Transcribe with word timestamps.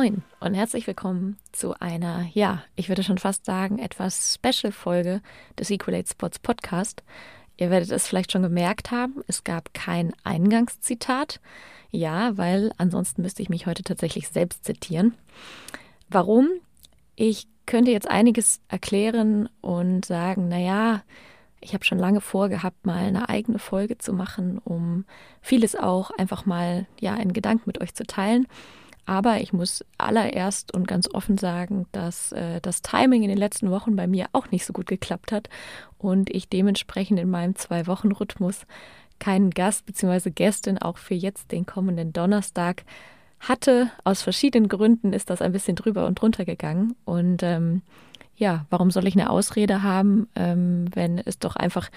Moin 0.00 0.22
und 0.40 0.54
herzlich 0.54 0.86
willkommen 0.86 1.36
zu 1.52 1.78
einer, 1.78 2.24
ja, 2.32 2.62
ich 2.74 2.88
würde 2.88 3.02
schon 3.02 3.18
fast 3.18 3.44
sagen, 3.44 3.78
etwas 3.78 4.32
Special-Folge 4.34 5.20
des 5.58 5.68
Equalate 5.68 6.08
Sports 6.08 6.38
Podcast. 6.38 7.02
Ihr 7.58 7.68
werdet 7.68 7.90
es 7.90 8.06
vielleicht 8.06 8.32
schon 8.32 8.40
gemerkt 8.40 8.92
haben, 8.92 9.22
es 9.26 9.44
gab 9.44 9.74
kein 9.74 10.14
Eingangszitat. 10.24 11.38
Ja, 11.90 12.38
weil 12.38 12.72
ansonsten 12.78 13.20
müsste 13.20 13.42
ich 13.42 13.50
mich 13.50 13.66
heute 13.66 13.82
tatsächlich 13.82 14.28
selbst 14.28 14.64
zitieren. 14.64 15.12
Warum? 16.08 16.48
Ich 17.14 17.46
könnte 17.66 17.90
jetzt 17.90 18.08
einiges 18.08 18.62
erklären 18.68 19.50
und 19.60 20.06
sagen, 20.06 20.48
naja, 20.48 21.02
ich 21.60 21.74
habe 21.74 21.84
schon 21.84 21.98
lange 21.98 22.22
vorgehabt, 22.22 22.86
mal 22.86 23.04
eine 23.04 23.28
eigene 23.28 23.58
Folge 23.58 23.98
zu 23.98 24.14
machen, 24.14 24.56
um 24.64 25.04
vieles 25.42 25.76
auch 25.76 26.10
einfach 26.12 26.46
mal 26.46 26.86
ja 27.00 27.16
in 27.16 27.34
Gedanken 27.34 27.64
mit 27.66 27.82
euch 27.82 27.92
zu 27.92 28.04
teilen. 28.04 28.46
Aber 29.10 29.40
ich 29.40 29.52
muss 29.52 29.84
allererst 29.98 30.72
und 30.72 30.86
ganz 30.86 31.12
offen 31.12 31.36
sagen, 31.36 31.86
dass 31.90 32.30
äh, 32.30 32.60
das 32.60 32.80
Timing 32.80 33.24
in 33.24 33.28
den 33.28 33.38
letzten 33.38 33.72
Wochen 33.72 33.96
bei 33.96 34.06
mir 34.06 34.26
auch 34.30 34.52
nicht 34.52 34.64
so 34.64 34.72
gut 34.72 34.86
geklappt 34.86 35.32
hat 35.32 35.48
und 35.98 36.30
ich 36.30 36.48
dementsprechend 36.48 37.18
in 37.18 37.28
meinem 37.28 37.56
Zwei-Wochen-Rhythmus 37.56 38.66
keinen 39.18 39.50
Gast 39.50 39.84
bzw. 39.84 40.30
Gästin 40.30 40.78
auch 40.78 40.96
für 40.96 41.14
jetzt 41.14 41.50
den 41.50 41.66
kommenden 41.66 42.12
Donnerstag 42.12 42.84
hatte. 43.40 43.90
Aus 44.04 44.22
verschiedenen 44.22 44.68
Gründen 44.68 45.12
ist 45.12 45.28
das 45.28 45.42
ein 45.42 45.50
bisschen 45.50 45.74
drüber 45.74 46.06
und 46.06 46.20
drunter 46.20 46.44
gegangen. 46.44 46.94
Und 47.04 47.42
ähm, 47.42 47.82
ja, 48.36 48.64
warum 48.70 48.92
soll 48.92 49.08
ich 49.08 49.16
eine 49.16 49.30
Ausrede 49.30 49.82
haben, 49.82 50.28
ähm, 50.36 50.84
wenn 50.94 51.18
es 51.18 51.40
doch 51.40 51.56
einfach 51.56 51.90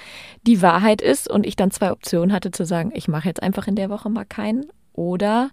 die 0.48 0.64
Wahrheit 0.64 1.00
ist 1.00 1.30
und 1.30 1.46
ich 1.46 1.58
dann 1.58 1.70
zwei 1.70 1.92
Optionen 1.92 2.34
hatte 2.34 2.50
zu 2.50 2.66
sagen, 2.66 2.92
ich 2.96 3.08
mache 3.08 3.28
jetzt 3.28 3.44
einfach 3.44 3.68
in 3.68 3.76
der 3.76 3.92
Woche 3.92 4.10
mal 4.10 4.26
keinen 4.26 4.66
oder 4.94 5.52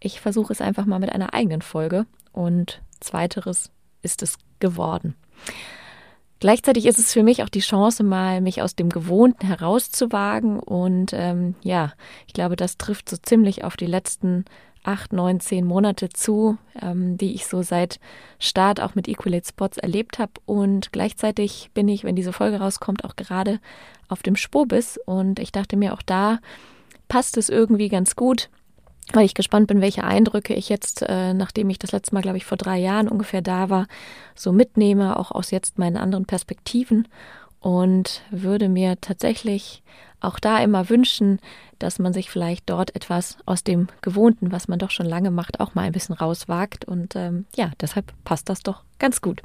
ich 0.00 0.20
versuche 0.20 0.52
es 0.52 0.60
einfach 0.60 0.86
mal 0.86 0.98
mit 0.98 1.10
einer 1.12 1.34
eigenen 1.34 1.62
Folge 1.62 2.06
und 2.32 2.82
zweiteres 3.00 3.70
ist 4.02 4.22
es 4.22 4.38
geworden. 4.60 5.14
Gleichzeitig 6.40 6.86
ist 6.86 7.00
es 7.00 7.12
für 7.12 7.24
mich 7.24 7.42
auch 7.42 7.48
die 7.48 7.60
Chance, 7.60 8.04
mal 8.04 8.40
mich 8.40 8.62
aus 8.62 8.76
dem 8.76 8.90
Gewohnten 8.90 9.44
herauszuwagen. 9.44 10.60
Und 10.60 11.12
ähm, 11.12 11.56
ja, 11.62 11.94
ich 12.28 12.32
glaube, 12.32 12.54
das 12.54 12.78
trifft 12.78 13.08
so 13.08 13.16
ziemlich 13.16 13.64
auf 13.64 13.76
die 13.76 13.86
letzten 13.86 14.44
acht, 14.84 15.12
neun, 15.12 15.40
zehn 15.40 15.66
Monate 15.66 16.08
zu, 16.10 16.56
ähm, 16.80 17.18
die 17.18 17.34
ich 17.34 17.46
so 17.46 17.62
seit 17.62 17.98
Start 18.38 18.80
auch 18.80 18.94
mit 18.94 19.08
Equalate 19.08 19.48
Spots 19.48 19.78
erlebt 19.78 20.20
habe. 20.20 20.32
Und 20.46 20.92
gleichzeitig 20.92 21.70
bin 21.74 21.88
ich, 21.88 22.04
wenn 22.04 22.14
diese 22.14 22.32
Folge 22.32 22.60
rauskommt, 22.60 23.04
auch 23.04 23.16
gerade 23.16 23.58
auf 24.06 24.22
dem 24.22 24.36
Spobis. 24.36 24.96
Und 25.06 25.40
ich 25.40 25.50
dachte 25.50 25.76
mir, 25.76 25.92
auch 25.92 26.02
da 26.02 26.38
passt 27.08 27.36
es 27.36 27.48
irgendwie 27.48 27.88
ganz 27.88 28.14
gut, 28.14 28.48
weil 29.12 29.24
ich 29.24 29.34
gespannt 29.34 29.66
bin, 29.68 29.80
welche 29.80 30.04
Eindrücke 30.04 30.54
ich 30.54 30.68
jetzt, 30.68 31.02
äh, 31.02 31.34
nachdem 31.34 31.70
ich 31.70 31.78
das 31.78 31.92
letzte 31.92 32.14
Mal, 32.14 32.22
glaube 32.22 32.36
ich, 32.36 32.44
vor 32.44 32.58
drei 32.58 32.78
Jahren 32.78 33.08
ungefähr 33.08 33.42
da 33.42 33.70
war, 33.70 33.86
so 34.34 34.52
mitnehme, 34.52 35.18
auch 35.18 35.30
aus 35.30 35.50
jetzt 35.50 35.78
meinen 35.78 35.96
anderen 35.96 36.26
Perspektiven 36.26 37.08
und 37.60 38.22
würde 38.30 38.68
mir 38.68 39.00
tatsächlich 39.00 39.82
auch 40.20 40.38
da 40.38 40.58
immer 40.58 40.88
wünschen, 40.88 41.38
dass 41.78 41.98
man 41.98 42.12
sich 42.12 42.30
vielleicht 42.30 42.68
dort 42.68 42.94
etwas 42.96 43.38
aus 43.46 43.62
dem 43.62 43.88
Gewohnten, 44.02 44.50
was 44.50 44.68
man 44.68 44.78
doch 44.78 44.90
schon 44.90 45.06
lange 45.06 45.30
macht, 45.30 45.60
auch 45.60 45.74
mal 45.74 45.82
ein 45.82 45.92
bisschen 45.92 46.14
rauswagt. 46.14 46.84
Und 46.84 47.14
ähm, 47.14 47.46
ja, 47.54 47.70
deshalb 47.80 48.12
passt 48.24 48.48
das 48.48 48.62
doch 48.62 48.82
ganz 48.98 49.20
gut. 49.20 49.42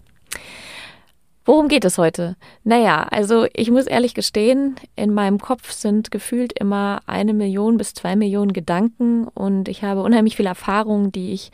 Worum 1.45 1.67
geht 1.67 1.83
es 1.83 1.97
heute? 1.97 2.37
Naja, 2.63 3.05
also 3.11 3.47
ich 3.53 3.69
muss 3.69 3.85
ehrlich 3.85 4.13
gestehen, 4.13 4.75
in 4.95 5.13
meinem 5.13 5.39
Kopf 5.39 5.71
sind 5.71 6.09
gefühlt 6.09 6.57
immer 6.57 7.01
eine 7.05 7.33
Million 7.33 7.75
bis 7.75 7.93
zwei 7.93 8.15
Millionen 8.15 8.53
Gedanken 8.53 9.27
und 9.27 9.67
ich 9.67 9.83
habe 9.83 10.03
unheimlich 10.03 10.37
viel 10.37 10.45
Erfahrung, 10.45 11.11
die 11.11 11.33
ich 11.33 11.51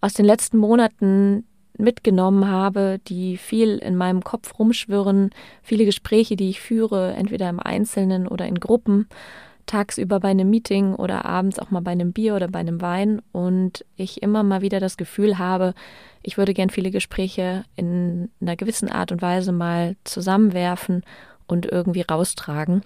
aus 0.00 0.14
den 0.14 0.24
letzten 0.24 0.58
Monaten 0.58 1.44
mitgenommen 1.78 2.48
habe, 2.48 3.00
die 3.06 3.36
viel 3.36 3.78
in 3.78 3.94
meinem 3.96 4.24
Kopf 4.24 4.58
rumschwirren, 4.58 5.30
viele 5.62 5.84
Gespräche, 5.84 6.34
die 6.34 6.50
ich 6.50 6.60
führe, 6.60 7.12
entweder 7.14 7.48
im 7.48 7.60
Einzelnen 7.60 8.26
oder 8.26 8.46
in 8.46 8.58
Gruppen, 8.58 9.06
tagsüber 9.66 10.20
bei 10.20 10.28
einem 10.28 10.50
Meeting 10.50 10.94
oder 10.94 11.24
abends 11.24 11.58
auch 11.58 11.70
mal 11.70 11.80
bei 11.80 11.92
einem 11.92 12.12
Bier 12.12 12.34
oder 12.34 12.48
bei 12.48 12.58
einem 12.58 12.80
Wein 12.80 13.22
und 13.32 13.84
ich 13.96 14.22
immer 14.22 14.42
mal 14.42 14.62
wieder 14.62 14.80
das 14.80 14.96
Gefühl 14.96 15.38
habe, 15.38 15.74
ich 16.22 16.38
würde 16.38 16.54
gern 16.54 16.70
viele 16.70 16.90
Gespräche 16.90 17.64
in 17.76 18.30
einer 18.40 18.56
gewissen 18.56 18.90
Art 18.90 19.12
und 19.12 19.22
Weise 19.22 19.52
mal 19.52 19.96
zusammenwerfen 20.04 21.02
und 21.46 21.66
irgendwie 21.66 22.02
raustragen. 22.02 22.82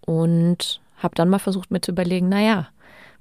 Und 0.00 0.80
habe 0.96 1.14
dann 1.14 1.28
mal 1.28 1.38
versucht 1.38 1.70
mir 1.70 1.80
zu 1.80 1.92
überlegen, 1.92 2.28
naja, 2.28 2.68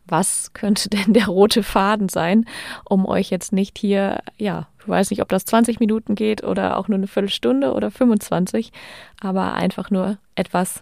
was 0.07 0.53
könnte 0.53 0.89
denn 0.89 1.13
der 1.13 1.27
rote 1.27 1.63
Faden 1.63 2.09
sein, 2.09 2.45
um 2.85 3.05
euch 3.05 3.29
jetzt 3.29 3.51
nicht 3.51 3.77
hier, 3.77 4.19
ja, 4.37 4.67
ich 4.79 4.87
weiß 4.87 5.09
nicht, 5.09 5.21
ob 5.21 5.29
das 5.29 5.45
20 5.45 5.79
Minuten 5.79 6.15
geht 6.15 6.43
oder 6.43 6.77
auch 6.77 6.87
nur 6.87 6.97
eine 6.97 7.07
Viertelstunde 7.07 7.73
oder 7.73 7.91
25, 7.91 8.71
aber 9.19 9.53
einfach 9.53 9.91
nur 9.91 10.17
etwas 10.35 10.81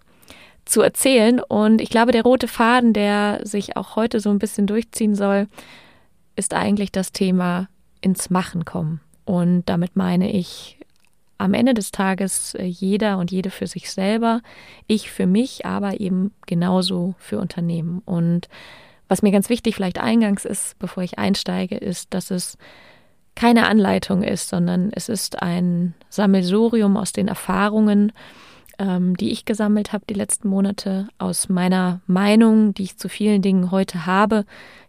zu 0.66 0.81
erzählen. 0.81 1.40
Und 1.40 1.81
ich 1.81 1.90
glaube, 1.90 2.12
der 2.12 2.24
rote 2.24 2.48
Faden, 2.48 2.94
der 2.94 3.40
sich 3.44 3.78
auch 3.78 3.96
heute 3.96 4.20
so 4.20 4.30
ein 4.30 4.40
bisschen 4.40 4.68
durchziehen 4.68 5.16
soll, 5.16 5.48
ist 6.36 6.53
eigentlich 6.53 6.92
das 6.92 7.12
Thema 7.12 7.68
ins 8.02 8.30
Machen 8.30 8.66
kommen. 8.66 9.02
Und 9.25 9.64
damit 9.66 9.96
meine 9.96 10.31
ich 10.31 10.78
am 11.38 11.54
Ende 11.54 11.74
des 11.74 11.92
Tages 11.92 12.56
äh, 12.56 12.64
jeder 12.64 13.18
und 13.18 13.31
jede 13.31 13.50
für 13.50 13.68
sich 13.68 13.92
selber, 13.92 14.42
ich 14.88 15.12
für 15.12 15.28
mich, 15.28 15.66
aber 15.66 16.00
eben 16.00 16.31
genauso 16.46 17.16
für 17.18 17.40
Unternehmen. 17.40 18.02
Und 18.06 18.48
was 19.08 19.22
mir 19.22 19.31
ganz 19.31 19.50
wichtig 19.50 19.75
vielleicht 19.75 20.00
eingangs 20.00 20.46
ist, 20.46 20.80
bevor 20.80 21.04
ich 21.04 21.20
einsteige, 21.20 21.78
ist, 21.78 22.14
dass 22.14 22.31
es 22.31 22.58
keine 23.36 23.68
Anleitung 23.68 24.24
ist, 24.24 24.48
sondern 24.48 24.92
es 24.94 25.09
ist 25.09 25.42
ein 25.42 25.94
Sammelsurium 26.09 26.96
aus 26.96 27.12
den 27.12 27.28
Erfahrungen, 27.28 28.14
ähm, 28.80 29.16
die 29.18 29.31
ich 29.31 29.46
gesammelt 29.46 29.94
habe 29.94 30.06
die 30.09 30.13
letzten 30.13 30.47
Monate, 30.47 31.08
aus 31.18 31.50
meiner 31.50 32.02
Meinung, 32.08 32.74
die 32.74 32.84
ich 32.84 32.97
zu 32.97 33.09
vielen 33.09 33.41
Dingen 33.41 33.72
heute 33.72 34.06
habe, 34.06 34.46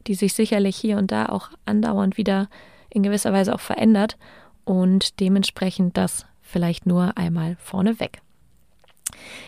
die 0.06 0.14
sich 0.14 0.34
sicherlich 0.34 0.76
hier 0.76 0.98
und 0.98 1.10
da 1.10 1.26
auch 1.26 1.50
andauernd 1.64 2.16
wieder 2.16 2.48
in 2.90 3.02
gewisser 3.02 3.32
Weise 3.32 3.54
auch 3.54 3.60
verändert 3.60 4.16
und 4.64 5.20
dementsprechend 5.20 5.96
das 5.96 6.26
vielleicht 6.42 6.86
nur 6.86 7.16
einmal 7.16 7.56
vorneweg. 7.58 8.20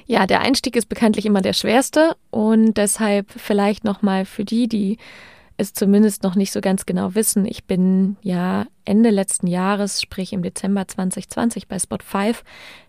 Ja, 0.06 0.26
der 0.26 0.40
Einstieg 0.40 0.76
ist 0.76 0.88
bekanntlich 0.88 1.26
immer 1.26 1.40
der 1.40 1.52
schwerste 1.52 2.16
und 2.30 2.76
deshalb 2.76 3.30
vielleicht 3.30 3.84
nochmal 3.84 4.24
für 4.24 4.44
die, 4.44 4.68
die 4.68 4.98
es 5.58 5.74
zumindest 5.74 6.22
noch 6.22 6.36
nicht 6.36 6.52
so 6.52 6.60
ganz 6.60 6.86
genau 6.86 7.14
wissen. 7.16 7.44
Ich 7.44 7.64
bin 7.64 8.16
ja 8.22 8.66
Ende 8.84 9.10
letzten 9.10 9.48
Jahres, 9.48 10.00
sprich 10.00 10.32
im 10.32 10.42
Dezember 10.42 10.86
2020 10.86 11.66
bei 11.66 11.78
Spot 11.80 11.98
5, 12.02 12.44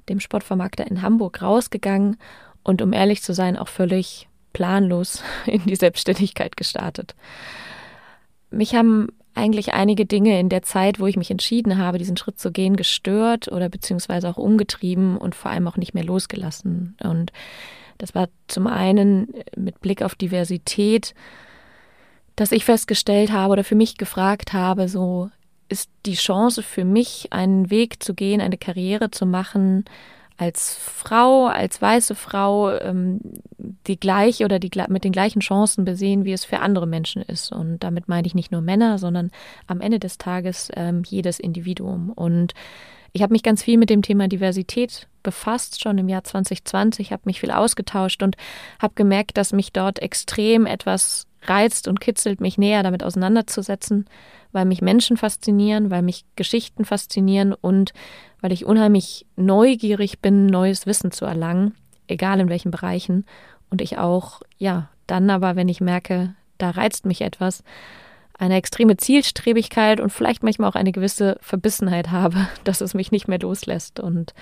dem 0.07 0.19
Sportvermarkter 0.19 0.85
in 0.88 1.02
Hamburg, 1.02 1.41
rausgegangen 1.41 2.18
und 2.63 2.81
um 2.84 2.94
ehrlich 2.94 3.24
zu 3.24 3.34
sein, 3.34 3.57
auch 3.57 3.68
völlig 3.68 4.30
planlos 4.53 5.24
in 5.47 5.66
die 5.66 5.75
Selbstständigkeit 5.75 6.56
gestartet. 6.56 7.16
Mich 8.52 8.75
haben 8.75 9.07
eigentlich 9.34 9.74
einige 9.74 10.06
Dinge 10.06 10.40
in 10.40 10.50
der 10.50 10.62
Zeit, 10.62 11.00
wo 11.00 11.07
ich 11.07 11.18
mich 11.18 11.31
entschieden 11.31 11.78
habe, 11.78 11.97
diesen 11.97 12.18
Schritt 12.18 12.40
zu 12.40 12.51
gehen, 12.51 12.75
gestört 12.75 13.51
oder 13.51 13.69
beziehungsweise 13.69 14.30
auch 14.30 14.38
umgetrieben 14.38 15.18
und 15.18 15.34
vor 15.34 15.50
allem 15.50 15.68
auch 15.68 15.78
nicht 15.78 15.96
mehr 15.96 16.03
losgelassen. 16.03 16.97
Und 17.03 17.31
das 17.97 18.13
war 18.13 18.28
zum 18.47 18.68
einen 18.68 19.34
mit 19.56 19.81
Blick 19.81 20.03
auf 20.03 20.13
Diversität, 20.13 21.16
dass 22.40 22.54
ich 22.54 22.64
festgestellt 22.64 23.34
habe 23.34 23.52
oder 23.52 23.64
für 23.66 23.76
mich 23.76 23.98
gefragt 23.98 24.54
habe, 24.54 24.88
so 24.88 25.30
ist 25.68 25.90
die 26.06 26.16
Chance 26.16 26.64
für 26.64 26.86
mich, 26.86 27.28
einen 27.31 27.69
Weg 27.69 28.02
zu 28.02 28.13
gehen, 28.13 28.40
eine 28.40 28.58
Karriere 28.58 29.12
zu 29.12 29.25
machen, 29.25 29.84
als 30.38 30.78
Frau, 30.78 31.48
als 31.48 31.81
weiße 31.81 32.16
Frau 32.16 32.72
ähm, 32.72 33.19
die 33.88 34.00
gleiche 34.00 34.46
oder 34.46 34.58
die 34.58 34.72
mit 34.88 35.04
den 35.04 35.12
gleichen 35.12 35.42
Chancen 35.42 35.84
besehen, 35.84 36.24
wie 36.24 36.31
es 36.31 36.46
für 36.46 36.62
andere 36.62 36.88
Menschen 36.88 37.22
ist. 37.24 37.52
Und 37.52 37.80
damit 37.80 38.08
meine 38.08 38.25
ich 38.25 38.36
nicht 38.36 38.54
nur 38.54 38.62
Männer, 38.62 39.00
sondern 39.00 39.31
am 39.68 39.81
Ende 39.81 40.00
des 40.00 40.18
Tages 40.18 40.72
ähm, 40.78 41.04
jedes 41.06 41.42
Individuum. 41.42 42.13
Und 42.13 42.54
ich 43.12 43.22
habe 43.22 43.34
mich 43.34 43.44
ganz 43.44 43.63
viel 43.63 43.78
mit 43.78 43.90
dem 43.90 44.02
Thema 44.02 44.30
Diversität 44.30 45.09
befasst, 45.24 45.81
schon 45.81 45.98
im 45.98 46.10
Jahr 46.10 46.24
2020, 46.24 47.12
habe 47.12 47.24
mich 47.25 47.39
viel 47.39 47.51
ausgetauscht 47.51 48.24
und 48.24 48.36
habe 48.80 48.94
gemerkt, 48.95 49.38
dass 49.38 49.54
mich 49.54 49.74
dort 49.74 50.00
extrem 50.00 50.66
etwas 50.66 51.27
reizt 51.44 51.88
und 51.88 52.01
kitzelt, 52.01 52.42
mich 52.42 52.57
näher 52.57 52.83
damit 52.83 53.04
auseinanderzusetzen, 53.04 54.06
weil 54.51 54.66
mich 54.66 54.81
Menschen 54.81 55.18
faszinieren, 55.18 55.89
weil 55.92 56.01
mich 56.01 56.25
Geschichten 56.36 56.86
faszinieren 56.86 57.54
und 57.54 57.94
weil 58.42 58.51
ich 58.51 58.66
unheimlich 58.66 59.25
neugierig 59.36 60.19
bin, 60.19 60.48
neues 60.48 60.86
Wissen 60.86 61.12
zu 61.12 61.25
erlangen, 61.25 61.75
egal 62.07 62.39
in 62.39 62.50
welchen 62.50 62.72
Bereichen. 62.72 63.25
Und 63.69 63.81
ich 63.81 63.98
auch, 63.98 64.42
ja, 64.57 64.89
dann 65.07 65.30
aber, 65.30 65.56
wenn 65.56 65.69
ich 65.69 65.81
merke, 65.81 66.33
da 66.57 66.72
reizt 66.72 67.06
mich 67.06 67.22
etwas, 67.22 67.63
eine 68.38 68.56
extreme 68.56 68.95
Zielstrebigkeit 68.98 70.00
und 70.00 70.12
vielleicht 70.12 70.44
manchmal 70.44 70.69
auch 70.69 70.75
eine 70.75 70.94
gewisse 70.94 71.38
Verbissenheit 71.42 72.10
habe, 72.10 72.48
dass 72.63 72.81
es 72.81 72.94
mich 72.94 73.12
nicht 73.12 73.27
mehr 73.27 73.39
loslässt. 73.39 74.00
Und 74.00 74.33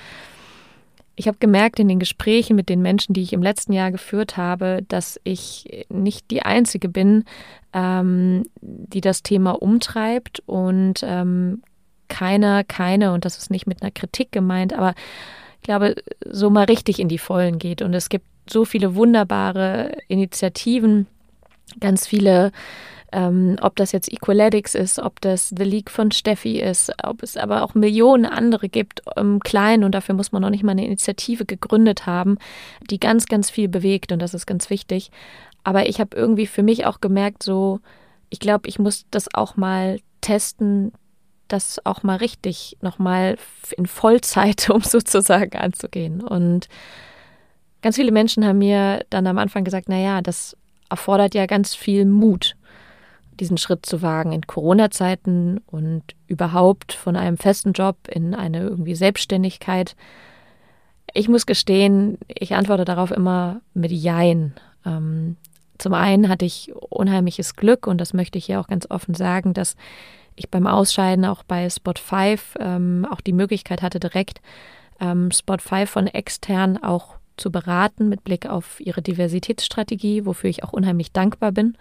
ich 1.18 1.28
habe 1.28 1.40
gemerkt 1.40 1.80
in 1.80 1.88
den 1.88 2.00
Gesprächen 2.00 2.56
mit 2.56 2.70
den 2.70 2.82
Menschen, 2.82 3.14
die 3.14 3.24
ich 3.24 3.34
im 3.34 3.42
letzten 3.42 3.74
Jahr 3.74 3.92
geführt 3.92 4.38
habe, 4.38 4.86
dass 4.88 5.20
ich 5.24 5.86
nicht 5.90 6.30
die 6.30 6.44
Einzige 6.44 6.90
bin, 6.90 7.26
ähm, 7.74 8.44
die 8.62 9.02
das 9.02 9.24
Thema 9.24 9.52
umtreibt 9.52 10.44
und 10.46 11.02
ähm, 11.04 11.64
keiner, 12.08 12.64
keine, 12.64 13.14
und 13.14 13.26
das 13.26 13.40
ist 13.40 13.50
nicht 13.50 13.66
mit 13.66 13.82
einer 13.82 13.92
Kritik 13.92 14.32
gemeint, 14.32 14.74
aber 14.74 14.94
ich 15.56 15.64
glaube, 15.64 15.96
so 16.24 16.52
mal 16.52 16.66
richtig 16.66 17.00
in 17.00 17.10
die 17.10 17.18
Vollen 17.18 17.58
geht. 17.58 17.82
Und 17.82 17.96
es 17.96 18.10
gibt 18.10 18.28
so 18.50 18.64
viele 18.64 18.96
wunderbare 18.96 19.98
Initiativen, 20.08 21.08
ganz 21.80 22.08
viele 22.08 22.52
ähm, 23.12 23.56
ob 23.62 23.76
das 23.78 23.94
jetzt 23.94 24.12
Equaletics 24.12 24.76
ist, 24.76 25.00
ob 25.00 25.22
das 25.22 25.50
The 25.50 25.64
League 25.64 25.90
von 25.90 26.12
Steffi 26.12 26.60
ist, 26.60 26.92
ob 27.04 27.24
es 27.24 27.38
aber 27.38 27.64
auch 27.64 27.74
Millionen 27.74 28.26
andere 28.26 28.68
gibt, 28.68 29.02
ähm, 29.16 29.40
klein 29.40 29.84
und 29.84 29.94
dafür 29.94 30.14
muss 30.14 30.32
man 30.32 30.42
noch 30.42 30.50
nicht 30.50 30.64
mal 30.64 30.72
eine 30.72 30.86
Initiative 30.86 31.46
gegründet 31.46 32.06
haben, 32.06 32.38
die 32.90 33.00
ganz, 33.00 33.26
ganz 33.26 33.50
viel 33.50 33.70
bewegt 33.70 34.12
und 34.12 34.20
das 34.20 34.34
ist 34.34 34.46
ganz 34.46 34.70
wichtig. 34.70 35.12
Aber 35.64 35.88
ich 35.88 36.00
habe 36.00 36.18
irgendwie 36.18 36.48
für 36.48 36.64
mich 36.64 36.86
auch 36.86 37.00
gemerkt, 37.00 37.44
so, 37.44 37.80
ich 38.30 38.40
glaube, 38.40 38.68
ich 38.68 38.78
muss 38.78 39.06
das 39.10 39.34
auch 39.34 39.56
mal 39.56 40.00
testen, 40.20 40.92
das 41.48 41.80
auch 41.86 42.04
mal 42.04 42.18
richtig 42.18 42.78
nochmal 42.82 43.38
in 43.78 43.86
Vollzeit, 43.86 44.70
um 44.74 44.82
sozusagen 44.82 45.58
anzugehen. 45.58 46.22
Und 46.22 46.68
ganz 47.82 47.96
viele 47.96 48.12
Menschen 48.12 48.46
haben 48.46 48.58
mir 48.58 49.06
dann 49.10 49.28
am 49.28 49.38
Anfang 49.38 49.64
gesagt, 49.64 49.88
naja, 49.88 50.22
das 50.22 50.58
erfordert 50.90 51.36
ja 51.36 51.46
ganz 51.46 51.74
viel 51.74 52.04
Mut 52.06 52.57
diesen 53.40 53.58
Schritt 53.58 53.86
zu 53.86 54.02
wagen 54.02 54.32
in 54.32 54.46
Corona-Zeiten 54.46 55.62
und 55.68 56.04
überhaupt 56.28 56.94
von 56.94 57.16
einem 57.16 57.38
festen 57.38 57.74
Job 57.74 57.96
in 58.10 58.36
eine 58.36 58.62
irgendwie 58.62 58.96
Selbstständigkeit. 58.96 59.96
Ich 61.14 61.30
muss 61.30 61.46
gestehen, 61.46 62.18
ich 62.28 62.56
antworte 62.56 62.86
darauf 62.86 63.12
immer 63.12 63.62
mit 63.74 63.92
Jein. 63.92 64.54
Ähm, 64.86 65.38
zum 65.78 65.94
einen 65.94 66.30
hatte 66.30 66.46
ich 66.46 66.74
unheimliches 66.76 67.56
Glück 67.56 67.88
und 67.88 68.02
das 68.02 68.14
möchte 68.14 68.38
ich 68.38 68.46
hier 68.46 68.60
auch 68.60 68.68
ganz 68.68 68.90
offen 68.90 69.14
sagen, 69.14 69.54
dass 69.54 69.76
ich 70.36 70.50
beim 70.50 70.68
Ausscheiden 70.68 71.26
auch 71.26 71.44
bei 71.44 71.70
Spot 71.70 71.94
5 71.96 72.58
ähm, 72.60 73.08
auch 73.10 73.22
die 73.22 73.34
Möglichkeit 73.34 73.82
hatte, 73.82 74.00
direkt 74.00 74.42
ähm, 75.00 75.32
Spot 75.32 75.58
5 75.58 75.90
von 75.90 76.08
extern 76.08 76.78
auch 76.78 77.16
zu 77.38 77.52
beraten 77.52 78.10
mit 78.10 78.24
Blick 78.24 78.48
auf 78.48 78.80
ihre 78.80 79.02
Diversitätsstrategie, 79.02 80.26
wofür 80.26 80.50
ich 80.50 80.64
auch 80.64 80.74
unheimlich 80.74 81.12
dankbar 81.12 81.52
bin 81.52 81.78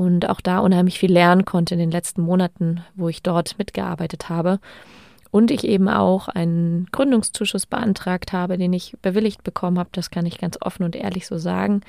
und 0.00 0.30
auch 0.30 0.40
da 0.40 0.60
unheimlich 0.60 0.98
viel 0.98 1.12
lernen 1.12 1.44
konnte 1.44 1.74
in 1.74 1.78
den 1.78 1.90
letzten 1.90 2.22
Monaten, 2.22 2.82
wo 2.94 3.10
ich 3.10 3.22
dort 3.22 3.58
mitgearbeitet 3.58 4.30
habe. 4.30 4.58
Und 5.30 5.50
ich 5.50 5.64
eben 5.64 5.90
auch 5.90 6.28
einen 6.28 6.86
Gründungszuschuss 6.90 7.66
beantragt 7.66 8.32
habe, 8.32 8.56
den 8.56 8.72
ich 8.72 8.96
bewilligt 9.02 9.44
bekommen 9.44 9.78
habe. 9.78 9.90
Das 9.92 10.10
kann 10.10 10.24
ich 10.24 10.38
ganz 10.38 10.56
offen 10.58 10.84
und 10.84 10.96
ehrlich 10.96 11.26
so 11.26 11.36
sagen. 11.36 11.82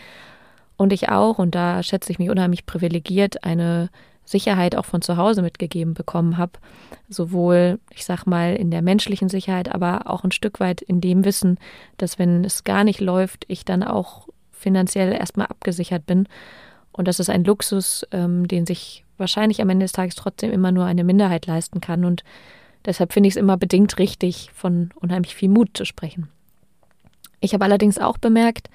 Und 0.75 0.91
ich 0.91 1.07
auch, 1.07 1.39
und 1.39 1.55
da 1.55 1.83
schätze 1.83 2.11
ich 2.11 2.19
mich 2.19 2.29
unheimlich 2.29 2.65
privilegiert, 2.65 3.45
eine 3.45 3.89
Sicherheit 4.25 4.75
auch 4.75 4.85
von 4.85 5.01
zu 5.01 5.15
Hause 5.15 5.41
mitgegeben 5.41 5.93
bekommen 5.93 6.37
habe. 6.37 6.59
Sowohl, 7.07 7.79
ich 7.91 8.03
sag 8.03 8.25
mal, 8.25 8.57
in 8.57 8.71
der 8.71 8.81
menschlichen 8.81 9.29
Sicherheit, 9.29 9.73
aber 9.73 10.11
auch 10.11 10.25
ein 10.25 10.33
Stück 10.33 10.59
weit 10.59 10.81
in 10.81 10.99
dem 10.99 11.23
Wissen, 11.23 11.59
dass 11.95 12.19
wenn 12.19 12.43
es 12.43 12.65
gar 12.65 12.83
nicht 12.83 12.99
läuft, 12.99 13.45
ich 13.47 13.63
dann 13.63 13.83
auch 13.83 14.27
finanziell 14.51 15.13
erstmal 15.13 15.47
abgesichert 15.47 16.05
bin 16.05 16.27
und 16.93 17.07
das 17.07 17.19
ist 17.19 17.29
ein 17.29 17.43
Luxus, 17.43 18.05
ähm, 18.11 18.47
den 18.47 18.65
sich 18.65 19.05
wahrscheinlich 19.17 19.61
am 19.61 19.69
Ende 19.69 19.85
des 19.85 19.93
Tages 19.93 20.15
trotzdem 20.15 20.51
immer 20.51 20.71
nur 20.71 20.85
eine 20.85 21.03
Minderheit 21.03 21.45
leisten 21.45 21.79
kann. 21.79 22.05
Und 22.05 22.23
deshalb 22.85 23.13
finde 23.13 23.27
ich 23.27 23.33
es 23.33 23.39
immer 23.39 23.57
bedingt 23.57 23.97
richtig, 23.97 24.49
von 24.53 24.89
unheimlich 24.95 25.35
viel 25.35 25.49
Mut 25.49 25.69
zu 25.73 25.85
sprechen. 25.85 26.29
Ich 27.39 27.53
habe 27.53 27.65
allerdings 27.65 27.97
auch 27.97 28.17
bemerkt, 28.17 28.69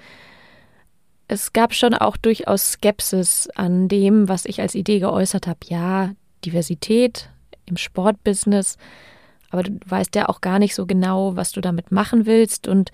es 1.27 1.53
gab 1.53 1.73
schon 1.73 1.93
auch 1.93 2.17
durchaus 2.17 2.73
Skepsis 2.73 3.49
an 3.55 3.87
dem, 3.89 4.29
was 4.29 4.45
ich 4.45 4.61
als 4.61 4.75
Idee 4.75 4.99
geäußert 4.99 5.45
habe. 5.45 5.59
Ja, 5.65 6.11
Diversität 6.45 7.29
im 7.65 7.75
Sportbusiness, 7.75 8.77
aber 9.49 9.63
du 9.63 9.77
weißt 9.85 10.15
ja 10.15 10.29
auch 10.29 10.39
gar 10.41 10.57
nicht 10.59 10.73
so 10.73 10.85
genau, 10.85 11.35
was 11.35 11.51
du 11.51 11.59
damit 11.59 11.91
machen 11.91 12.25
willst. 12.25 12.67
Und 12.67 12.91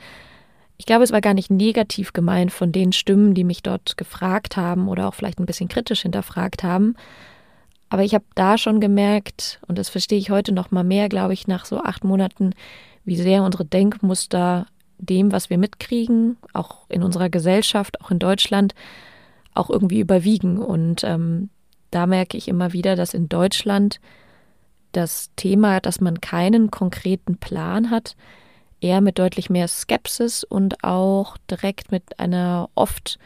ich 0.83 0.85
glaube, 0.85 1.06
es 1.06 1.13
war 1.13 1.21
gar 1.21 1.33
nicht 1.33 1.50
negativ 1.50 2.12
gemeint 2.12 2.51
von 2.51 2.74
den 2.74 2.91
Stimmen, 2.91 3.33
die 3.35 3.45
mich 3.45 3.63
dort 3.63 3.95
gefragt 3.95 4.57
haben 4.57 4.89
oder 4.89 5.07
auch 5.07 5.13
vielleicht 5.13 5.39
ein 5.39 5.45
bisschen 5.45 5.69
kritisch 5.69 6.01
hinterfragt 6.01 6.62
haben. 6.62 6.97
Aber 7.88 8.03
ich 8.03 8.13
habe 8.13 8.25
da 8.35 8.57
schon 8.57 8.81
gemerkt, 8.81 9.62
und 9.65 9.77
das 9.77 9.88
verstehe 9.88 10.19
ich 10.19 10.30
heute 10.30 10.51
noch 10.51 10.71
mal 10.71 10.83
mehr, 10.83 11.07
glaube 11.07 11.31
ich, 11.31 11.47
nach 11.47 11.63
so 11.63 11.80
acht 11.80 12.03
Monaten, 12.03 12.53
wie 13.06 13.15
sehr 13.15 13.44
unsere 13.44 13.63
Denkmuster 13.63 14.65
dem, 14.97 15.31
was 15.31 15.50
wir 15.50 15.57
mitkriegen, 15.57 16.35
auch 16.51 16.80
in 16.89 17.01
unserer 17.01 17.30
Gesellschaft, 17.30 18.01
auch 18.01 18.12
in 18.12 18.19
Deutschland, 18.19 18.75
auch 19.53 19.69
irgendwie 19.69 20.01
überwiegen. 20.01 20.57
Und 20.57 21.06
ähm, 21.06 21.50
da 21.91 22.07
merke 22.07 22.35
ich 22.35 22.50
immer 22.50 22.74
wieder, 22.74 22.97
dass 22.97 23.13
in 23.13 23.30
Deutschland 23.30 24.01
das 24.91 25.30
Thema, 25.38 25.80
dass 25.80 26.01
man 26.01 26.19
keinen 26.19 26.71
konkreten 26.71 27.38
Plan 27.38 27.89
hat, 27.89 28.18
eher 28.83 29.01
mit 29.01 29.18
deutlich 29.18 29.50
mehr 29.50 29.68
Skepsis 29.68 30.44
und 30.44 30.83
auch 30.83 31.38
direkt 31.50 31.91
mit 31.91 32.19
einer 32.19 32.69
oft 32.75 33.18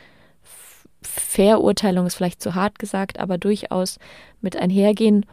Verurteilung 1.01 2.05
ist 2.05 2.15
vielleicht 2.15 2.41
zu 2.41 2.55
hart 2.55 2.79
gesagt, 2.79 3.19
aber 3.19 3.37
durchaus 3.37 3.97
mit 4.41 4.55
einhergehen, 4.55 5.25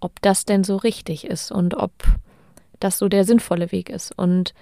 ob 0.00 0.20
das 0.20 0.44
denn 0.44 0.64
so 0.64 0.76
richtig 0.76 1.26
ist 1.26 1.52
und 1.52 1.74
ob 1.74 1.92
das 2.80 2.98
so 2.98 3.08
der 3.08 3.24
sinnvolle 3.24 3.70
Weg 3.70 3.88
ist. 3.88 4.16
Und 4.16 4.52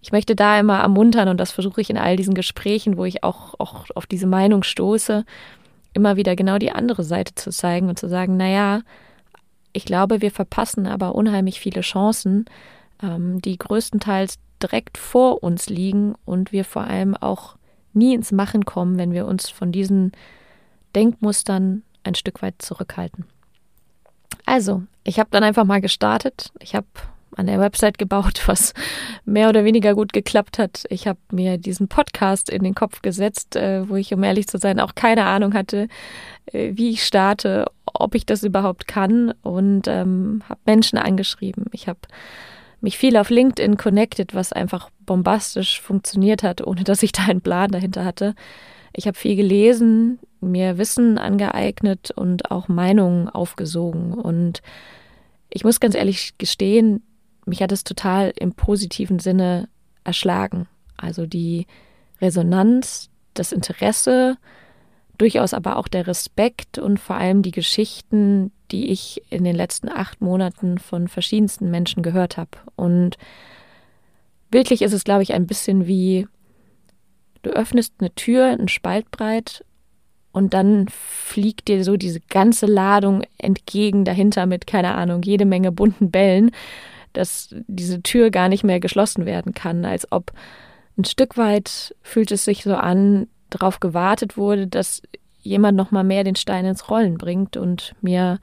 ich 0.00 0.12
möchte 0.12 0.34
da 0.34 0.58
immer 0.58 0.78
ermuntern, 0.78 1.28
und 1.28 1.38
das 1.38 1.50
versuche 1.50 1.80
ich 1.80 1.90
in 1.90 1.98
all 1.98 2.16
diesen 2.16 2.34
Gesprächen, 2.34 2.96
wo 2.96 3.04
ich 3.04 3.24
auch, 3.24 3.54
auch 3.58 3.86
auf 3.94 4.06
diese 4.06 4.26
Meinung 4.26 4.62
stoße, 4.62 5.24
immer 5.92 6.16
wieder 6.16 6.36
genau 6.36 6.58
die 6.58 6.72
andere 6.72 7.02
Seite 7.02 7.34
zu 7.34 7.50
zeigen 7.50 7.88
und 7.88 7.98
zu 7.98 8.08
sagen, 8.08 8.36
naja, 8.36 8.80
ich 9.72 9.84
glaube, 9.84 10.22
wir 10.22 10.30
verpassen 10.30 10.86
aber 10.86 11.14
unheimlich 11.14 11.60
viele 11.60 11.82
Chancen, 11.82 12.46
ähm, 13.02 13.42
die 13.42 13.58
größtenteils 13.58 14.38
direkt 14.62 14.98
vor 14.98 15.42
uns 15.42 15.68
liegen 15.68 16.14
und 16.24 16.52
wir 16.52 16.64
vor 16.64 16.84
allem 16.84 17.16
auch 17.16 17.56
nie 17.92 18.14
ins 18.14 18.32
Machen 18.32 18.64
kommen, 18.64 18.98
wenn 18.98 19.12
wir 19.12 19.26
uns 19.26 19.48
von 19.48 19.72
diesen 19.72 20.12
Denkmustern 20.94 21.82
ein 22.04 22.14
Stück 22.14 22.42
weit 22.42 22.56
zurückhalten. 22.58 23.24
Also, 24.44 24.82
ich 25.04 25.18
habe 25.18 25.30
dann 25.32 25.44
einfach 25.44 25.64
mal 25.64 25.80
gestartet. 25.80 26.52
Ich 26.60 26.74
habe 26.74 26.86
an 27.36 27.46
der 27.46 27.60
Website 27.60 27.98
gebaut, 27.98 28.42
was 28.46 28.72
mehr 29.24 29.48
oder 29.48 29.64
weniger 29.64 29.94
gut 29.94 30.12
geklappt 30.12 30.58
hat. 30.58 30.84
Ich 30.88 31.06
habe 31.06 31.18
mir 31.30 31.58
diesen 31.58 31.88
Podcast 31.88 32.50
in 32.50 32.62
den 32.62 32.74
Kopf 32.74 33.02
gesetzt, 33.02 33.56
äh, 33.56 33.88
wo 33.88 33.96
ich, 33.96 34.12
um 34.14 34.22
ehrlich 34.22 34.46
zu 34.46 34.58
sein, 34.58 34.80
auch 34.80 34.94
keine 34.94 35.24
Ahnung 35.24 35.54
hatte, 35.54 35.88
äh, 36.46 36.72
wie 36.74 36.90
ich 36.90 37.04
starte, 37.04 37.66
ob 37.84 38.14
ich 38.14 38.26
das 38.26 38.42
überhaupt 38.42 38.86
kann 38.86 39.32
und 39.42 39.88
ähm, 39.88 40.42
habe 40.48 40.60
Menschen 40.66 40.98
angeschrieben. 40.98 41.66
Ich 41.72 41.88
habe 41.88 42.00
mich 42.86 42.98
viel 42.98 43.16
auf 43.16 43.30
LinkedIn 43.30 43.76
connected, 43.76 44.32
was 44.32 44.52
einfach 44.52 44.90
bombastisch 45.00 45.80
funktioniert 45.80 46.44
hat, 46.44 46.64
ohne 46.64 46.84
dass 46.84 47.02
ich 47.02 47.10
da 47.10 47.24
einen 47.24 47.40
Plan 47.40 47.72
dahinter 47.72 48.04
hatte. 48.04 48.36
Ich 48.92 49.08
habe 49.08 49.18
viel 49.18 49.34
gelesen, 49.34 50.20
mir 50.40 50.78
Wissen 50.78 51.18
angeeignet 51.18 52.12
und 52.12 52.52
auch 52.52 52.68
Meinungen 52.68 53.28
aufgesogen. 53.28 54.14
Und 54.14 54.62
ich 55.50 55.64
muss 55.64 55.80
ganz 55.80 55.96
ehrlich 55.96 56.38
gestehen, 56.38 57.02
mich 57.44 57.60
hat 57.60 57.72
es 57.72 57.82
total 57.82 58.32
im 58.38 58.52
positiven 58.52 59.18
Sinne 59.18 59.68
erschlagen. 60.04 60.68
Also 60.96 61.26
die 61.26 61.66
Resonanz, 62.20 63.10
das 63.34 63.50
Interesse, 63.50 64.36
durchaus 65.18 65.54
aber 65.54 65.76
auch 65.76 65.88
der 65.88 66.06
Respekt 66.06 66.78
und 66.78 66.98
vor 66.98 67.16
allem 67.16 67.42
die 67.42 67.50
Geschichten, 67.50 68.52
die 68.70 68.90
ich 68.90 69.22
in 69.30 69.44
den 69.44 69.56
letzten 69.56 69.88
acht 69.88 70.20
Monaten 70.20 70.78
von 70.78 71.08
verschiedensten 71.08 71.70
Menschen 71.70 72.02
gehört 72.02 72.36
habe. 72.36 72.50
Und 72.74 73.16
wirklich 74.50 74.82
ist 74.82 74.92
es, 74.92 75.04
glaube 75.04 75.22
ich, 75.22 75.32
ein 75.32 75.46
bisschen 75.46 75.86
wie, 75.86 76.26
du 77.42 77.50
öffnest 77.50 77.94
eine 77.98 78.14
Tür, 78.14 78.46
einen 78.46 78.68
Spalt 78.68 79.10
breit 79.10 79.64
und 80.32 80.52
dann 80.52 80.86
fliegt 80.88 81.68
dir 81.68 81.82
so 81.84 81.96
diese 81.96 82.20
ganze 82.20 82.66
Ladung 82.66 83.22
entgegen 83.38 84.04
dahinter 84.04 84.46
mit, 84.46 84.66
keine 84.66 84.94
Ahnung, 84.94 85.22
jede 85.22 85.46
Menge 85.46 85.72
bunten 85.72 86.10
Bällen, 86.10 86.50
dass 87.12 87.54
diese 87.66 88.02
Tür 88.02 88.30
gar 88.30 88.48
nicht 88.48 88.62
mehr 88.62 88.80
geschlossen 88.80 89.24
werden 89.24 89.54
kann, 89.54 89.84
als 89.84 90.10
ob 90.12 90.32
ein 90.98 91.04
Stück 91.04 91.36
weit 91.36 91.94
fühlt 92.02 92.32
es 92.32 92.44
sich 92.44 92.64
so 92.64 92.74
an, 92.74 93.28
darauf 93.50 93.80
gewartet 93.80 94.36
wurde, 94.36 94.66
dass 94.66 95.02
jemand 95.40 95.76
noch 95.76 95.90
mal 95.90 96.04
mehr 96.04 96.24
den 96.24 96.36
Stein 96.36 96.64
ins 96.64 96.90
Rollen 96.90 97.18
bringt 97.18 97.56
und 97.56 97.94
mir 98.00 98.40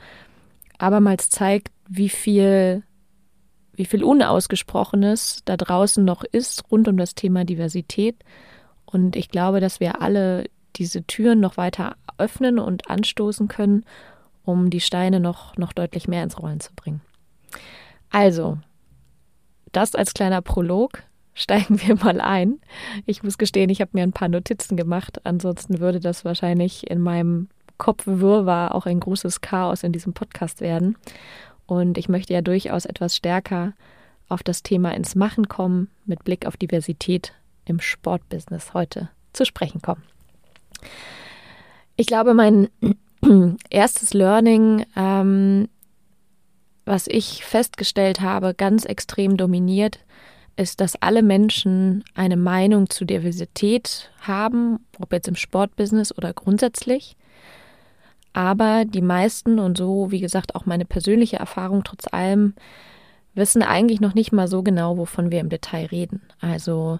abermals 0.77 1.29
zeigt, 1.29 1.71
wie 1.87 2.09
viel 2.09 2.83
wie 3.75 3.85
viel 3.85 4.03
Unausgesprochenes 4.03 5.41
da 5.45 5.57
draußen 5.57 6.03
noch 6.05 6.23
ist 6.23 6.71
rund 6.71 6.87
um 6.87 6.97
das 6.97 7.15
Thema 7.15 7.43
Diversität. 7.43 8.15
Und 8.85 9.15
ich 9.15 9.29
glaube, 9.29 9.59
dass 9.59 9.79
wir 9.79 10.01
alle 10.01 10.45
diese 10.75 11.03
Türen 11.03 11.39
noch 11.39 11.57
weiter 11.57 11.95
öffnen 12.17 12.59
und 12.59 12.89
anstoßen 12.89 13.47
können, 13.47 13.83
um 14.43 14.69
die 14.69 14.79
Steine 14.79 15.19
noch, 15.19 15.57
noch 15.57 15.73
deutlich 15.73 16.07
mehr 16.07 16.23
ins 16.23 16.39
Rollen 16.39 16.59
zu 16.59 16.73
bringen. 16.75 17.01
Also, 18.11 18.59
das 19.71 19.95
als 19.95 20.13
kleiner 20.13 20.41
Prolog. 20.41 21.03
Steigen 21.33 21.81
wir 21.81 21.95
mal 21.95 22.21
ein. 22.21 22.59
Ich 23.05 23.23
muss 23.23 23.37
gestehen, 23.37 23.69
ich 23.69 23.81
habe 23.81 23.91
mir 23.93 24.03
ein 24.03 24.13
paar 24.13 24.29
Notizen 24.29 24.77
gemacht. 24.77 25.25
Ansonsten 25.25 25.79
würde 25.79 25.99
das 25.99 26.25
wahrscheinlich 26.25 26.89
in 26.89 27.01
meinem 27.01 27.49
Kopfwirrwarr 27.77 28.75
auch 28.75 28.85
ein 28.85 28.99
großes 28.99 29.41
Chaos 29.41 29.83
in 29.83 29.91
diesem 29.91 30.13
Podcast 30.13 30.61
werden. 30.61 30.97
Und 31.65 31.97
ich 31.97 32.09
möchte 32.09 32.33
ja 32.33 32.41
durchaus 32.41 32.85
etwas 32.85 33.15
stärker 33.15 33.73
auf 34.29 34.43
das 34.43 34.63
Thema 34.63 34.93
ins 34.93 35.15
Machen 35.15 35.47
kommen, 35.47 35.89
mit 36.05 36.23
Blick 36.23 36.45
auf 36.45 36.57
Diversität 36.57 37.33
im 37.65 37.79
Sportbusiness 37.79 38.73
heute 38.73 39.09
zu 39.31 39.45
sprechen 39.45 39.81
kommen. 39.81 40.03
Ich 41.95 42.07
glaube, 42.07 42.33
mein 42.33 42.69
erstes 43.69 44.13
Learning, 44.13 44.85
ähm, 44.95 45.69
was 46.85 47.07
ich 47.07 47.45
festgestellt 47.45 48.21
habe, 48.21 48.53
ganz 48.53 48.85
extrem 48.85 49.37
dominiert, 49.37 49.99
ist, 50.55 50.81
dass 50.81 51.01
alle 51.01 51.23
Menschen 51.23 52.03
eine 52.15 52.37
Meinung 52.37 52.89
zu 52.89 53.05
Diversität 53.05 54.11
haben, 54.21 54.79
ob 54.99 55.11
jetzt 55.11 55.27
im 55.27 55.35
Sportbusiness 55.35 56.15
oder 56.17 56.33
grundsätzlich. 56.33 57.15
Aber 58.33 58.85
die 58.85 59.01
meisten 59.01 59.59
und 59.59 59.77
so, 59.77 60.11
wie 60.11 60.19
gesagt, 60.19 60.55
auch 60.55 60.65
meine 60.65 60.85
persönliche 60.85 61.37
Erfahrung 61.37 61.83
trotz 61.83 62.11
allem, 62.11 62.55
wissen 63.35 63.63
eigentlich 63.63 63.99
noch 63.99 64.13
nicht 64.13 64.31
mal 64.31 64.47
so 64.47 64.63
genau, 64.63 64.97
wovon 64.97 65.31
wir 65.31 65.39
im 65.39 65.49
Detail 65.49 65.85
reden. 65.87 66.21
Also 66.39 66.99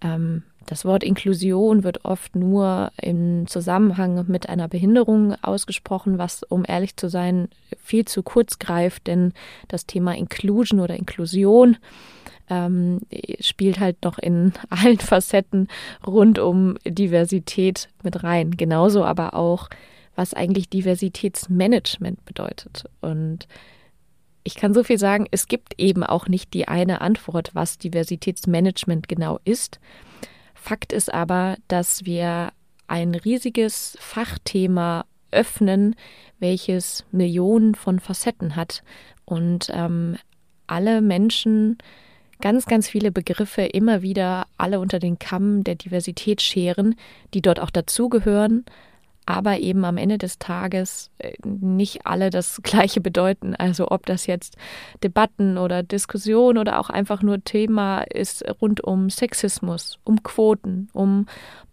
ähm, 0.00 0.42
das 0.66 0.84
Wort 0.84 1.04
Inklusion 1.04 1.84
wird 1.84 2.04
oft 2.04 2.34
nur 2.36 2.90
im 3.00 3.46
Zusammenhang 3.46 4.24
mit 4.28 4.48
einer 4.48 4.68
Behinderung 4.68 5.34
ausgesprochen, 5.42 6.18
was, 6.18 6.42
um 6.42 6.64
ehrlich 6.66 6.96
zu 6.96 7.08
sein, 7.08 7.48
viel 7.78 8.04
zu 8.04 8.22
kurz 8.22 8.58
greift, 8.58 9.06
denn 9.06 9.32
das 9.68 9.86
Thema 9.86 10.16
Inclusion 10.16 10.80
oder 10.80 10.96
Inklusion 10.96 11.76
ähm, 12.50 13.00
spielt 13.40 13.80
halt 13.80 14.02
noch 14.04 14.18
in 14.18 14.52
allen 14.70 14.98
Facetten 14.98 15.68
rund 16.06 16.38
um 16.38 16.76
Diversität 16.84 17.88
mit 18.02 18.22
rein. 18.22 18.52
Genauso 18.52 19.04
aber 19.04 19.34
auch, 19.34 19.68
was 20.14 20.34
eigentlich 20.34 20.68
Diversitätsmanagement 20.68 22.24
bedeutet. 22.24 22.84
Und 23.00 23.48
ich 24.44 24.54
kann 24.54 24.74
so 24.74 24.84
viel 24.84 24.98
sagen, 24.98 25.26
es 25.30 25.48
gibt 25.48 25.74
eben 25.78 26.04
auch 26.04 26.28
nicht 26.28 26.54
die 26.54 26.68
eine 26.68 27.00
Antwort, 27.00 27.50
was 27.54 27.78
Diversitätsmanagement 27.78 29.08
genau 29.08 29.40
ist. 29.44 29.80
Fakt 30.54 30.92
ist 30.92 31.12
aber, 31.12 31.56
dass 31.68 32.04
wir 32.04 32.52
ein 32.86 33.14
riesiges 33.14 33.96
Fachthema 34.00 35.06
öffnen, 35.30 35.96
welches 36.38 37.04
Millionen 37.10 37.74
von 37.74 37.98
Facetten 37.98 38.54
hat 38.54 38.82
und 39.24 39.70
ähm, 39.72 40.16
alle 40.66 41.00
Menschen 41.00 41.78
ganz, 42.44 42.66
ganz 42.66 42.90
viele 42.90 43.10
Begriffe 43.10 43.62
immer 43.62 44.02
wieder 44.02 44.46
alle 44.58 44.78
unter 44.78 44.98
den 44.98 45.18
Kamm 45.18 45.64
der 45.64 45.76
Diversität 45.76 46.42
scheren, 46.42 46.94
die 47.32 47.40
dort 47.40 47.58
auch 47.58 47.70
dazugehören, 47.70 48.66
aber 49.24 49.60
eben 49.60 49.82
am 49.86 49.96
Ende 49.96 50.18
des 50.18 50.38
Tages 50.38 51.10
äh, 51.16 51.32
nicht 51.42 52.06
alle 52.06 52.28
das 52.28 52.60
Gleiche 52.62 53.00
bedeuten. 53.00 53.54
Also 53.56 53.90
ob 53.90 54.04
das 54.04 54.26
jetzt 54.26 54.58
Debatten 55.02 55.56
oder 55.56 55.82
Diskussionen 55.82 56.58
oder 56.58 56.80
auch 56.80 56.90
einfach 56.90 57.22
nur 57.22 57.42
Thema 57.42 58.02
ist 58.02 58.44
rund 58.60 58.84
um 58.84 59.08
Sexismus, 59.08 59.98
um 60.04 60.22
Quoten, 60.22 60.90
um 60.92 61.24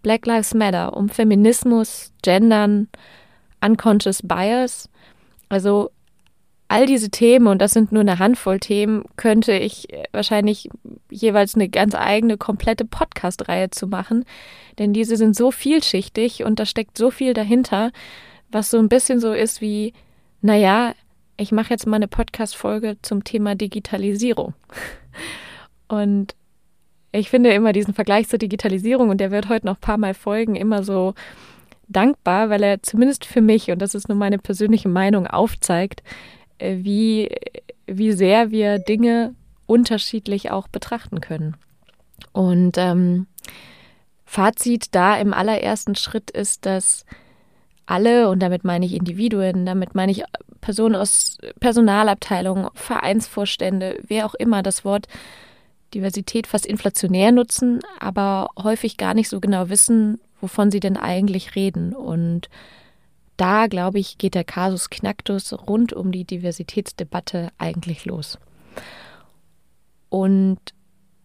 Black 0.04 0.26
Lives 0.26 0.54
Matter, 0.54 0.96
um 0.96 1.10
Feminismus, 1.10 2.14
Gendern, 2.22 2.88
Unconscious 3.60 4.22
Bias. 4.24 4.90
Also 5.50 5.92
all 6.72 6.86
diese 6.86 7.10
Themen, 7.10 7.48
und 7.48 7.62
das 7.62 7.74
sind 7.74 7.92
nur 7.92 8.00
eine 8.00 8.18
Handvoll 8.18 8.60
Themen, 8.60 9.04
könnte 9.18 9.52
ich 9.54 9.92
äh, 9.92 10.06
wahrscheinlich 10.14 10.70
jeweils 11.10 11.56
eine 11.56 11.68
ganz 11.68 11.96
eigene, 11.96 12.38
komplette 12.38 12.86
Podcast-Reihe 12.86 13.72
zu 13.72 13.88
machen. 13.88 14.24
Denn 14.80 14.94
diese 14.94 15.18
sind 15.18 15.36
so 15.36 15.52
vielschichtig 15.52 16.46
und 16.46 16.60
da 16.60 16.66
steckt 16.66 16.98
so 16.98 17.12
viel 17.12 17.34
dahinter, 17.34 17.92
was 18.50 18.72
so 18.72 18.80
ein 18.80 18.88
bisschen 18.88 19.20
so 19.20 19.34
ist 19.34 19.60
wie, 19.60 19.94
naja, 20.42 20.94
ich 21.36 21.52
mache 21.52 21.72
jetzt 21.72 21.88
mal 21.88 21.98
eine 21.98 22.08
Podcast-Folge 22.08 22.98
zum 23.02 23.26
Thema 23.26 23.56
Digitalisierung. 23.56 24.54
Und 25.88 26.36
ich 27.12 27.30
finde 27.30 27.52
immer 27.52 27.74
diesen 27.74 27.94
Vergleich 27.94 28.30
zur 28.30 28.40
Digitalisierung, 28.40 29.10
und 29.10 29.18
der 29.20 29.32
wird 29.32 29.50
heute 29.50 29.66
noch 29.66 29.76
ein 29.76 29.82
paar 29.82 29.98
Mal 29.98 30.14
folgen, 30.14 30.56
immer 30.56 30.84
so 30.84 31.16
dankbar, 31.90 32.50
weil 32.50 32.64
er 32.64 32.82
zumindest 32.82 33.26
für 33.26 33.42
mich, 33.42 33.72
und 33.72 33.82
das 33.82 33.94
ist 33.94 34.08
nur 34.08 34.18
meine 34.18 34.38
persönliche 34.38 34.88
Meinung, 34.88 35.28
aufzeigt, 35.28 36.02
wie, 36.62 37.30
wie 37.88 38.12
sehr 38.12 38.52
wir 38.52 38.80
Dinge 38.80 39.36
unterschiedlich 39.66 40.52
auch 40.52 40.68
betrachten 40.68 41.22
können. 41.22 41.56
Und 42.34 42.78
ähm, 42.78 43.28
Fazit 44.26 44.88
da 44.92 45.18
im 45.18 45.34
allerersten 45.34 45.96
Schritt 45.96 46.32
ist, 46.32 46.66
dass 46.66 47.06
alle, 47.86 48.30
und 48.30 48.40
damit 48.40 48.64
meine 48.64 48.86
ich 48.86 48.94
Individuen, 48.94 49.66
damit 49.66 49.96
meine 49.96 50.12
ich 50.12 50.24
Personen 50.62 50.96
aus 50.96 51.38
Personalabteilungen, 51.60 52.70
Vereinsvorstände, 52.74 54.00
wer 54.08 54.26
auch 54.26 54.36
immer 54.36 54.64
das 54.64 54.86
Wort 54.86 55.08
Diversität 55.94 56.48
fast 56.48 56.66
inflationär 56.66 57.32
nutzen, 57.32 57.82
aber 58.00 58.50
häufig 58.58 58.98
gar 58.98 59.14
nicht 59.14 59.28
so 59.28 59.42
genau 59.42 59.70
wissen, 59.70 60.22
wovon 60.40 60.72
sie 60.72 60.80
denn 60.80 60.96
eigentlich 60.96 61.56
reden. 61.56 61.94
Und 61.94 62.50
da, 63.38 63.68
glaube 63.68 64.00
ich, 64.00 64.18
geht 64.18 64.36
der 64.36 64.44
Kasus 64.44 64.90
Knacktus 64.90 65.54
rund 65.54 65.94
um 65.94 66.12
die 66.12 66.26
Diversitätsdebatte 66.26 67.50
eigentlich 67.58 68.06
los. 68.06 68.38
Und 70.10 70.60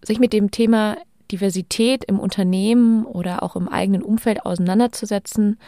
sich 0.03 0.19
mit 0.19 0.33
dem 0.33 0.51
Thema 0.51 0.97
Diversität 1.31 2.05
im 2.05 2.19
Unternehmen 2.19 3.05
oder 3.05 3.43
auch 3.43 3.57
im 3.57 3.69
eigenen 3.69 4.03
Umfeld 4.03 4.47
auseinanderzusetzen, 4.47 5.59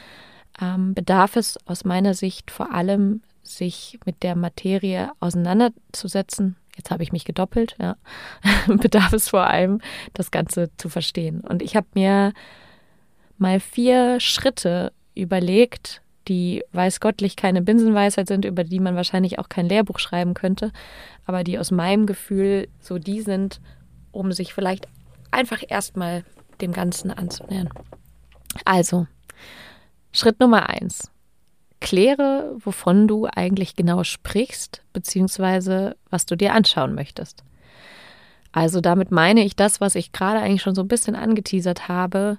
ähm, 0.60 0.94
bedarf 0.94 1.36
es 1.36 1.58
aus 1.66 1.84
meiner 1.84 2.14
Sicht 2.14 2.50
vor 2.50 2.72
allem, 2.72 3.22
sich 3.42 3.98
mit 4.04 4.22
der 4.22 4.36
Materie 4.36 5.10
auseinanderzusetzen. 5.20 6.56
Jetzt 6.76 6.90
habe 6.90 7.02
ich 7.02 7.12
mich 7.12 7.24
gedoppelt, 7.24 7.76
ja. 7.80 7.96
bedarf 8.66 9.12
es 9.12 9.30
vor 9.30 9.46
allem, 9.46 9.80
das 10.14 10.30
Ganze 10.30 10.70
zu 10.76 10.88
verstehen. 10.88 11.40
Und 11.40 11.62
ich 11.62 11.74
habe 11.74 11.86
mir 11.94 12.32
mal 13.38 13.58
vier 13.58 14.20
Schritte 14.20 14.92
überlegt, 15.14 16.02
die 16.28 16.62
weiß 16.72 17.00
Gottlich 17.00 17.36
keine 17.36 17.62
Binsenweisheit 17.62 18.28
sind, 18.28 18.44
über 18.44 18.64
die 18.64 18.80
man 18.80 18.96
wahrscheinlich 18.96 19.38
auch 19.38 19.48
kein 19.48 19.68
Lehrbuch 19.68 19.98
schreiben 19.98 20.34
könnte, 20.34 20.72
aber 21.24 21.44
die 21.44 21.58
aus 21.58 21.70
meinem 21.70 22.06
Gefühl 22.06 22.68
so 22.80 22.98
die 22.98 23.20
sind, 23.20 23.60
um 24.12 24.32
sich 24.32 24.54
vielleicht 24.54 24.86
einfach 25.30 25.62
erstmal 25.66 26.24
dem 26.60 26.72
Ganzen 26.72 27.10
anzunähern. 27.10 27.70
Also, 28.64 29.06
Schritt 30.12 30.40
Nummer 30.40 30.68
eins. 30.68 31.10
Kläre, 31.80 32.56
wovon 32.58 33.06
du 33.06 33.26
eigentlich 33.26 33.76
genau 33.76 34.02
sprichst, 34.02 34.82
beziehungsweise 34.92 35.96
was 36.10 36.26
du 36.26 36.36
dir 36.36 36.54
anschauen 36.54 36.94
möchtest. 36.94 37.44
Also 38.50 38.80
damit 38.80 39.12
meine 39.12 39.44
ich 39.44 39.54
das, 39.54 39.80
was 39.80 39.94
ich 39.94 40.10
gerade 40.10 40.40
eigentlich 40.40 40.62
schon 40.62 40.74
so 40.74 40.82
ein 40.82 40.88
bisschen 40.88 41.14
angeteasert 41.14 41.86
habe, 41.86 42.38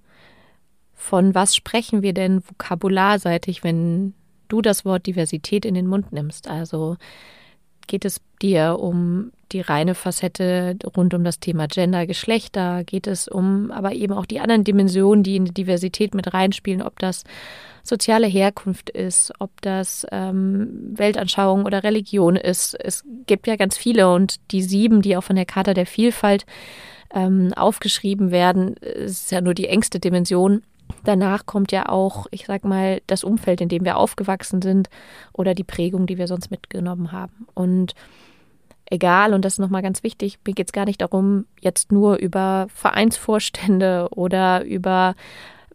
von 1.00 1.34
was 1.34 1.56
sprechen 1.56 2.02
wir 2.02 2.14
denn 2.14 2.44
vokabularseitig, 2.46 3.64
wenn 3.64 4.14
du 4.50 4.62
das 4.62 4.84
Wort 4.84 5.08
Diversität 5.08 5.64
in 5.64 5.74
den 5.74 5.88
Mund 5.88 6.12
nimmst? 6.12 6.50
Also 6.50 6.98
geht 7.88 8.04
es 8.04 8.20
dir 8.42 8.78
um 8.80 9.32
die 9.54 9.62
reine 9.62 9.96
Facette 9.96 10.76
rund 10.96 11.14
um 11.14 11.24
das 11.24 11.40
Thema 11.40 11.68
Gender, 11.68 12.06
Geschlechter? 12.06 12.84
Geht 12.84 13.08
es 13.08 13.30
um 13.30 13.72
aber 13.72 13.94
eben 13.94 14.14
auch 14.14 14.26
die 14.26 14.42
anderen 14.42 14.66
Dimensionen, 14.66 15.24
die 15.24 15.38
in 15.38 15.46
die 15.46 15.54
Diversität 15.54 16.14
mit 16.14 16.34
reinspielen, 16.34 16.82
ob 16.82 17.00
das 17.00 17.24
soziale 17.82 18.28
Herkunft 18.28 18.90
ist, 18.90 19.32
ob 19.40 19.62
das 19.62 20.06
ähm, 20.12 20.92
Weltanschauung 20.96 21.64
oder 21.64 21.82
Religion 21.86 22.36
ist? 22.36 22.76
Es 22.78 23.06
gibt 23.26 23.48
ja 23.48 23.56
ganz 23.56 23.78
viele 23.78 24.14
und 24.14 24.36
die 24.52 24.62
sieben, 24.62 25.02
die 25.02 25.16
auch 25.16 25.24
von 25.24 25.38
der 25.38 25.46
Charta 25.46 25.74
der 25.74 25.86
Vielfalt 25.86 26.46
ähm, 27.16 27.54
aufgeschrieben 27.56 28.32
werden, 28.32 28.76
ist 28.76 29.32
ja 29.32 29.40
nur 29.40 29.54
die 29.54 29.68
engste 29.68 30.02
Dimension 30.02 30.62
Danach 31.04 31.46
kommt 31.46 31.72
ja 31.72 31.88
auch, 31.90 32.28
ich 32.32 32.46
sag 32.46 32.64
mal, 32.64 33.02
das 33.08 33.24
Umfeld, 33.24 33.62
in 33.62 33.70
dem 33.70 33.86
wir 33.86 33.98
aufgewachsen 33.98 34.62
sind 34.62 34.90
oder 35.34 35.56
die 35.56 35.64
Prägung, 35.64 36.08
die 36.08 36.18
wir 36.18 36.28
sonst 36.28 36.52
mitgenommen 36.52 37.12
haben. 37.12 37.48
Und 37.54 37.94
egal, 38.86 39.34
und 39.34 39.46
das 39.46 39.54
ist 39.54 39.60
nochmal 39.60 39.82
ganz 39.82 40.04
wichtig, 40.04 40.40
mir 40.46 40.54
geht 40.54 40.70
es 40.70 40.74
gar 40.74 40.86
nicht 40.86 41.02
darum, 41.02 41.46
jetzt 41.62 41.92
nur 41.92 42.18
über 42.18 42.68
Vereinsvorstände 42.74 44.10
oder 44.12 44.66
über 44.66 45.16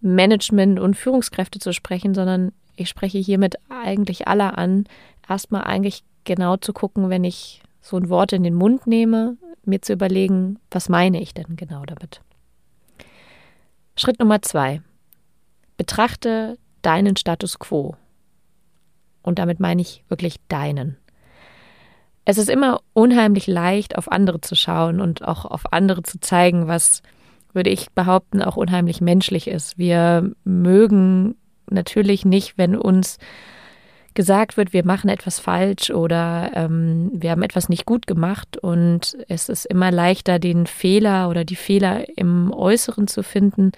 Management 0.00 0.78
und 0.80 0.96
Führungskräfte 0.96 1.58
zu 1.58 1.72
sprechen, 1.72 2.14
sondern 2.14 2.52
ich 2.76 2.88
spreche 2.88 3.18
hiermit 3.18 3.56
eigentlich 3.70 4.28
alle 4.28 4.58
an, 4.58 4.84
erstmal 5.28 5.64
eigentlich 5.64 6.04
genau 6.24 6.56
zu 6.56 6.72
gucken, 6.72 7.08
wenn 7.08 7.24
ich 7.24 7.62
so 7.80 7.96
ein 7.96 8.08
Wort 8.08 8.32
in 8.32 8.42
den 8.42 8.54
Mund 8.54 8.86
nehme, 8.86 9.36
mir 9.64 9.80
zu 9.80 9.92
überlegen, 9.92 10.58
was 10.70 10.88
meine 10.88 11.20
ich 11.20 11.34
denn 11.34 11.56
genau 11.56 11.84
damit. 11.84 12.20
Schritt 13.96 14.18
Nummer 14.18 14.42
zwei. 14.42 14.82
Betrachte 15.76 16.58
deinen 16.82 17.16
Status 17.16 17.58
quo. 17.58 17.96
Und 19.22 19.38
damit 19.38 19.60
meine 19.60 19.82
ich 19.82 20.04
wirklich 20.08 20.36
deinen. 20.48 20.98
es 22.26 22.38
ist 22.38 22.48
immer 22.48 22.80
unheimlich 22.92 23.46
leicht, 23.46 23.96
auf 23.96 24.10
andere 24.10 24.40
zu 24.40 24.54
schauen 24.54 25.00
und 25.00 25.26
auch 25.26 25.44
auf 25.44 25.72
andere 25.72 26.02
zu 26.02 26.20
zeigen, 26.20 26.68
was, 26.68 27.02
würde 27.54 27.70
ich 27.70 27.90
behaupten, 27.92 28.42
auch 28.42 28.56
unheimlich 28.56 29.00
menschlich 29.00 29.46
ist. 29.46 29.78
Wir 29.78 30.30
mögen 30.44 31.36
natürlich 31.70 32.24
nicht, 32.24 32.58
wenn 32.58 32.76
uns 32.76 33.18
gesagt 34.12 34.56
wird, 34.56 34.72
wir 34.72 34.84
machen 34.84 35.08
etwas 35.08 35.40
falsch 35.40 35.90
oder 35.90 36.50
ähm, 36.54 37.10
wir 37.12 37.30
haben 37.30 37.42
etwas 37.42 37.68
nicht 37.68 37.86
gut 37.86 38.06
gemacht. 38.06 38.56
Und 38.58 39.16
es 39.28 39.48
ist 39.48 39.64
immer 39.64 39.90
leichter, 39.90 40.38
den 40.38 40.66
Fehler 40.66 41.28
oder 41.28 41.44
die 41.44 41.56
Fehler 41.56 42.04
im 42.16 42.52
Äußeren 42.52 43.06
zu 43.06 43.22
finden, 43.22 43.72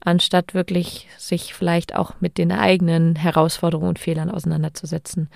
anstatt 0.00 0.54
wirklich 0.54 1.08
sich 1.18 1.54
vielleicht 1.54 1.94
auch 1.94 2.14
mit 2.20 2.38
den 2.38 2.52
eigenen 2.52 3.16
Herausforderungen 3.16 3.88
und 3.88 3.98
Fehlern 3.98 4.30
auseinanderzusetzen. 4.30 5.28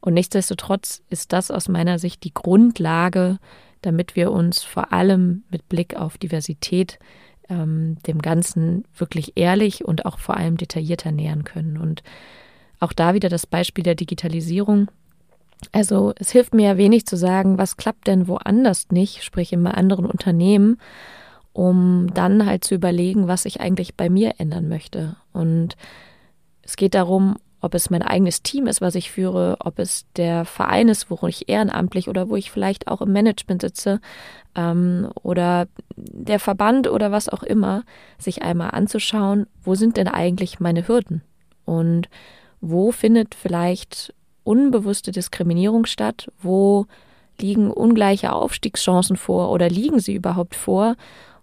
Und 0.00 0.14
nichtsdestotrotz 0.14 1.02
ist 1.10 1.32
das 1.32 1.50
aus 1.50 1.68
meiner 1.68 1.98
Sicht 1.98 2.24
die 2.24 2.34
Grundlage, 2.34 3.38
damit 3.82 4.16
wir 4.16 4.32
uns 4.32 4.62
vor 4.62 4.92
allem 4.92 5.44
mit 5.50 5.68
Blick 5.68 5.96
auf 5.96 6.18
Diversität 6.18 6.98
ähm, 7.48 7.98
dem 8.06 8.20
Ganzen 8.22 8.84
wirklich 8.96 9.32
ehrlich 9.36 9.84
und 9.84 10.06
auch 10.06 10.18
vor 10.18 10.36
allem 10.36 10.56
detaillierter 10.56 11.12
nähern 11.12 11.44
können. 11.44 11.76
Und 11.76 12.02
auch 12.80 12.92
da 12.92 13.14
wieder 13.14 13.28
das 13.28 13.46
Beispiel 13.46 13.84
der 13.84 13.94
Digitalisierung. 13.94 14.90
Also 15.72 16.12
es 16.16 16.30
hilft 16.30 16.54
mir 16.54 16.70
ja 16.70 16.76
wenig 16.76 17.06
zu 17.06 17.16
sagen, 17.16 17.58
was 17.58 17.76
klappt 17.76 18.06
denn 18.08 18.28
woanders 18.28 18.90
nicht, 18.90 19.24
sprich 19.24 19.52
in 19.52 19.66
anderen 19.66 20.06
Unternehmen, 20.06 20.78
um 21.56 22.12
dann 22.12 22.44
halt 22.44 22.64
zu 22.64 22.74
überlegen, 22.74 23.28
was 23.28 23.46
ich 23.46 23.62
eigentlich 23.62 23.94
bei 23.94 24.10
mir 24.10 24.34
ändern 24.36 24.68
möchte. 24.68 25.16
Und 25.32 25.74
es 26.60 26.76
geht 26.76 26.92
darum, 26.92 27.36
ob 27.62 27.74
es 27.74 27.88
mein 27.88 28.02
eigenes 28.02 28.42
Team 28.42 28.66
ist, 28.66 28.82
was 28.82 28.94
ich 28.94 29.10
führe, 29.10 29.56
ob 29.60 29.78
es 29.78 30.04
der 30.16 30.44
Verein 30.44 30.90
ist, 30.90 31.10
wo 31.10 31.26
ich 31.26 31.48
ehrenamtlich 31.48 32.10
oder 32.10 32.28
wo 32.28 32.36
ich 32.36 32.50
vielleicht 32.50 32.88
auch 32.88 33.00
im 33.00 33.10
Management 33.10 33.62
sitze 33.62 34.02
ähm, 34.54 35.08
oder 35.22 35.66
der 35.96 36.40
Verband 36.40 36.90
oder 36.90 37.10
was 37.10 37.30
auch 37.30 37.42
immer, 37.42 37.84
sich 38.18 38.42
einmal 38.42 38.72
anzuschauen, 38.72 39.46
wo 39.64 39.74
sind 39.74 39.96
denn 39.96 40.08
eigentlich 40.08 40.60
meine 40.60 40.86
Hürden? 40.86 41.22
Und 41.64 42.10
wo 42.60 42.92
findet 42.92 43.34
vielleicht 43.34 44.12
unbewusste 44.44 45.10
Diskriminierung 45.10 45.86
statt, 45.86 46.30
wo 46.38 46.84
liegen 47.40 47.70
ungleiche 47.70 48.34
Aufstiegschancen 48.34 49.16
vor 49.16 49.50
oder 49.50 49.70
liegen 49.70 50.00
sie 50.00 50.14
überhaupt 50.14 50.54
vor 50.54 50.96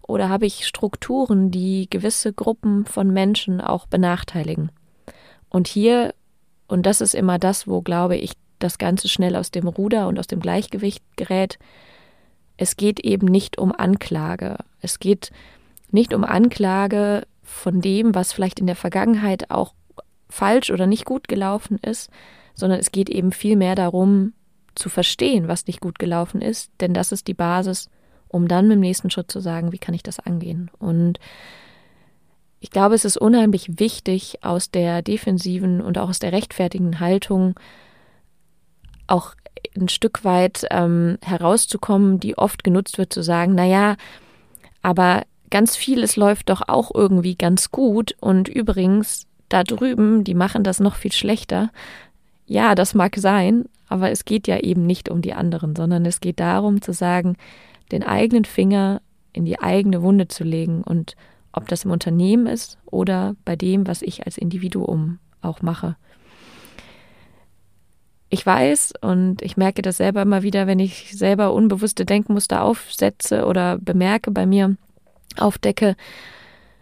oder 0.07 0.29
habe 0.29 0.45
ich 0.45 0.67
Strukturen, 0.67 1.51
die 1.51 1.89
gewisse 1.89 2.33
Gruppen 2.33 2.85
von 2.85 3.11
Menschen 3.11 3.61
auch 3.61 3.85
benachteiligen? 3.87 4.71
Und 5.49 5.67
hier, 5.67 6.13
und 6.67 6.85
das 6.85 7.01
ist 7.01 7.15
immer 7.15 7.39
das, 7.39 7.67
wo, 7.67 7.81
glaube 7.81 8.17
ich, 8.17 8.33
das 8.59 8.77
Ganze 8.77 9.09
schnell 9.09 9.35
aus 9.35 9.51
dem 9.51 9.67
Ruder 9.67 10.07
und 10.07 10.19
aus 10.19 10.27
dem 10.27 10.39
Gleichgewicht 10.39 11.03
gerät, 11.15 11.59
es 12.57 12.77
geht 12.77 12.99
eben 12.99 13.27
nicht 13.27 13.57
um 13.57 13.71
Anklage. 13.71 14.57
Es 14.79 14.99
geht 14.99 15.31
nicht 15.91 16.13
um 16.13 16.23
Anklage 16.23 17.23
von 17.41 17.81
dem, 17.81 18.15
was 18.15 18.31
vielleicht 18.31 18.59
in 18.59 18.67
der 18.67 18.75
Vergangenheit 18.75 19.51
auch 19.51 19.73
falsch 20.29 20.71
oder 20.71 20.87
nicht 20.87 21.05
gut 21.05 21.27
gelaufen 21.27 21.77
ist, 21.79 22.09
sondern 22.55 22.79
es 22.79 22.91
geht 22.91 23.09
eben 23.09 23.31
vielmehr 23.31 23.75
darum, 23.75 24.33
zu 24.75 24.89
verstehen, 24.89 25.47
was 25.47 25.67
nicht 25.67 25.81
gut 25.81 25.99
gelaufen 25.99 26.41
ist, 26.41 26.71
denn 26.79 26.93
das 26.93 27.11
ist 27.11 27.27
die 27.27 27.35
Basis 27.35 27.89
um 28.33 28.47
dann 28.47 28.71
im 28.71 28.79
nächsten 28.79 29.11
Schritt 29.11 29.31
zu 29.31 29.39
sagen, 29.39 29.71
wie 29.71 29.77
kann 29.77 29.93
ich 29.93 30.03
das 30.03 30.19
angehen? 30.19 30.71
Und 30.79 31.19
ich 32.59 32.71
glaube, 32.71 32.95
es 32.95 33.05
ist 33.05 33.17
unheimlich 33.17 33.79
wichtig, 33.79 34.39
aus 34.41 34.71
der 34.71 35.01
defensiven 35.01 35.81
und 35.81 35.97
auch 35.97 36.09
aus 36.09 36.19
der 36.19 36.31
rechtfertigen 36.31 36.99
Haltung 36.99 37.59
auch 39.05 39.35
ein 39.77 39.89
Stück 39.89 40.23
weit 40.23 40.65
ähm, 40.71 41.17
herauszukommen, 41.21 42.19
die 42.19 42.37
oft 42.37 42.63
genutzt 42.63 42.97
wird, 42.97 43.13
zu 43.13 43.21
sagen, 43.21 43.53
naja, 43.53 43.95
aber 44.81 45.23
ganz 45.51 45.75
vieles 45.75 46.15
läuft 46.15 46.49
doch 46.49 46.63
auch 46.67 46.89
irgendwie 46.93 47.35
ganz 47.35 47.69
gut 47.69 48.15
und 48.19 48.47
übrigens 48.47 49.27
da 49.49 49.63
drüben, 49.63 50.23
die 50.23 50.33
machen 50.33 50.63
das 50.63 50.79
noch 50.79 50.95
viel 50.95 51.11
schlechter. 51.11 51.69
Ja, 52.47 52.73
das 52.73 52.95
mag 52.95 53.15
sein, 53.17 53.65
aber 53.89 54.09
es 54.09 54.25
geht 54.25 54.47
ja 54.47 54.57
eben 54.57 54.87
nicht 54.87 55.09
um 55.09 55.21
die 55.21 55.33
anderen, 55.33 55.75
sondern 55.75 56.05
es 56.05 56.21
geht 56.21 56.39
darum 56.39 56.81
zu 56.81 56.93
sagen, 56.93 57.35
den 57.91 58.03
eigenen 58.03 58.45
Finger 58.45 59.01
in 59.33 59.45
die 59.45 59.59
eigene 59.59 60.01
Wunde 60.01 60.27
zu 60.27 60.43
legen 60.43 60.83
und 60.83 61.15
ob 61.51 61.67
das 61.67 61.85
im 61.85 61.91
Unternehmen 61.91 62.47
ist 62.47 62.77
oder 62.85 63.35
bei 63.45 63.55
dem, 63.55 63.87
was 63.87 64.01
ich 64.01 64.25
als 64.25 64.37
Individuum 64.37 65.19
auch 65.41 65.61
mache. 65.61 65.95
Ich 68.29 68.43
weiß 68.43 68.93
und 69.01 69.43
ich 69.43 69.57
merke 69.57 69.83
das 69.83 69.97
selber 69.97 70.23
immer 70.23 70.41
wieder, 70.41 70.65
wenn 70.65 70.79
ich 70.79 71.15
selber 71.15 71.53
unbewusste 71.53 72.03
Denkmuster 72.03 72.63
aufsetze 72.63 73.45
oder 73.45 73.77
bemerke 73.77 74.31
bei 74.31 74.47
mir, 74.47 74.75
aufdecke. 75.37 75.95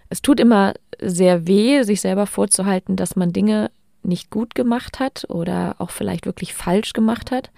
Es 0.08 0.22
tut 0.22 0.40
immer 0.40 0.74
sehr 1.02 1.48
weh, 1.48 1.84
sich 1.84 2.00
selber 2.00 2.26
vorzuhalten, 2.26 2.96
dass 2.96 3.18
man 3.18 3.34
Dinge 3.34 3.70
nicht 4.04 4.30
gut 4.30 4.56
gemacht 4.56 5.00
hat 5.00 5.26
oder 5.30 5.76
auch 5.80 5.90
vielleicht 5.90 6.26
wirklich 6.26 6.54
falsch 6.54 6.94
gemacht 6.94 7.32
hat. 7.32 7.52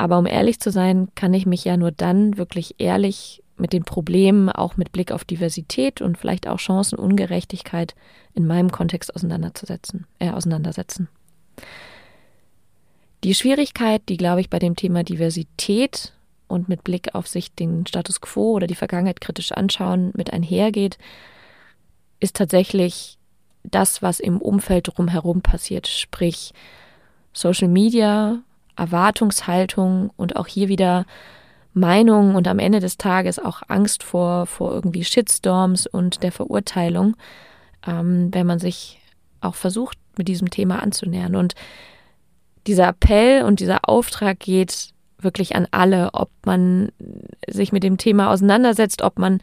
Aber 0.00 0.16
um 0.16 0.24
ehrlich 0.24 0.58
zu 0.60 0.70
sein, 0.70 1.08
kann 1.14 1.34
ich 1.34 1.44
mich 1.44 1.62
ja 1.62 1.76
nur 1.76 1.92
dann 1.92 2.38
wirklich 2.38 2.76
ehrlich 2.78 3.42
mit 3.58 3.74
den 3.74 3.84
Problemen, 3.84 4.48
auch 4.48 4.78
mit 4.78 4.92
Blick 4.92 5.12
auf 5.12 5.26
Diversität 5.26 6.00
und 6.00 6.16
vielleicht 6.16 6.48
auch 6.48 6.58
Chancenungerechtigkeit 6.58 7.94
in 8.32 8.46
meinem 8.46 8.72
Kontext 8.72 9.14
auseinanderzusetzen, 9.14 10.06
äh, 10.18 10.30
auseinandersetzen. 10.30 11.10
Die 13.24 13.34
Schwierigkeit, 13.34 14.00
die, 14.08 14.16
glaube 14.16 14.40
ich, 14.40 14.48
bei 14.48 14.58
dem 14.58 14.74
Thema 14.74 15.04
Diversität 15.04 16.14
und 16.48 16.70
mit 16.70 16.82
Blick 16.82 17.14
auf 17.14 17.28
sich 17.28 17.54
den 17.54 17.86
Status 17.86 18.22
quo 18.22 18.52
oder 18.52 18.66
die 18.66 18.76
Vergangenheit 18.76 19.20
kritisch 19.20 19.52
anschauen 19.52 20.12
mit 20.14 20.32
einhergeht, 20.32 20.96
ist 22.20 22.36
tatsächlich 22.36 23.18
das, 23.64 24.00
was 24.00 24.18
im 24.18 24.40
Umfeld 24.40 24.88
drumherum 24.88 25.42
passiert, 25.42 25.88
sprich 25.88 26.54
Social 27.34 27.68
Media, 27.68 28.42
Erwartungshaltung 28.80 30.10
und 30.16 30.36
auch 30.36 30.46
hier 30.46 30.68
wieder 30.68 31.04
Meinung 31.72 32.34
und 32.34 32.48
am 32.48 32.58
Ende 32.58 32.80
des 32.80 32.96
Tages 32.96 33.38
auch 33.38 33.62
Angst 33.68 34.02
vor, 34.02 34.46
vor 34.46 34.72
irgendwie 34.72 35.04
Shitstorms 35.04 35.86
und 35.86 36.22
der 36.22 36.32
Verurteilung, 36.32 37.16
ähm, 37.86 38.30
wenn 38.32 38.46
man 38.46 38.58
sich 38.58 39.00
auch 39.40 39.54
versucht, 39.54 39.98
mit 40.16 40.28
diesem 40.28 40.50
Thema 40.50 40.82
anzunähern. 40.82 41.36
Und 41.36 41.54
dieser 42.66 42.88
Appell 42.88 43.44
und 43.44 43.60
dieser 43.60 43.88
Auftrag 43.88 44.40
geht 44.40 44.90
wirklich 45.18 45.54
an 45.54 45.68
alle, 45.70 46.10
ob 46.12 46.30
man 46.44 46.90
sich 47.46 47.72
mit 47.72 47.82
dem 47.82 47.98
Thema 47.98 48.30
auseinandersetzt, 48.30 49.02
ob 49.02 49.18
man 49.18 49.40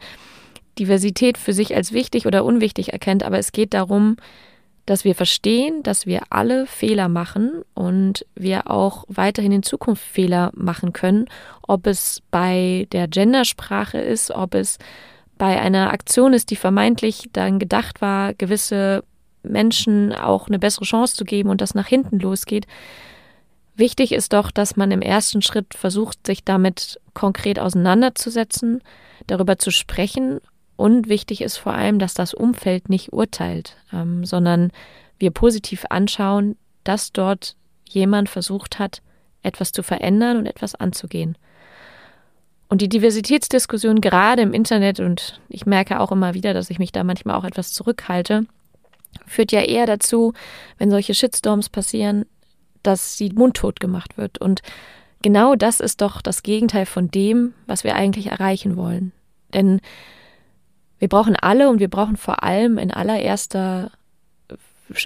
Diversität 0.78 1.38
für 1.38 1.52
sich 1.52 1.74
als 1.74 1.92
wichtig 1.92 2.26
oder 2.26 2.44
unwichtig 2.44 2.92
erkennt, 2.92 3.22
aber 3.22 3.38
es 3.38 3.52
geht 3.52 3.74
darum, 3.74 4.16
dass 4.88 5.04
wir 5.04 5.14
verstehen, 5.14 5.82
dass 5.82 6.06
wir 6.06 6.22
alle 6.30 6.66
Fehler 6.66 7.10
machen 7.10 7.62
und 7.74 8.24
wir 8.34 8.70
auch 8.70 9.04
weiterhin 9.08 9.52
in 9.52 9.62
Zukunft 9.62 10.02
Fehler 10.02 10.50
machen 10.54 10.94
können, 10.94 11.26
ob 11.60 11.86
es 11.86 12.22
bei 12.30 12.88
der 12.92 13.06
Gendersprache 13.06 13.98
ist, 13.98 14.30
ob 14.30 14.54
es 14.54 14.78
bei 15.36 15.60
einer 15.60 15.92
Aktion 15.92 16.32
ist, 16.32 16.50
die 16.50 16.56
vermeintlich 16.56 17.28
dann 17.34 17.58
gedacht 17.58 18.00
war, 18.00 18.32
gewisse 18.32 19.04
Menschen 19.42 20.14
auch 20.14 20.48
eine 20.48 20.58
bessere 20.58 20.86
Chance 20.86 21.16
zu 21.16 21.24
geben 21.24 21.50
und 21.50 21.60
das 21.60 21.74
nach 21.74 21.86
hinten 21.86 22.18
losgeht. 22.18 22.66
Wichtig 23.76 24.12
ist 24.12 24.32
doch, 24.32 24.50
dass 24.50 24.76
man 24.76 24.90
im 24.90 25.02
ersten 25.02 25.42
Schritt 25.42 25.74
versucht, 25.74 26.26
sich 26.26 26.44
damit 26.44 26.98
konkret 27.12 27.58
auseinanderzusetzen, 27.58 28.82
darüber 29.26 29.58
zu 29.58 29.70
sprechen 29.70 30.40
und 30.78 31.08
wichtig 31.08 31.40
ist 31.40 31.56
vor 31.56 31.74
allem, 31.74 31.98
dass 31.98 32.14
das 32.14 32.32
Umfeld 32.32 32.88
nicht 32.88 33.12
urteilt, 33.12 33.76
ähm, 33.92 34.24
sondern 34.24 34.70
wir 35.18 35.32
positiv 35.32 35.84
anschauen, 35.90 36.56
dass 36.84 37.10
dort 37.10 37.56
jemand 37.84 38.28
versucht 38.28 38.78
hat, 38.78 39.02
etwas 39.42 39.72
zu 39.72 39.82
verändern 39.82 40.36
und 40.36 40.46
etwas 40.46 40.76
anzugehen. 40.76 41.36
Und 42.68 42.80
die 42.80 42.88
Diversitätsdiskussion 42.88 44.00
gerade 44.00 44.42
im 44.42 44.52
Internet, 44.52 45.00
und 45.00 45.40
ich 45.48 45.66
merke 45.66 45.98
auch 45.98 46.12
immer 46.12 46.34
wieder, 46.34 46.54
dass 46.54 46.70
ich 46.70 46.78
mich 46.78 46.92
da 46.92 47.02
manchmal 47.02 47.34
auch 47.34 47.44
etwas 47.44 47.72
zurückhalte, 47.72 48.46
führt 49.26 49.50
ja 49.50 49.62
eher 49.62 49.86
dazu, 49.86 50.32
wenn 50.76 50.90
solche 50.90 51.12
Shitstorms 51.12 51.70
passieren, 51.70 52.24
dass 52.84 53.18
sie 53.18 53.30
mundtot 53.30 53.80
gemacht 53.80 54.16
wird. 54.16 54.38
Und 54.38 54.60
genau 55.22 55.56
das 55.56 55.80
ist 55.80 56.02
doch 56.02 56.22
das 56.22 56.44
Gegenteil 56.44 56.86
von 56.86 57.10
dem, 57.10 57.54
was 57.66 57.82
wir 57.82 57.96
eigentlich 57.96 58.28
erreichen 58.28 58.76
wollen. 58.76 59.10
Denn 59.52 59.80
wir 60.98 61.08
brauchen 61.08 61.36
alle 61.36 61.68
und 61.68 61.80
wir 61.80 61.88
brauchen 61.88 62.16
vor 62.16 62.42
allem 62.42 62.78
in 62.78 62.90
allererster 62.90 63.90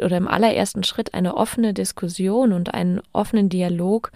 oder 0.02 0.16
im 0.16 0.28
allerersten 0.28 0.84
Schritt 0.84 1.12
eine 1.14 1.36
offene 1.36 1.74
Diskussion 1.74 2.52
und 2.52 2.72
einen 2.72 3.00
offenen 3.12 3.48
Dialog, 3.48 4.12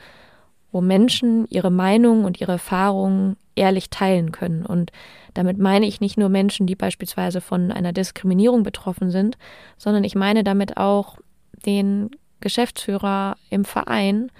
wo 0.70 0.80
Menschen 0.80 1.46
ihre 1.48 1.70
Meinung 1.70 2.24
und 2.24 2.40
ihre 2.40 2.52
Erfahrungen 2.52 3.36
ehrlich 3.56 3.90
teilen 3.90 4.30
können. 4.30 4.64
Und 4.64 4.92
damit 5.34 5.58
meine 5.58 5.86
ich 5.86 6.00
nicht 6.00 6.18
nur 6.18 6.28
Menschen, 6.28 6.66
die 6.66 6.76
beispielsweise 6.76 7.40
von 7.40 7.72
einer 7.72 7.92
Diskriminierung 7.92 8.62
betroffen 8.62 9.10
sind, 9.10 9.38
sondern 9.76 10.04
ich 10.04 10.14
meine 10.14 10.44
damit 10.44 10.76
auch 10.76 11.18
den 11.64 12.10
Geschäftsführer 12.40 13.36
im 13.50 13.64
Verein, 13.64 14.30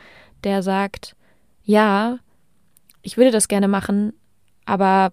der 0.44 0.62
sagt, 0.62 1.16
ja, 1.64 2.18
ich 3.02 3.16
würde 3.16 3.30
das 3.30 3.48
gerne 3.48 3.68
machen, 3.68 4.12
aber 4.64 5.10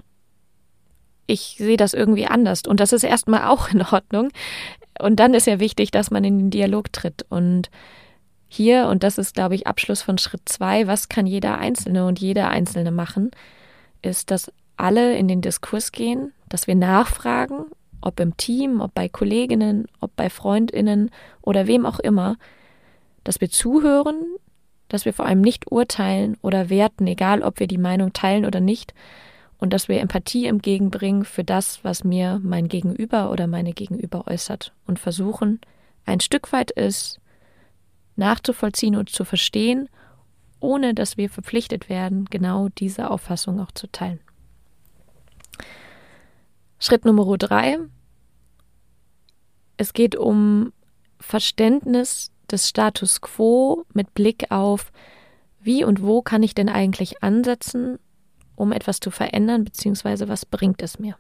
ich 1.28 1.56
sehe 1.58 1.78
das 1.78 1.94
irgendwie 1.94 2.28
anders. 2.28 2.64
Und 2.68 2.80
das 2.80 2.94
ist 2.94 3.04
erstmal 3.04 3.44
auch 3.48 3.70
in 3.70 3.82
Ordnung. 3.82 4.30
Und 5.00 5.20
dann 5.20 5.34
ist 5.34 5.48
ja 5.48 5.60
wichtig, 5.60 5.92
dass 5.92 6.12
man 6.12 6.24
in 6.24 6.38
den 6.38 6.50
Dialog 6.50 6.92
tritt. 6.94 7.26
Und 7.30 7.70
hier, 8.48 8.88
und 8.88 9.04
das 9.04 9.18
ist, 9.18 9.34
glaube 9.34 9.56
ich, 9.56 9.66
Abschluss 9.66 10.02
von 10.02 10.18
Schritt 10.18 10.44
zwei, 10.46 10.86
was 10.86 11.10
kann 11.10 11.26
jeder 11.26 11.58
Einzelne 11.58 12.06
und 12.06 12.20
jeder 12.20 12.50
Einzelne 12.50 12.92
machen, 12.92 13.32
ist, 14.04 14.30
dass 14.30 14.52
alle 14.78 15.18
in 15.18 15.28
den 15.28 15.42
Diskurs 15.42 15.92
gehen, 15.92 16.34
dass 16.50 16.68
wir 16.68 16.76
nachfragen, 16.76 17.66
ob 18.02 18.20
im 18.20 18.38
Team, 18.38 18.82
ob 18.82 18.94
bei 18.94 19.10
Kolleginnen, 19.10 19.88
ob 20.02 20.16
bei 20.16 20.30
Freundinnen 20.30 21.10
oder 21.42 21.68
wem 21.68 21.86
auch 21.86 22.00
immer, 22.00 22.38
dass 23.24 23.42
wir 23.42 23.50
zuhören, 23.50 24.18
dass 24.90 25.06
wir 25.06 25.14
vor 25.14 25.26
allem 25.26 25.42
nicht 25.42 25.72
urteilen 25.72 26.38
oder 26.42 26.70
werten, 26.70 27.08
egal 27.08 27.42
ob 27.42 27.60
wir 27.60 27.68
die 27.68 27.78
Meinung 27.78 28.14
teilen 28.14 28.46
oder 28.46 28.60
nicht, 28.60 28.94
und 29.64 29.70
dass 29.70 29.88
wir 29.88 30.02
Empathie 30.02 30.48
entgegenbringen 30.48 31.24
für 31.24 31.46
das, 31.46 31.86
was 31.86 32.04
mir 32.04 32.42
mein 32.44 32.68
Gegenüber 32.68 33.32
oder 33.32 33.48
meine 33.48 33.72
Gegenüber 33.72 34.28
äußert 34.28 34.74
und 34.88 35.00
versuchen, 35.00 35.62
ein 36.06 36.20
Stück 36.20 36.52
weit 36.52 36.76
es 36.76 37.22
nachzuvollziehen 38.18 38.98
und 38.98 39.10
zu 39.10 39.24
verstehen, 39.24 39.88
ohne 40.60 40.94
dass 40.94 41.16
wir 41.16 41.30
verpflichtet 41.30 41.88
werden, 41.88 42.26
genau 42.26 42.68
diese 42.78 43.10
Auffassung 43.10 43.62
auch 43.62 43.72
zu 43.72 43.90
teilen. 43.90 44.20
Schritt 46.78 47.06
Nummer 47.06 47.38
drei. 47.38 47.80
Es 49.78 49.94
geht 49.94 50.18
um 50.18 50.74
Verständnis 51.22 52.32
des 52.52 52.68
Status 52.68 53.22
quo 53.22 53.86
mit 53.94 54.14
Blick 54.14 54.52
auf, 54.52 54.92
wie 55.62 55.86
und 55.86 56.04
wo 56.04 56.22
kann 56.22 56.44
ich 56.44 56.54
denn 56.54 56.68
eigentlich 56.68 57.24
ansetzen, 57.24 57.98
um 58.56 58.72
etwas 58.72 59.00
zu 59.00 59.12
verändern, 59.12 59.64
beziehungsweise 59.64 60.28
was 60.28 60.46
bringt 60.46 60.82
es 60.82 61.00
mir? 61.00 61.16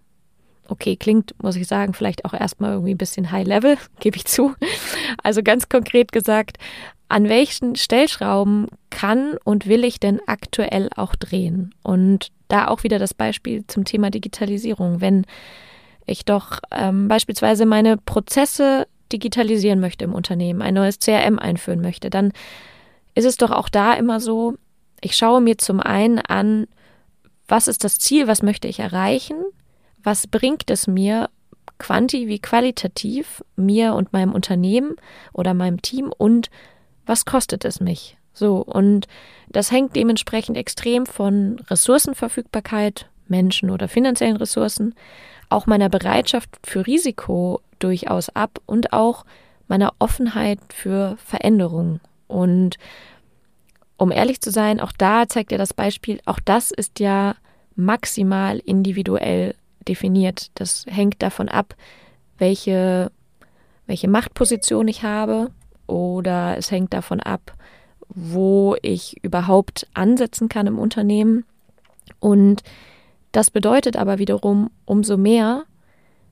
Okay, 0.67 0.95
klingt, 0.95 1.35
muss 1.41 1.55
ich 1.55 1.67
sagen, 1.67 1.93
vielleicht 1.93 2.23
auch 2.25 2.33
erstmal 2.33 2.73
irgendwie 2.73 2.93
ein 2.93 2.97
bisschen 2.97 3.31
high 3.31 3.45
level, 3.45 3.77
gebe 3.99 4.17
ich 4.17 4.25
zu. 4.25 4.53
Also 5.21 5.43
ganz 5.43 5.69
konkret 5.69 6.11
gesagt, 6.11 6.57
an 7.09 7.29
welchen 7.29 7.75
Stellschrauben 7.75 8.67
kann 8.89 9.37
und 9.43 9.67
will 9.67 9.83
ich 9.83 9.99
denn 9.99 10.21
aktuell 10.25 10.89
auch 10.95 11.15
drehen? 11.15 11.75
Und 11.83 12.31
da 12.47 12.67
auch 12.67 12.83
wieder 12.83 12.99
das 12.99 13.13
Beispiel 13.13 13.65
zum 13.67 13.83
Thema 13.83 14.09
Digitalisierung. 14.09 15.01
Wenn 15.01 15.25
ich 16.05 16.25
doch 16.25 16.59
ähm, 16.71 17.07
beispielsweise 17.07 17.65
meine 17.65 17.97
Prozesse 17.97 18.87
digitalisieren 19.11 19.79
möchte 19.79 20.05
im 20.05 20.13
Unternehmen, 20.13 20.61
ein 20.61 20.73
neues 20.73 20.99
CRM 20.99 21.39
einführen 21.39 21.81
möchte, 21.81 22.09
dann 22.09 22.31
ist 23.15 23.25
es 23.25 23.37
doch 23.37 23.51
auch 23.51 23.69
da 23.69 23.93
immer 23.93 24.19
so, 24.19 24.55
ich 25.01 25.15
schaue 25.15 25.41
mir 25.41 25.57
zum 25.57 25.79
einen 25.79 26.19
an, 26.19 26.67
was 27.47 27.67
ist 27.67 27.83
das 27.83 27.99
Ziel, 27.99 28.27
was 28.27 28.41
möchte 28.41 28.67
ich 28.67 28.79
erreichen, 28.79 29.37
was 30.03 30.27
bringt 30.27 30.69
es 30.69 30.87
mir 30.87 31.29
quanti 31.77 32.27
wie 32.27 32.39
qualitativ, 32.39 33.43
mir 33.55 33.93
und 33.93 34.13
meinem 34.13 34.33
Unternehmen 34.33 34.95
oder 35.33 35.53
meinem 35.53 35.81
Team 35.81 36.13
und 36.17 36.49
was 37.05 37.25
kostet 37.25 37.65
es 37.65 37.79
mich? 37.79 38.17
So, 38.33 38.57
und 38.57 39.07
das 39.49 39.71
hängt 39.71 39.95
dementsprechend 39.95 40.57
extrem 40.57 41.05
von 41.05 41.59
Ressourcenverfügbarkeit, 41.69 43.07
Menschen 43.27 43.69
oder 43.69 43.87
finanziellen 43.87 44.37
Ressourcen, 44.37 44.95
auch 45.49 45.65
meiner 45.65 45.89
Bereitschaft 45.89 46.49
für 46.63 46.87
Risiko 46.87 47.61
durchaus 47.79 48.29
ab 48.29 48.59
und 48.65 48.93
auch 48.93 49.25
meiner 49.67 49.93
Offenheit 49.99 50.59
für 50.69 51.17
Veränderung. 51.23 51.99
Und 52.27 52.77
um 53.97 54.11
ehrlich 54.11 54.41
zu 54.41 54.51
sein, 54.51 54.79
auch 54.79 54.91
da 54.91 55.27
zeigt 55.27 55.51
ja 55.51 55.57
das 55.57 55.73
Beispiel, 55.73 56.19
auch 56.25 56.39
das 56.39 56.71
ist 56.71 56.99
ja 56.99 57.35
maximal 57.75 58.59
individuell 58.59 59.55
definiert. 59.87 60.51
Das 60.55 60.85
hängt 60.87 61.21
davon 61.21 61.49
ab, 61.49 61.75
welche, 62.37 63.11
welche 63.87 64.07
Machtposition 64.07 64.87
ich 64.87 65.03
habe 65.03 65.51
oder 65.87 66.57
es 66.57 66.71
hängt 66.71 66.93
davon 66.93 67.19
ab, 67.19 67.53
wo 68.09 68.75
ich 68.81 69.23
überhaupt 69.23 69.87
ansetzen 69.93 70.49
kann 70.49 70.67
im 70.67 70.79
Unternehmen. 70.79 71.45
Und 72.19 72.63
das 73.31 73.49
bedeutet 73.51 73.97
aber 73.97 74.19
wiederum 74.19 74.69
umso 74.85 75.17
mehr, 75.17 75.63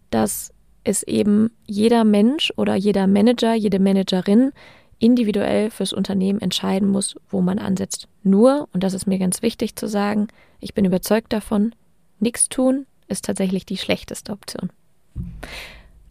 dass 0.10 0.52
es 0.84 1.04
eben 1.04 1.52
jeder 1.65 2.04
Mensch 2.04 2.52
oder 2.58 2.76
jeder 2.76 3.08
Manager, 3.08 3.54
jede 3.54 3.80
Managerin 3.80 4.52
individuell 5.01 5.71
fürs 5.71 5.93
Unternehmen 5.93 6.39
entscheiden 6.39 6.87
muss, 6.87 7.15
wo 7.29 7.41
man 7.41 7.59
ansetzt. 7.59 8.07
Nur, 8.23 8.69
und 8.71 8.83
das 8.83 8.93
ist 8.93 9.07
mir 9.07 9.19
ganz 9.19 9.41
wichtig 9.41 9.75
zu 9.75 9.87
sagen, 9.87 10.27
ich 10.59 10.73
bin 10.73 10.85
überzeugt 10.85 11.33
davon, 11.33 11.73
nichts 12.19 12.49
tun 12.49 12.85
ist 13.07 13.25
tatsächlich 13.25 13.65
die 13.65 13.77
schlechteste 13.77 14.31
Option. 14.31 14.71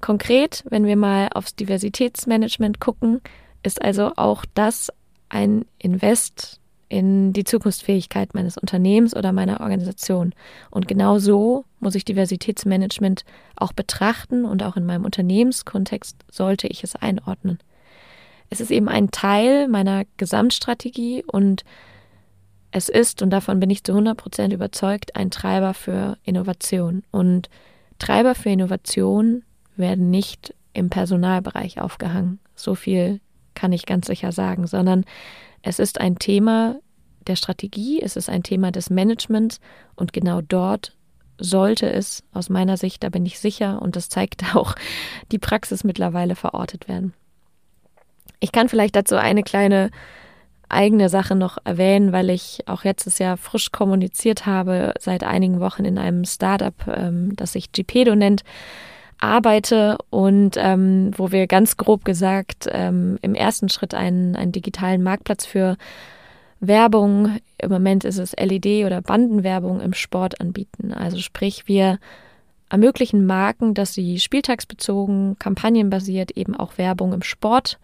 Konkret, 0.00 0.64
wenn 0.68 0.84
wir 0.84 0.96
mal 0.96 1.28
aufs 1.32 1.54
Diversitätsmanagement 1.54 2.80
gucken, 2.80 3.20
ist 3.62 3.80
also 3.80 4.12
auch 4.16 4.44
das 4.54 4.90
ein 5.28 5.64
Invest 5.78 6.60
in 6.88 7.32
die 7.32 7.44
Zukunftsfähigkeit 7.44 8.34
meines 8.34 8.58
Unternehmens 8.58 9.14
oder 9.14 9.32
meiner 9.32 9.60
Organisation. 9.60 10.34
Und 10.70 10.88
genau 10.88 11.18
so 11.18 11.64
muss 11.78 11.94
ich 11.94 12.04
Diversitätsmanagement 12.04 13.24
auch 13.54 13.72
betrachten 13.72 14.44
und 14.44 14.64
auch 14.64 14.76
in 14.76 14.84
meinem 14.84 15.04
Unternehmenskontext 15.04 16.16
sollte 16.30 16.66
ich 16.66 16.82
es 16.82 16.96
einordnen. 16.96 17.60
Es 18.50 18.60
ist 18.60 18.70
eben 18.70 18.88
ein 18.88 19.10
Teil 19.10 19.68
meiner 19.68 20.04
Gesamtstrategie 20.16 21.24
und 21.24 21.64
es 22.72 22.88
ist, 22.88 23.22
und 23.22 23.30
davon 23.30 23.58
bin 23.58 23.70
ich 23.70 23.84
zu 23.84 23.92
100 23.92 24.16
Prozent 24.16 24.52
überzeugt, 24.52 25.16
ein 25.16 25.30
Treiber 25.30 25.74
für 25.74 26.18
Innovation. 26.22 27.02
Und 27.10 27.48
Treiber 27.98 28.34
für 28.34 28.50
Innovation 28.50 29.42
werden 29.76 30.10
nicht 30.10 30.54
im 30.72 30.90
Personalbereich 30.90 31.80
aufgehangen. 31.80 32.38
So 32.54 32.74
viel 32.74 33.20
kann 33.54 33.72
ich 33.72 33.86
ganz 33.86 34.06
sicher 34.06 34.30
sagen, 34.32 34.66
sondern 34.66 35.04
es 35.62 35.78
ist 35.78 36.00
ein 36.00 36.16
Thema 36.16 36.76
der 37.26 37.36
Strategie, 37.36 38.00
es 38.00 38.16
ist 38.16 38.30
ein 38.30 38.42
Thema 38.42 38.70
des 38.72 38.88
Managements 38.88 39.60
und 39.96 40.12
genau 40.12 40.40
dort 40.40 40.96
sollte 41.38 41.90
es 41.90 42.22
aus 42.32 42.48
meiner 42.48 42.76
Sicht, 42.76 43.02
da 43.02 43.08
bin 43.08 43.26
ich 43.26 43.38
sicher, 43.38 43.80
und 43.82 43.96
das 43.96 44.08
zeigt 44.08 44.44
auch 44.54 44.74
die 45.32 45.38
Praxis 45.38 45.84
mittlerweile 45.84 46.36
verortet 46.36 46.88
werden. 46.88 47.14
Ich 48.40 48.52
kann 48.52 48.68
vielleicht 48.68 48.96
dazu 48.96 49.16
eine 49.16 49.42
kleine 49.42 49.90
eigene 50.70 51.08
Sache 51.08 51.34
noch 51.34 51.58
erwähnen, 51.64 52.12
weil 52.12 52.30
ich 52.30 52.60
auch 52.66 52.84
letztes 52.84 53.18
Jahr 53.18 53.36
frisch 53.36 53.72
kommuniziert 53.72 54.46
habe, 54.46 54.94
seit 54.98 55.24
einigen 55.24 55.60
Wochen 55.60 55.84
in 55.84 55.98
einem 55.98 56.24
Startup, 56.24 56.74
ähm, 56.86 57.34
das 57.36 57.52
sich 57.52 57.72
GPedo 57.72 58.14
nennt, 58.14 58.42
arbeite 59.18 59.98
und 60.08 60.56
ähm, 60.56 61.10
wo 61.16 61.30
wir 61.30 61.46
ganz 61.46 61.76
grob 61.76 62.04
gesagt 62.04 62.68
ähm, 62.72 63.18
im 63.20 63.34
ersten 63.34 63.68
Schritt 63.68 63.94
einen, 63.94 64.34
einen 64.36 64.52
digitalen 64.52 65.02
Marktplatz 65.02 65.44
für 65.44 65.76
Werbung, 66.60 67.38
im 67.58 67.70
Moment 67.70 68.04
ist 68.04 68.18
es 68.18 68.34
LED 68.36 68.84
oder 68.86 69.02
Bandenwerbung 69.02 69.80
im 69.80 69.94
Sport 69.94 70.40
anbieten. 70.40 70.92
Also 70.92 71.18
sprich, 71.18 71.68
wir 71.68 71.98
ermöglichen 72.68 73.26
Marken, 73.26 73.74
dass 73.74 73.94
sie 73.94 74.20
spieltagsbezogen, 74.20 75.38
kampagnenbasiert 75.38 76.30
eben 76.32 76.54
auch 76.54 76.78
Werbung 76.78 77.12
im 77.12 77.22
Sport 77.22 77.78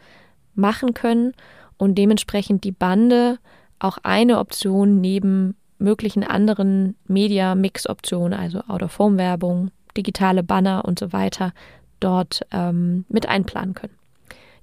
machen 0.56 0.94
können 0.94 1.32
und 1.78 1.96
dementsprechend 1.96 2.64
die 2.64 2.72
Bande 2.72 3.38
auch 3.78 3.98
eine 4.02 4.38
Option 4.38 5.00
neben 5.00 5.56
möglichen 5.78 6.24
anderen 6.24 6.96
Media-Mix-Optionen, 7.06 8.38
also 8.38 8.60
Out-of-Home-Werbung, 8.66 9.70
digitale 9.96 10.42
Banner 10.42 10.84
und 10.84 10.98
so 10.98 11.12
weiter, 11.12 11.52
dort 12.00 12.40
ähm, 12.50 13.04
mit 13.08 13.28
einplanen 13.28 13.74
können. 13.74 13.94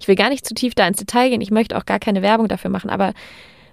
Ich 0.00 0.08
will 0.08 0.16
gar 0.16 0.28
nicht 0.28 0.44
zu 0.44 0.54
tief 0.54 0.74
da 0.74 0.86
ins 0.86 0.98
Detail 0.98 1.30
gehen, 1.30 1.40
ich 1.40 1.50
möchte 1.50 1.76
auch 1.76 1.86
gar 1.86 2.00
keine 2.00 2.22
Werbung 2.22 2.48
dafür 2.48 2.70
machen, 2.70 2.90
aber 2.90 3.12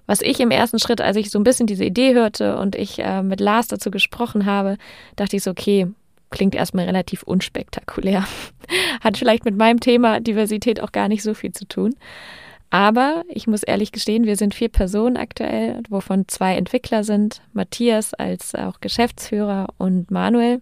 was 0.05 0.21
ich 0.21 0.39
im 0.39 0.51
ersten 0.51 0.79
Schritt, 0.79 1.01
als 1.01 1.15
ich 1.15 1.29
so 1.29 1.39
ein 1.39 1.43
bisschen 1.43 1.67
diese 1.67 1.85
Idee 1.85 2.13
hörte 2.13 2.57
und 2.57 2.75
ich 2.75 2.99
äh, 2.99 3.23
mit 3.23 3.39
Lars 3.39 3.67
dazu 3.67 3.91
gesprochen 3.91 4.45
habe, 4.45 4.77
dachte 5.15 5.35
ich 5.35 5.43
so, 5.43 5.51
okay, 5.51 5.87
klingt 6.31 6.55
erstmal 6.55 6.85
relativ 6.85 7.23
unspektakulär. 7.23 8.25
Hat 9.01 9.17
vielleicht 9.17 9.45
mit 9.45 9.57
meinem 9.57 9.79
Thema 9.79 10.19
Diversität 10.19 10.81
auch 10.81 10.91
gar 10.91 11.07
nicht 11.07 11.23
so 11.23 11.33
viel 11.33 11.51
zu 11.51 11.67
tun. 11.67 11.93
Aber 12.71 13.23
ich 13.27 13.47
muss 13.47 13.63
ehrlich 13.63 13.91
gestehen, 13.91 14.25
wir 14.25 14.37
sind 14.37 14.55
vier 14.55 14.69
Personen 14.69 15.17
aktuell, 15.17 15.83
wovon 15.89 16.27
zwei 16.29 16.55
Entwickler 16.55 17.03
sind, 17.03 17.41
Matthias 17.51 18.13
als 18.13 18.55
auch 18.55 18.79
Geschäftsführer 18.79 19.67
und 19.77 20.09
Manuel. 20.09 20.61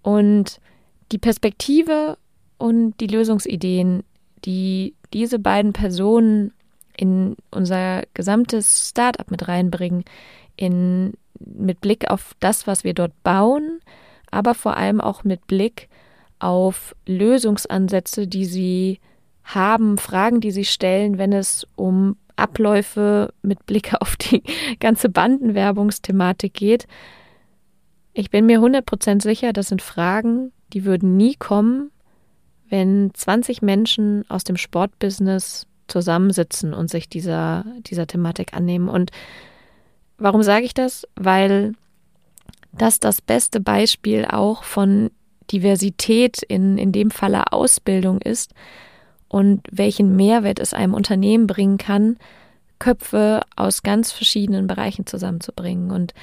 Und 0.00 0.58
die 1.12 1.18
Perspektive 1.18 2.16
und 2.56 2.94
die 3.00 3.08
Lösungsideen, 3.08 4.04
die 4.46 4.94
diese 5.12 5.38
beiden 5.38 5.74
Personen 5.74 6.52
in 6.96 7.36
unser 7.50 8.04
gesamtes 8.14 8.88
Startup 8.88 9.30
mit 9.30 9.48
reinbringen, 9.48 10.04
in, 10.56 11.12
mit 11.38 11.82
Blick 11.82 12.10
auf 12.10 12.34
das, 12.40 12.66
was 12.66 12.84
wir 12.84 12.94
dort 12.94 13.12
bauen, 13.22 13.80
aber 14.30 14.54
vor 14.54 14.76
allem 14.76 15.00
auch 15.00 15.24
mit 15.24 15.46
Blick 15.46 15.88
auf 16.38 16.94
Lösungsansätze, 17.06 18.26
die 18.26 18.44
sie 18.44 19.00
haben, 19.44 19.98
Fragen, 19.98 20.40
die 20.40 20.50
sie 20.50 20.64
stellen, 20.64 21.18
wenn 21.18 21.32
es 21.32 21.66
um 21.74 22.16
Abläufe 22.36 23.32
mit 23.42 23.66
Blick 23.66 23.94
auf 24.00 24.16
die 24.16 24.42
ganze 24.80 25.08
Bandenwerbungsthematik 25.08 26.54
geht. 26.54 26.86
Ich 28.12 28.30
bin 28.30 28.46
mir 28.46 28.60
100% 28.60 29.22
sicher, 29.22 29.52
das 29.52 29.68
sind 29.68 29.82
Fragen, 29.82 30.52
die 30.72 30.84
würden 30.84 31.16
nie 31.16 31.34
kommen, 31.34 31.90
wenn 32.68 33.10
20 33.14 33.62
Menschen 33.62 34.24
aus 34.28 34.44
dem 34.44 34.56
Sportbusiness 34.56 35.66
zusammensitzen 35.86 36.74
und 36.74 36.90
sich 36.90 37.08
dieser, 37.08 37.64
dieser 37.78 38.06
Thematik 38.06 38.54
annehmen. 38.54 38.88
Und 38.88 39.10
warum 40.18 40.42
sage 40.42 40.64
ich 40.66 40.74
das? 40.74 41.06
Weil 41.14 41.74
das 42.78 43.00
das 43.00 43.20
beste 43.20 43.60
Beispiel 43.60 44.24
auch 44.24 44.62
von 44.64 45.10
Diversität 45.50 46.42
in, 46.42 46.78
in 46.78 46.92
dem 46.92 47.10
Falle 47.10 47.52
Ausbildung 47.52 48.20
ist 48.20 48.52
und 49.28 49.62
welchen 49.70 50.16
Mehrwert 50.16 50.58
es 50.58 50.74
einem 50.74 50.94
Unternehmen 50.94 51.46
bringen 51.46 51.78
kann, 51.78 52.16
Köpfe 52.78 53.42
aus 53.56 53.82
ganz 53.82 54.12
verschiedenen 54.12 54.66
Bereichen 54.66 55.06
zusammenzubringen. 55.06 55.90
Und 55.90 56.14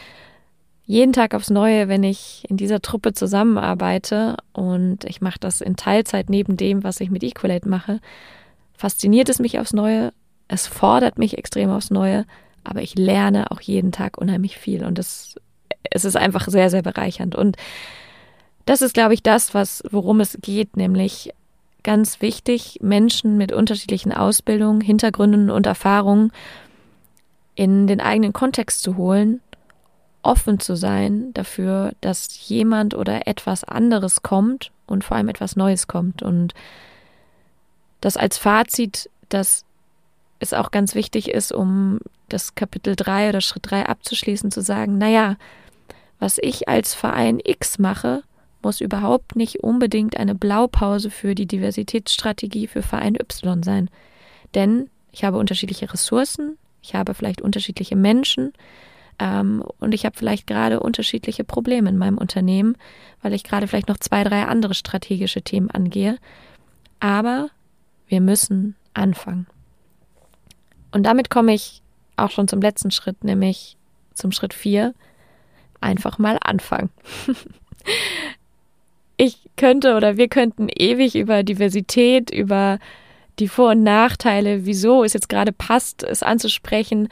jeden 0.86 1.14
Tag 1.14 1.34
aufs 1.34 1.50
Neue, 1.50 1.88
wenn 1.88 2.04
ich 2.04 2.44
in 2.50 2.58
dieser 2.58 2.82
Truppe 2.82 3.14
zusammenarbeite 3.14 4.38
und 4.54 5.04
ich 5.06 5.22
mache 5.22 5.40
das 5.40 5.62
in 5.62 5.76
Teilzeit 5.76 6.30
neben 6.30 6.58
dem, 6.58 6.84
was 6.84 7.02
ich 7.02 7.10
mit 7.10 7.24
Equalate 7.24 7.68
mache, 7.68 8.00
fasziniert 8.74 9.30
es 9.30 9.40
mich 9.40 9.60
aufs 9.60 9.74
Neue, 9.74 10.14
es 10.48 10.68
fordert 10.68 11.18
mich 11.18 11.38
extrem 11.38 11.72
aufs 11.72 11.92
Neue, 11.92 12.26
aber 12.64 12.82
ich 12.82 12.96
lerne 12.96 13.52
auch 13.52 13.62
jeden 13.62 13.92
Tag 13.92 14.18
unheimlich 14.18 14.58
viel 14.58 14.86
und 14.86 15.00
es, 15.00 15.36
es 15.92 16.06
ist 16.06 16.16
einfach 16.16 16.48
sehr, 16.48 16.70
sehr 16.70 16.82
bereichernd. 16.82 17.36
Und 17.36 17.58
das 18.66 18.82
ist, 18.82 18.94
glaube 18.94 19.14
ich, 19.14 19.24
das, 19.24 19.54
was, 19.54 19.84
worum 19.92 20.20
es 20.20 20.38
geht, 20.42 20.78
nämlich 20.78 21.34
ganz 21.84 22.22
wichtig, 22.22 22.80
Menschen 22.82 23.38
mit 23.38 23.52
unterschiedlichen 23.52 24.12
Ausbildungen, 24.12 24.82
Hintergründen 24.82 25.52
und 25.52 25.68
Erfahrungen 25.68 26.32
in 27.54 27.88
den 27.88 28.02
eigenen 28.02 28.34
Kontext 28.34 28.82
zu 28.82 28.98
holen 28.98 29.40
offen 30.26 30.60
zu 30.60 30.76
sein 30.76 31.34
dafür, 31.34 31.94
dass 32.02 32.50
jemand 32.50 32.96
oder 32.96 33.28
etwas 33.28 33.64
anderes 33.64 34.24
kommt 34.24 34.72
und 34.88 35.04
vor 35.04 35.18
allem 35.18 35.30
etwas 35.30 35.56
Neues 35.56 35.88
kommt. 35.88 36.24
Und 36.24 36.54
das 38.02 38.18
als 38.18 38.38
Fazit, 38.38 39.10
dass 39.30 39.64
es 40.40 40.54
auch 40.54 40.72
ganz 40.72 40.96
wichtig 40.96 41.30
ist, 41.30 41.52
um 41.52 42.00
das 42.28 42.56
Kapitel 42.56 42.96
3 42.96 43.30
oder 43.30 43.42
Schritt 43.42 43.70
3 43.70 43.86
abzuschließen, 43.86 44.52
zu 44.52 44.62
sagen, 44.62 44.98
naja, 44.98 45.38
was 46.20 46.38
ich 46.42 46.68
als 46.70 46.94
Verein 46.94 47.40
X 47.44 47.80
mache, 47.80 48.24
muss 48.62 48.82
überhaupt 48.82 49.36
nicht 49.36 49.64
unbedingt 49.64 50.18
eine 50.18 50.36
Blaupause 50.36 51.12
für 51.12 51.36
die 51.36 51.46
Diversitätsstrategie 51.46 52.68
für 52.68 52.82
Verein 52.82 53.16
Y 53.16 53.64
sein. 53.64 53.90
Denn 54.56 54.90
ich 55.12 55.24
habe 55.24 55.38
unterschiedliche 55.38 55.92
Ressourcen, 55.92 56.58
ich 56.82 56.96
habe 56.96 57.14
vielleicht 57.14 57.42
unterschiedliche 57.42 57.96
Menschen, 57.96 58.54
ähm, 59.20 59.64
und 59.80 59.94
ich 59.94 60.06
habe 60.06 60.18
vielleicht 60.18 60.48
gerade 60.48 60.80
unterschiedliche 60.80 61.44
Probleme 61.44 61.90
in 61.90 61.98
meinem 61.98 62.18
Unternehmen, 62.18 62.76
weil 63.22 63.34
ich 63.34 63.44
gerade 63.44 63.68
vielleicht 63.68 63.88
noch 63.88 63.98
zwei, 63.98 64.24
drei 64.24 64.46
andere 64.46 64.74
strategische 64.74 65.42
Themen 65.42 65.70
angehe. 65.70 66.18
Aber 67.00 67.50
wir 68.08 68.22
müssen 68.22 68.76
anfangen. 68.94 69.48
Und 70.92 71.04
damit 71.04 71.30
komme 71.30 71.54
ich 71.54 71.82
auch 72.18 72.32
schon 72.32 72.48
zum 72.48 72.62
letzten 72.62 72.92
Schritt, 72.92 73.24
nämlich 73.24 73.78
zum 74.14 74.32
Schritt 74.32 74.54
vier. 74.54 74.94
Einfach 75.86 76.18
mal 76.18 76.40
anfangen. 76.42 76.90
ich 79.18 79.38
könnte 79.56 79.96
oder 79.96 80.18
wir 80.18 80.30
könnten 80.30 80.68
ewig 80.68 81.16
über 81.16 81.44
Diversität, 81.44 82.32
über 82.32 82.80
die 83.38 83.48
Vor- 83.48 83.72
und 83.72 83.84
Nachteile, 83.84 84.66
wieso 84.66 85.04
es 85.04 85.14
jetzt 85.14 85.30
gerade 85.30 85.52
passt, 85.52 86.02
es 86.02 86.24
anzusprechen, 86.24 87.10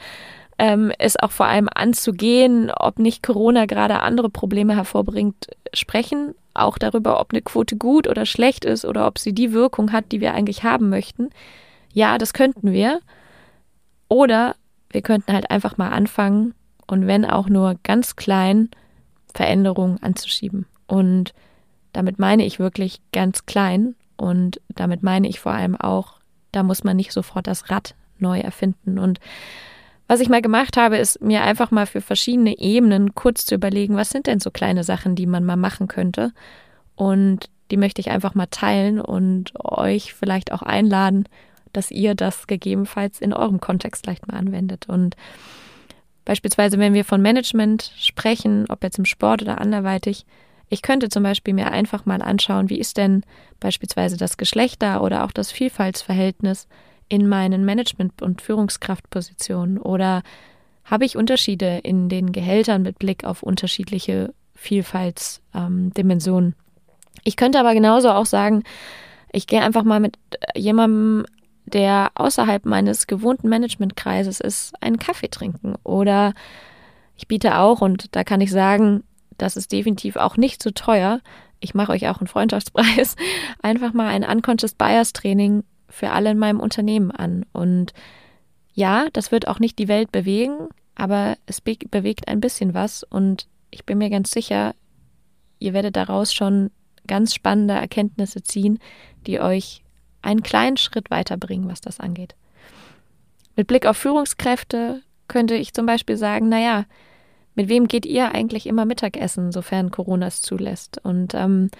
ähm, 0.58 0.90
es 0.98 1.16
auch 1.16 1.30
vor 1.30 1.46
allem 1.46 1.68
anzugehen, 1.72 2.72
ob 2.76 2.98
nicht 2.98 3.22
Corona 3.22 3.66
gerade 3.66 4.00
andere 4.00 4.28
Probleme 4.28 4.74
hervorbringt, 4.74 5.46
sprechen. 5.72 6.34
Auch 6.52 6.76
darüber, 6.76 7.20
ob 7.20 7.32
eine 7.32 7.42
Quote 7.42 7.76
gut 7.76 8.08
oder 8.08 8.26
schlecht 8.26 8.64
ist 8.64 8.84
oder 8.84 9.06
ob 9.06 9.20
sie 9.20 9.34
die 9.34 9.52
Wirkung 9.52 9.92
hat, 9.92 10.10
die 10.10 10.20
wir 10.20 10.34
eigentlich 10.34 10.64
haben 10.64 10.88
möchten. 10.88 11.30
Ja, 11.92 12.18
das 12.18 12.32
könnten 12.32 12.72
wir. 12.72 12.98
Oder 14.08 14.56
wir 14.90 15.02
könnten 15.02 15.32
halt 15.32 15.48
einfach 15.52 15.76
mal 15.76 15.90
anfangen 15.90 16.54
und 16.86 17.06
wenn 17.06 17.24
auch 17.24 17.48
nur 17.48 17.76
ganz 17.82 18.16
klein 18.16 18.70
Veränderungen 19.34 20.02
anzuschieben. 20.02 20.66
Und 20.86 21.34
damit 21.92 22.18
meine 22.18 22.44
ich 22.44 22.58
wirklich 22.58 23.00
ganz 23.12 23.46
klein 23.46 23.94
und 24.16 24.60
damit 24.68 25.02
meine 25.02 25.28
ich 25.28 25.40
vor 25.40 25.52
allem 25.52 25.76
auch, 25.76 26.20
da 26.52 26.62
muss 26.62 26.84
man 26.84 26.96
nicht 26.96 27.12
sofort 27.12 27.46
das 27.46 27.70
Rad 27.70 27.94
neu 28.18 28.38
erfinden. 28.40 28.98
Und 28.98 29.18
was 30.06 30.20
ich 30.20 30.28
mal 30.28 30.42
gemacht 30.42 30.76
habe, 30.76 30.98
ist 30.98 31.22
mir 31.22 31.42
einfach 31.42 31.70
mal 31.70 31.86
für 31.86 32.00
verschiedene 32.00 32.58
Ebenen 32.58 33.14
kurz 33.14 33.46
zu 33.46 33.54
überlegen, 33.54 33.96
was 33.96 34.10
sind 34.10 34.26
denn 34.26 34.40
so 34.40 34.50
kleine 34.50 34.84
Sachen, 34.84 35.16
die 35.16 35.26
man 35.26 35.44
mal 35.44 35.56
machen 35.56 35.88
könnte. 35.88 36.32
Und 36.94 37.48
die 37.70 37.76
möchte 37.76 38.00
ich 38.00 38.10
einfach 38.10 38.34
mal 38.34 38.46
teilen 38.46 39.00
und 39.00 39.52
euch 39.64 40.14
vielleicht 40.14 40.52
auch 40.52 40.62
einladen, 40.62 41.26
dass 41.72 41.90
ihr 41.90 42.14
das 42.14 42.46
gegebenenfalls 42.46 43.20
in 43.20 43.32
eurem 43.32 43.60
Kontext 43.60 44.06
leicht 44.06 44.28
mal 44.28 44.36
anwendet. 44.36 44.88
Und 44.88 45.16
beispielsweise, 46.24 46.78
wenn 46.78 46.94
wir 46.94 47.04
von 47.04 47.20
Management 47.22 47.92
sprechen, 47.98 48.66
ob 48.68 48.82
jetzt 48.82 48.98
im 48.98 49.04
Sport 49.04 49.42
oder 49.42 49.60
anderweitig, 49.60 50.24
ich 50.68 50.82
könnte 50.82 51.08
zum 51.08 51.22
Beispiel 51.22 51.54
mir 51.54 51.70
einfach 51.70 52.06
mal 52.06 52.22
anschauen, 52.22 52.70
wie 52.70 52.78
ist 52.78 52.96
denn 52.96 53.22
beispielsweise 53.60 54.16
das 54.16 54.36
Geschlechter 54.36 55.02
oder 55.02 55.24
auch 55.24 55.32
das 55.32 55.52
Vielfaltsverhältnis 55.52 56.66
in 57.08 57.28
meinen 57.28 57.64
Management- 57.64 58.22
und 58.22 58.42
Führungskraftpositionen 58.42 59.78
oder 59.78 60.22
habe 60.84 61.04
ich 61.04 61.16
Unterschiede 61.16 61.78
in 61.82 62.08
den 62.08 62.32
Gehältern 62.32 62.82
mit 62.82 62.98
Blick 62.98 63.24
auf 63.24 63.42
unterschiedliche 63.42 64.34
Vielfaltsdimensionen? 64.54 66.50
Ähm, 66.50 66.54
ich 67.24 67.36
könnte 67.36 67.60
aber 67.60 67.74
genauso 67.74 68.10
auch 68.10 68.26
sagen, 68.26 68.64
ich 69.32 69.46
gehe 69.46 69.62
einfach 69.62 69.82
mal 69.82 70.00
mit 70.00 70.18
jemandem, 70.54 71.26
der 71.66 72.10
außerhalb 72.14 72.66
meines 72.66 73.06
gewohnten 73.06 73.48
Managementkreises 73.48 74.40
ist, 74.40 74.74
einen 74.80 74.98
Kaffee 74.98 75.28
trinken. 75.28 75.74
Oder 75.82 76.34
ich 77.16 77.28
biete 77.28 77.58
auch, 77.58 77.80
und 77.80 78.14
da 78.14 78.24
kann 78.24 78.40
ich 78.40 78.50
sagen, 78.50 79.04
das 79.38 79.56
ist 79.56 79.72
definitiv 79.72 80.16
auch 80.16 80.36
nicht 80.36 80.62
zu 80.62 80.68
so 80.68 80.74
teuer. 80.74 81.20
Ich 81.60 81.74
mache 81.74 81.92
euch 81.92 82.08
auch 82.08 82.20
einen 82.20 82.28
Freundschaftspreis. 82.28 83.16
Einfach 83.62 83.92
mal 83.92 84.08
ein 84.08 84.24
Unconscious 84.24 84.74
Bias 84.74 85.12
Training 85.12 85.64
für 85.88 86.10
alle 86.10 86.30
in 86.30 86.38
meinem 86.38 86.60
Unternehmen 86.60 87.10
an. 87.10 87.46
Und 87.52 87.92
ja, 88.74 89.06
das 89.12 89.32
wird 89.32 89.48
auch 89.48 89.60
nicht 89.60 89.78
die 89.78 89.88
Welt 89.88 90.12
bewegen, 90.12 90.68
aber 90.94 91.36
es 91.46 91.60
be 91.60 91.76
bewegt 91.90 92.28
ein 92.28 92.40
bisschen 92.40 92.74
was 92.74 93.04
und 93.04 93.48
ich 93.70 93.84
bin 93.84 93.98
mir 93.98 94.10
ganz 94.10 94.30
sicher, 94.30 94.74
ihr 95.58 95.72
werdet 95.72 95.96
daraus 95.96 96.32
schon 96.32 96.70
ganz 97.06 97.34
spannende 97.34 97.74
Erkenntnisse 97.74 98.42
ziehen, 98.42 98.78
die 99.26 99.40
euch 99.40 99.83
einen 100.24 100.42
kleinen 100.42 100.76
Schritt 100.76 101.10
weiterbringen, 101.10 101.68
was 101.68 101.80
das 101.80 102.00
angeht. 102.00 102.34
Mit 103.56 103.66
Blick 103.66 103.86
auf 103.86 103.96
Führungskräfte 103.96 105.02
könnte 105.28 105.54
ich 105.54 105.74
zum 105.74 105.86
Beispiel 105.86 106.16
sagen, 106.16 106.48
naja, 106.48 106.84
mit 107.54 107.68
wem 107.68 107.86
geht 107.86 108.04
ihr 108.04 108.34
eigentlich 108.34 108.66
immer 108.66 108.84
Mittagessen, 108.84 109.52
sofern 109.52 109.90
Corona 109.90 110.26
es 110.26 110.42
zulässt? 110.42 111.00
Und 111.04 111.34
ähm, 111.34 111.70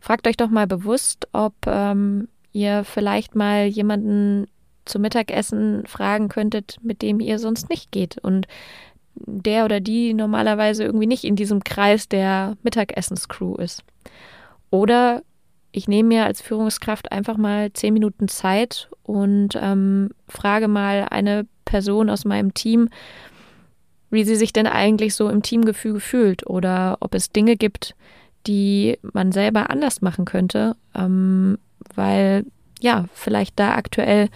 fragt 0.00 0.26
euch 0.26 0.36
doch 0.36 0.48
mal 0.48 0.66
bewusst, 0.66 1.28
ob 1.32 1.54
ähm, 1.66 2.28
ihr 2.52 2.84
vielleicht 2.84 3.34
mal 3.34 3.66
jemanden 3.66 4.46
zum 4.84 5.02
Mittagessen 5.02 5.86
fragen 5.86 6.28
könntet, 6.28 6.78
mit 6.82 7.02
dem 7.02 7.20
ihr 7.20 7.38
sonst 7.38 7.68
nicht 7.68 7.92
geht 7.92 8.18
und 8.18 8.48
der 9.14 9.64
oder 9.64 9.80
die 9.80 10.14
normalerweise 10.14 10.84
irgendwie 10.84 11.06
nicht 11.06 11.24
in 11.24 11.36
diesem 11.36 11.62
Kreis 11.62 12.08
der 12.08 12.56
Mittagessenscrew 12.62 13.56
ist. 13.56 13.84
Oder 14.70 15.22
ich 15.72 15.88
nehme 15.88 16.08
mir 16.08 16.24
als 16.26 16.42
Führungskraft 16.42 17.10
einfach 17.10 17.36
mal 17.36 17.72
zehn 17.72 17.94
Minuten 17.94 18.28
Zeit 18.28 18.88
und 19.02 19.58
ähm, 19.60 20.10
frage 20.28 20.68
mal 20.68 21.06
eine 21.10 21.46
Person 21.64 22.10
aus 22.10 22.24
meinem 22.24 22.52
Team, 22.52 22.90
wie 24.10 24.24
sie 24.24 24.36
sich 24.36 24.52
denn 24.52 24.66
eigentlich 24.66 25.14
so 25.14 25.30
im 25.30 25.42
Teamgefüge 25.42 26.00
fühlt 26.00 26.46
oder 26.46 26.98
ob 27.00 27.14
es 27.14 27.32
Dinge 27.32 27.56
gibt, 27.56 27.94
die 28.46 28.98
man 29.14 29.32
selber 29.32 29.70
anders 29.70 30.02
machen 30.02 30.26
könnte, 30.26 30.76
ähm, 30.94 31.58
weil 31.94 32.44
ja, 32.80 33.06
vielleicht 33.14 33.58
da 33.58 33.74
aktuell 33.74 34.28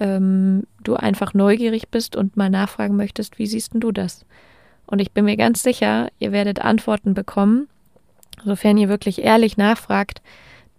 ähm, 0.00 0.64
du 0.82 0.96
einfach 0.96 1.34
neugierig 1.34 1.88
bist 1.90 2.16
und 2.16 2.36
mal 2.36 2.50
nachfragen 2.50 2.96
möchtest, 2.96 3.38
wie 3.38 3.46
siehst 3.46 3.72
du 3.74 3.92
das? 3.92 4.24
Und 4.86 4.98
ich 4.98 5.12
bin 5.12 5.26
mir 5.26 5.36
ganz 5.36 5.62
sicher, 5.62 6.08
ihr 6.18 6.32
werdet 6.32 6.60
Antworten 6.60 7.14
bekommen, 7.14 7.68
sofern 8.44 8.78
ihr 8.78 8.88
wirklich 8.88 9.22
ehrlich 9.22 9.56
nachfragt, 9.56 10.20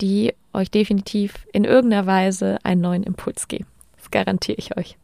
die 0.02 0.34
euch 0.54 0.70
definitiv 0.70 1.48
in 1.52 1.64
irgendeiner 1.64 2.06
Weise 2.06 2.58
einen 2.64 2.82
neuen 2.82 3.04
Impuls 3.04 3.48
geben. 3.48 3.66
Das 3.98 4.12
garantiere 4.12 4.58
ich 4.58 4.78
euch. 4.78 4.98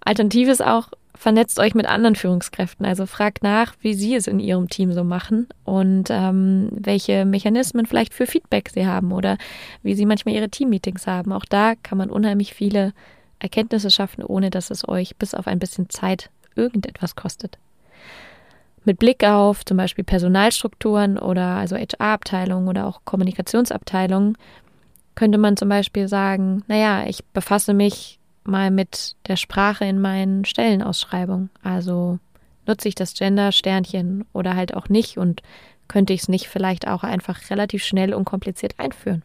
Alternativ 0.00 0.48
ist 0.48 0.64
auch, 0.64 0.88
vernetzt 1.14 1.58
euch 1.58 1.74
mit 1.74 1.86
anderen 1.86 2.16
Führungskräften. 2.16 2.86
Also 2.86 3.06
fragt 3.06 3.42
nach, 3.42 3.74
wie 3.80 3.94
sie 3.94 4.14
es 4.14 4.26
in 4.26 4.40
ihrem 4.40 4.68
Team 4.68 4.92
so 4.92 5.04
machen 5.04 5.48
und 5.64 6.08
ähm, 6.10 6.68
welche 6.72 7.24
Mechanismen 7.24 7.86
vielleicht 7.86 8.14
für 8.14 8.26
Feedback 8.26 8.70
sie 8.72 8.86
haben 8.86 9.12
oder 9.12 9.36
wie 9.82 9.94
sie 9.94 10.06
manchmal 10.06 10.34
ihre 10.34 10.48
Teammeetings 10.48 11.06
haben. 11.06 11.32
Auch 11.32 11.44
da 11.44 11.74
kann 11.74 11.98
man 11.98 12.10
unheimlich 12.10 12.54
viele 12.54 12.92
Erkenntnisse 13.38 13.90
schaffen, 13.90 14.24
ohne 14.24 14.50
dass 14.50 14.70
es 14.70 14.88
euch 14.88 15.16
bis 15.16 15.34
auf 15.34 15.46
ein 15.46 15.58
bisschen 15.58 15.90
Zeit 15.90 16.30
irgendetwas 16.56 17.16
kostet. 17.16 17.58
Mit 18.84 18.98
Blick 18.98 19.24
auf 19.24 19.64
zum 19.64 19.76
Beispiel 19.76 20.04
Personalstrukturen 20.04 21.18
oder 21.18 21.56
also 21.56 21.76
HR-Abteilungen 21.76 22.68
oder 22.68 22.86
auch 22.86 23.00
Kommunikationsabteilungen 23.04 24.36
könnte 25.14 25.38
man 25.38 25.56
zum 25.56 25.68
Beispiel 25.68 26.08
sagen, 26.08 26.64
naja, 26.66 27.04
ich 27.06 27.24
befasse 27.26 27.74
mich 27.74 28.18
mal 28.44 28.70
mit 28.70 29.16
der 29.26 29.36
Sprache 29.36 29.84
in 29.84 30.00
meinen 30.00 30.44
Stellenausschreibungen. 30.44 31.50
Also 31.62 32.18
nutze 32.66 32.88
ich 32.88 32.94
das 32.94 33.14
Gender-Sternchen 33.14 34.24
oder 34.32 34.56
halt 34.56 34.74
auch 34.74 34.88
nicht 34.88 35.18
und 35.18 35.42
könnte 35.88 36.12
ich 36.12 36.22
es 36.22 36.28
nicht 36.28 36.48
vielleicht 36.48 36.88
auch 36.88 37.02
einfach 37.02 37.50
relativ 37.50 37.84
schnell 37.84 38.14
und 38.14 38.24
kompliziert 38.24 38.74
einführen. 38.78 39.24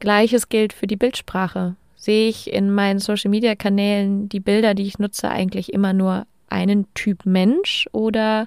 Gleiches 0.00 0.48
gilt 0.48 0.72
für 0.72 0.86
die 0.86 0.96
Bildsprache. 0.96 1.76
Sehe 1.96 2.28
ich 2.28 2.52
in 2.52 2.70
meinen 2.72 2.98
Social-Media-Kanälen 2.98 4.28
die 4.28 4.40
Bilder, 4.40 4.74
die 4.74 4.84
ich 4.84 4.98
nutze, 4.98 5.30
eigentlich 5.30 5.72
immer 5.72 5.92
nur 5.92 6.26
einen 6.50 6.92
Typ 6.94 7.24
Mensch 7.24 7.88
oder 7.92 8.46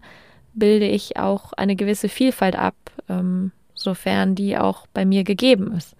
bilde 0.54 0.88
ich 0.88 1.18
auch 1.18 1.54
eine 1.54 1.76
gewisse 1.76 2.10
Vielfalt 2.10 2.56
ab, 2.56 2.76
ähm, 3.10 3.52
sofern 3.74 4.36
die 4.36 4.58
auch 4.58 4.88
bei 4.94 5.06
mir 5.06 5.24
gegeben 5.24 5.74
ist? 5.74 5.96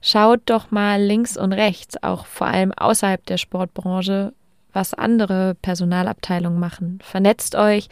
Schaut 0.00 0.40
doch 0.46 0.70
mal 0.70 1.02
links 1.02 1.36
und 1.36 1.52
rechts, 1.52 2.02
auch 2.02 2.26
vor 2.26 2.46
allem 2.46 2.72
außerhalb 2.72 3.24
der 3.26 3.36
Sportbranche, 3.36 4.32
was 4.72 4.94
andere 4.94 5.56
Personalabteilungen 5.60 6.60
machen. 6.60 7.00
Vernetzt 7.02 7.56
euch. 7.56 7.88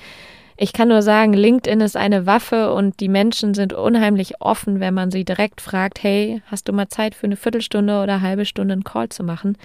Ich 0.56 0.72
kann 0.72 0.88
nur 0.88 1.02
sagen, 1.02 1.34
LinkedIn 1.34 1.80
ist 1.80 1.96
eine 1.96 2.24
Waffe 2.24 2.72
und 2.72 3.00
die 3.00 3.08
Menschen 3.08 3.52
sind 3.52 3.74
unheimlich 3.74 4.40
offen, 4.40 4.80
wenn 4.80 4.94
man 4.94 5.10
sie 5.10 5.24
direkt 5.24 5.60
fragt, 5.60 6.02
hey, 6.02 6.42
hast 6.46 6.68
du 6.68 6.72
mal 6.72 6.88
Zeit 6.88 7.14
für 7.14 7.26
eine 7.26 7.36
Viertelstunde 7.36 8.02
oder 8.02 8.14
eine 8.14 8.22
halbe 8.22 8.46
Stunde 8.46 8.72
einen 8.72 8.84
Call 8.84 9.10
zu 9.10 9.22
machen? 9.22 9.58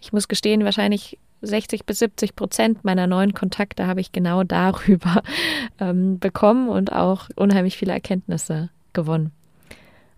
Ich 0.00 0.12
muss 0.12 0.28
gestehen, 0.28 0.64
wahrscheinlich 0.64 1.18
60 1.42 1.86
bis 1.86 1.98
70 2.00 2.36
Prozent 2.36 2.84
meiner 2.84 3.06
neuen 3.06 3.34
Kontakte 3.34 3.86
habe 3.86 4.00
ich 4.00 4.12
genau 4.12 4.44
darüber 4.44 5.22
ähm, 5.80 6.18
bekommen 6.18 6.68
und 6.68 6.92
auch 6.92 7.28
unheimlich 7.36 7.76
viele 7.76 7.92
Erkenntnisse 7.92 8.70
gewonnen. 8.92 9.32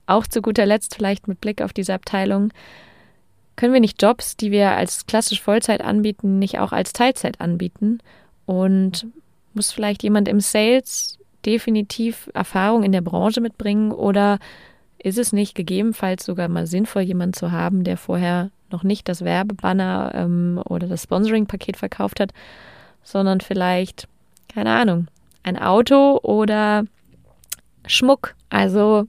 Auch 0.06 0.26
zu 0.26 0.42
guter 0.42 0.66
Letzt 0.66 0.94
vielleicht 0.94 1.28
mit 1.28 1.40
Blick 1.40 1.62
auf 1.62 1.72
diese 1.72 1.94
Abteilung, 1.94 2.52
können 3.56 3.74
wir 3.74 3.80
nicht 3.80 4.02
Jobs, 4.02 4.36
die 4.36 4.50
wir 4.50 4.72
als 4.72 5.06
klassisch 5.06 5.40
Vollzeit 5.40 5.82
anbieten, 5.82 6.38
nicht 6.38 6.58
auch 6.58 6.72
als 6.72 6.92
Teilzeit 6.92 7.40
anbieten? 7.40 7.98
Und 8.46 9.06
muss 9.54 9.72
vielleicht 9.72 10.02
jemand 10.02 10.28
im 10.28 10.40
Sales 10.40 11.18
definitiv 11.44 12.30
Erfahrung 12.34 12.82
in 12.82 12.92
der 12.92 13.02
Branche 13.02 13.40
mitbringen 13.40 13.92
oder 13.92 14.38
ist 14.98 15.18
es 15.18 15.32
nicht 15.32 15.54
gegebenenfalls 15.54 16.24
sogar 16.24 16.48
mal 16.48 16.66
sinnvoll, 16.66 17.02
jemanden 17.02 17.34
zu 17.34 17.52
haben, 17.52 17.84
der 17.84 17.96
vorher 17.96 18.50
noch 18.72 18.82
nicht 18.82 19.08
das 19.08 19.24
Werbebanner 19.24 20.12
ähm, 20.14 20.60
oder 20.64 20.86
das 20.86 21.04
Sponsoring-Paket 21.04 21.76
verkauft 21.76 22.20
hat, 22.20 22.32
sondern 23.02 23.40
vielleicht, 23.40 24.08
keine 24.52 24.70
Ahnung, 24.70 25.08
ein 25.42 25.58
Auto 25.58 26.18
oder 26.22 26.84
Schmuck. 27.86 28.34
Also 28.50 29.06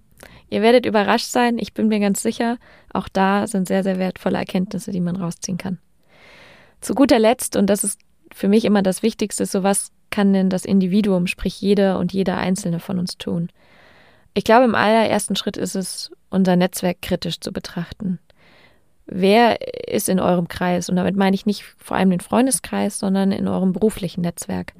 Ihr 0.54 0.62
werdet 0.62 0.86
überrascht 0.86 1.32
sein, 1.32 1.58
ich 1.58 1.74
bin 1.74 1.88
mir 1.88 2.00
ganz 2.00 2.22
sicher, 2.22 2.60
auch 2.94 3.10
da 3.10 3.48
sind 3.48 3.68
sehr, 3.68 3.82
sehr 3.82 3.98
wertvolle 3.98 4.38
Erkenntnisse, 4.38 4.92
die 4.92 5.00
man 5.00 5.16
rausziehen 5.16 5.58
kann. 5.58 5.80
Zu 6.80 6.94
guter 6.94 7.18
Letzt, 7.18 7.56
und 7.56 7.72
das 7.72 7.84
ist 7.84 8.00
für 8.32 8.48
mich 8.48 8.64
immer 8.64 8.84
das 8.84 9.02
Wichtigste, 9.02 9.48
so 9.48 9.64
was 9.64 9.90
kann 10.12 10.32
denn 10.32 10.52
das 10.52 10.64
Individuum, 10.64 11.26
sprich 11.26 11.60
jeder 11.60 11.98
und 11.98 12.14
jeder 12.14 12.38
Einzelne 12.38 12.80
von 12.80 13.00
uns 13.00 13.18
tun? 13.18 13.50
Ich 14.36 14.44
glaube, 14.44 14.66
im 14.66 14.76
allerersten 14.76 15.36
Schritt 15.36 15.58
ist 15.58 15.74
es, 15.74 16.12
unser 16.30 16.56
Netzwerk 16.56 17.02
kritisch 17.02 17.40
zu 17.40 17.52
betrachten. 17.52 18.20
Wer 19.06 19.58
ist 19.88 20.10
in 20.10 20.20
eurem 20.20 20.48
Kreis? 20.48 20.90
Und 20.90 20.96
damit 20.96 21.16
meine 21.16 21.36
ich 21.36 21.46
nicht 21.46 21.64
vor 21.78 21.98
allem 21.98 22.10
den 22.10 22.22
Freundeskreis, 22.22 23.00
sondern 23.00 23.32
in 23.32 23.48
eurem 23.48 23.74
beruflichen 23.74 24.22
Netzwerk. 24.22 24.74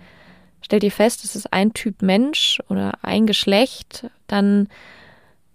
Stellt 0.62 0.84
ihr 0.84 0.92
fest, 0.92 1.26
es 1.26 1.36
ist 1.36 1.52
ein 1.52 1.74
Typ 1.74 2.02
Mensch 2.02 2.62
oder 2.70 2.94
ein 3.02 3.28
Geschlecht, 3.28 4.10
dann 4.28 4.70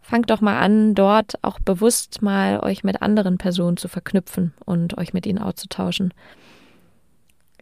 fangt 0.02 0.30
doch 0.30 0.40
mal 0.40 0.58
an, 0.58 0.94
dort 0.94 1.42
auch 1.42 1.58
bewusst 1.60 2.22
mal 2.22 2.60
euch 2.60 2.84
mit 2.84 3.02
anderen 3.02 3.38
Personen 3.38 3.76
zu 3.76 3.88
verknüpfen 3.88 4.54
und 4.64 4.96
euch 4.98 5.12
mit 5.14 5.26
ihnen 5.26 5.38
auszutauschen. 5.38 6.12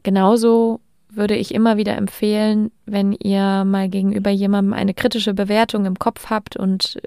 Genauso 0.03 0.81
würde 1.09 1.35
ich 1.37 1.55
immer 1.55 1.77
wieder 1.77 1.97
empfehlen, 1.97 2.71
wenn 2.85 3.13
ihr 3.13 3.65
mal 3.65 3.89
gegenüber 3.89 4.31
jemandem 4.31 4.75
eine 4.75 4.95
kritische 4.95 5.35
Bewertung 5.35 5.87
im 5.87 5.99
Kopf 5.99 6.31
habt 6.31 6.57
und 6.57 7.01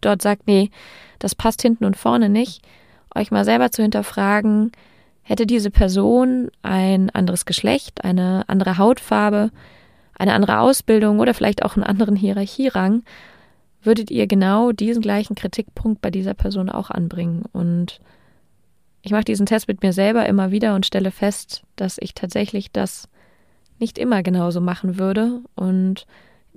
dort 0.00 0.22
sagt, 0.22 0.46
nee, 0.46 0.70
das 1.18 1.34
passt 1.34 1.62
hinten 1.62 1.84
und 1.84 1.96
vorne 1.96 2.28
nicht, 2.28 2.62
euch 3.14 3.30
mal 3.30 3.44
selber 3.44 3.70
zu 3.70 3.82
hinterfragen, 3.82 4.72
hätte 5.22 5.46
diese 5.46 5.70
Person 5.70 6.50
ein 6.62 7.10
anderes 7.10 7.44
Geschlecht, 7.44 8.04
eine 8.04 8.44
andere 8.48 8.78
Hautfarbe, 8.78 9.50
eine 10.18 10.32
andere 10.34 10.60
Ausbildung 10.60 11.20
oder 11.20 11.34
vielleicht 11.34 11.64
auch 11.64 11.76
einen 11.76 11.84
anderen 11.84 12.16
Hierarchierang, 12.16 13.02
würdet 13.82 14.10
ihr 14.10 14.26
genau 14.26 14.72
diesen 14.72 15.02
gleichen 15.02 15.36
Kritikpunkt 15.36 16.00
bei 16.00 16.10
dieser 16.10 16.34
Person 16.34 16.68
auch 16.68 16.90
anbringen. 16.90 17.44
Und 17.52 18.00
ich 19.02 19.12
mache 19.12 19.24
diesen 19.24 19.46
Test 19.46 19.68
mit 19.68 19.82
mir 19.82 19.92
selber 19.92 20.26
immer 20.26 20.50
wieder 20.50 20.74
und 20.74 20.86
stelle 20.86 21.10
fest, 21.10 21.62
dass 21.76 21.98
ich 22.00 22.14
tatsächlich 22.14 22.72
das 22.72 23.08
nicht 23.78 23.98
immer 23.98 24.22
genauso 24.22 24.60
machen 24.60 24.98
würde 24.98 25.40
und 25.54 26.06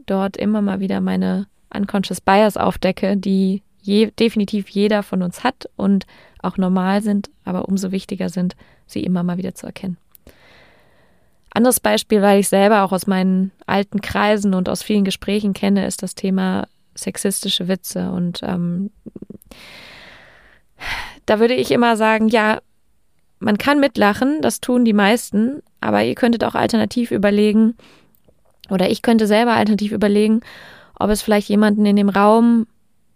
dort 0.05 0.37
immer 0.37 0.61
mal 0.61 0.79
wieder 0.79 1.01
meine 1.01 1.47
unconscious 1.73 2.19
bias 2.19 2.57
aufdecke, 2.57 3.15
die 3.15 3.61
je, 3.81 4.11
definitiv 4.11 4.69
jeder 4.69 5.03
von 5.03 5.21
uns 5.21 5.43
hat 5.43 5.69
und 5.75 6.05
auch 6.41 6.57
normal 6.57 7.01
sind, 7.01 7.29
aber 7.45 7.67
umso 7.67 7.91
wichtiger 7.91 8.29
sind, 8.29 8.55
sie 8.85 9.03
immer 9.03 9.23
mal 9.23 9.37
wieder 9.37 9.55
zu 9.55 9.65
erkennen. 9.65 9.97
Anderes 11.53 11.79
Beispiel, 11.79 12.21
weil 12.21 12.39
ich 12.39 12.47
selber 12.47 12.83
auch 12.83 12.91
aus 12.91 13.07
meinen 13.07 13.51
alten 13.65 14.01
Kreisen 14.01 14.53
und 14.53 14.69
aus 14.69 14.83
vielen 14.83 15.03
Gesprächen 15.03 15.53
kenne, 15.53 15.85
ist 15.85 16.01
das 16.01 16.15
Thema 16.15 16.67
sexistische 16.95 17.67
Witze. 17.67 18.11
Und 18.11 18.41
ähm, 18.43 18.89
da 21.25 21.39
würde 21.39 21.55
ich 21.55 21.71
immer 21.71 21.97
sagen, 21.97 22.29
ja, 22.29 22.59
man 23.39 23.57
kann 23.57 23.79
mitlachen, 23.79 24.41
das 24.41 24.61
tun 24.61 24.85
die 24.85 24.93
meisten, 24.93 25.61
aber 25.81 26.03
ihr 26.03 26.15
könntet 26.15 26.43
auch 26.43 26.55
alternativ 26.55 27.11
überlegen, 27.11 27.75
oder 28.69 28.89
ich 28.89 29.01
könnte 29.01 29.27
selber 29.27 29.53
alternativ 29.53 29.91
überlegen, 29.91 30.41
ob 30.97 31.09
es 31.09 31.21
vielleicht 31.21 31.49
jemanden 31.49 31.85
in 31.85 31.95
dem 31.95 32.09
Raum 32.09 32.67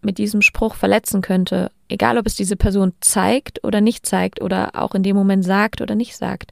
mit 0.05 0.17
diesem 0.17 0.41
Spruch 0.41 0.75
verletzen 0.75 1.21
könnte. 1.21 1.71
Egal, 1.89 2.17
ob 2.17 2.25
es 2.25 2.35
diese 2.35 2.55
Person 2.55 2.93
zeigt 3.01 3.63
oder 3.63 3.81
nicht 3.81 4.05
zeigt 4.05 4.41
oder 4.41 4.71
auch 4.73 4.95
in 4.95 5.03
dem 5.03 5.15
Moment 5.15 5.43
sagt 5.43 5.81
oder 5.81 5.95
nicht 5.95 6.15
sagt. 6.15 6.51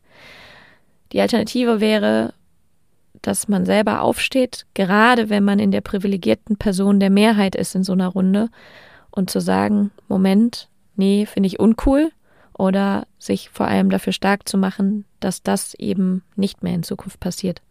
Die 1.12 1.22
Alternative 1.22 1.80
wäre, 1.80 2.34
dass 3.22 3.48
man 3.48 3.66
selber 3.66 4.02
aufsteht, 4.02 4.66
gerade 4.74 5.30
wenn 5.30 5.44
man 5.44 5.60
in 5.60 5.72
der 5.72 5.82
privilegierten 5.82 6.58
Person 6.58 7.00
der 7.00 7.10
Mehrheit 7.10 7.56
ist 7.56 7.76
in 7.76 7.84
so 7.84 7.94
einer 7.94 8.08
Runde 8.08 8.50
und 9.12 9.30
zu 9.30 9.40
sagen, 9.40 9.92
Moment, 10.08 10.68
nee, 10.96 11.26
finde 11.26 11.48
ich 11.48 11.60
uncool 11.60 12.12
oder 12.58 13.08
sich 13.18 13.50
vor 13.50 13.68
allem 13.68 13.90
dafür 13.90 14.14
stark 14.14 14.48
zu 14.48 14.58
machen, 14.58 15.06
dass 15.20 15.44
das 15.44 15.74
eben 15.76 16.24
nicht 16.36 16.64
mehr 16.64 16.74
in 16.74 16.84
Zukunft 16.84 17.20
passiert. 17.20 17.62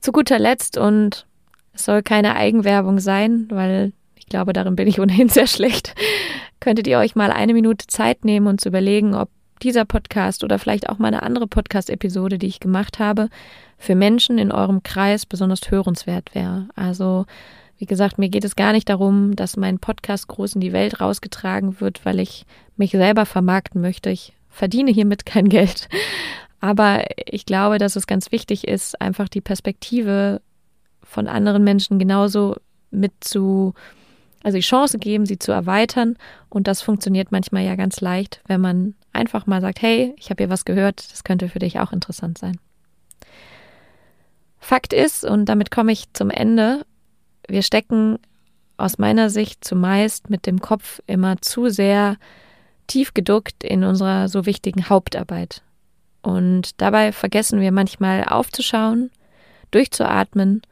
Zu 0.00 0.12
guter 0.12 0.38
Letzt 0.38 0.78
und 0.78 1.26
es 1.78 1.84
soll 1.84 2.02
keine 2.02 2.34
Eigenwerbung 2.34 2.98
sein, 2.98 3.46
weil 3.50 3.92
ich 4.16 4.26
glaube, 4.26 4.52
darin 4.52 4.76
bin 4.76 4.88
ich 4.88 5.00
ohnehin 5.00 5.28
sehr 5.28 5.46
schlecht, 5.46 5.94
könntet 6.60 6.86
ihr 6.86 6.98
euch 6.98 7.14
mal 7.14 7.30
eine 7.30 7.54
Minute 7.54 7.86
Zeit 7.86 8.24
nehmen 8.24 8.48
und 8.48 8.60
zu 8.60 8.68
überlegen, 8.68 9.14
ob 9.14 9.30
dieser 9.62 9.84
Podcast 9.84 10.44
oder 10.44 10.58
vielleicht 10.58 10.88
auch 10.88 10.98
mal 10.98 11.08
eine 11.08 11.22
andere 11.22 11.46
Podcast-Episode, 11.46 12.38
die 12.38 12.46
ich 12.46 12.60
gemacht 12.60 12.98
habe, 12.98 13.28
für 13.76 13.94
Menschen 13.94 14.38
in 14.38 14.52
eurem 14.52 14.82
Kreis 14.82 15.26
besonders 15.26 15.70
hörenswert 15.70 16.34
wäre. 16.34 16.68
Also, 16.76 17.26
wie 17.78 17.86
gesagt, 17.86 18.18
mir 18.18 18.28
geht 18.28 18.44
es 18.44 18.56
gar 18.56 18.72
nicht 18.72 18.88
darum, 18.88 19.34
dass 19.34 19.56
mein 19.56 19.78
Podcast 19.78 20.28
groß 20.28 20.56
in 20.56 20.60
die 20.60 20.72
Welt 20.72 21.00
rausgetragen 21.00 21.80
wird, 21.80 22.04
weil 22.04 22.20
ich 22.20 22.44
mich 22.76 22.92
selber 22.92 23.26
vermarkten 23.26 23.80
möchte. 23.80 24.10
Ich 24.10 24.32
verdiene 24.48 24.90
hiermit 24.90 25.26
kein 25.26 25.48
Geld. 25.48 25.88
Aber 26.60 27.04
ich 27.26 27.46
glaube, 27.46 27.78
dass 27.78 27.96
es 27.96 28.06
ganz 28.06 28.32
wichtig 28.32 28.66
ist, 28.66 29.00
einfach 29.00 29.28
die 29.28 29.40
Perspektive 29.40 30.40
von 31.08 31.26
anderen 31.26 31.64
Menschen 31.64 31.98
genauso 31.98 32.56
mit 32.90 33.12
zu, 33.20 33.72
also 34.42 34.56
die 34.56 34.62
Chance 34.62 34.98
geben, 34.98 35.24
sie 35.24 35.38
zu 35.38 35.52
erweitern. 35.52 36.16
Und 36.50 36.68
das 36.68 36.82
funktioniert 36.82 37.32
manchmal 37.32 37.64
ja 37.64 37.76
ganz 37.76 38.00
leicht, 38.00 38.42
wenn 38.46 38.60
man 38.60 38.94
einfach 39.12 39.46
mal 39.46 39.60
sagt, 39.60 39.80
hey, 39.80 40.14
ich 40.18 40.30
habe 40.30 40.44
hier 40.44 40.50
was 40.50 40.66
gehört, 40.66 41.10
das 41.10 41.24
könnte 41.24 41.48
für 41.48 41.58
dich 41.58 41.80
auch 41.80 41.92
interessant 41.92 42.36
sein. 42.36 42.58
Fakt 44.58 44.92
ist, 44.92 45.24
und 45.24 45.46
damit 45.46 45.70
komme 45.70 45.92
ich 45.92 46.12
zum 46.12 46.30
Ende, 46.30 46.84
wir 47.48 47.62
stecken 47.62 48.18
aus 48.76 48.98
meiner 48.98 49.30
Sicht 49.30 49.64
zumeist 49.64 50.28
mit 50.28 50.46
dem 50.46 50.60
Kopf 50.60 51.00
immer 51.06 51.40
zu 51.40 51.70
sehr 51.70 52.16
tief 52.86 53.14
geduckt 53.14 53.64
in 53.64 53.82
unserer 53.82 54.28
so 54.28 54.44
wichtigen 54.44 54.88
Hauptarbeit. 54.88 55.62
Und 56.20 56.80
dabei 56.82 57.12
vergessen 57.12 57.60
wir 57.60 57.72
manchmal 57.72 58.24
aufzuschauen, 58.24 59.10
durchzuatmen 59.70 60.62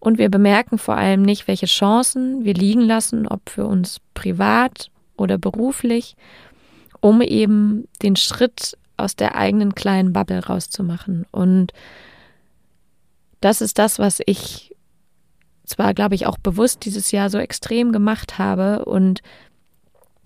und 0.00 0.18
wir 0.18 0.30
bemerken 0.30 0.78
vor 0.78 0.96
allem 0.96 1.22
nicht, 1.22 1.46
welche 1.46 1.66
Chancen 1.66 2.44
wir 2.44 2.54
liegen 2.54 2.80
lassen, 2.80 3.28
ob 3.28 3.50
für 3.50 3.66
uns 3.66 3.98
privat 4.14 4.90
oder 5.16 5.38
beruflich 5.38 6.16
um 7.00 7.22
eben 7.22 7.86
den 8.02 8.16
Schritt 8.16 8.76
aus 8.96 9.16
der 9.16 9.34
eigenen 9.34 9.74
kleinen 9.74 10.12
Bubble 10.12 10.44
rauszumachen. 10.44 11.26
Und 11.30 11.72
das 13.40 13.60
ist 13.60 13.78
das, 13.78 13.98
was 13.98 14.20
ich 14.26 14.74
zwar, 15.64 15.94
glaube 15.94 16.14
ich, 16.14 16.26
auch 16.26 16.36
bewusst 16.36 16.84
dieses 16.84 17.10
Jahr 17.10 17.30
so 17.30 17.38
extrem 17.38 17.92
gemacht 17.92 18.38
habe 18.38 18.84
und 18.84 19.22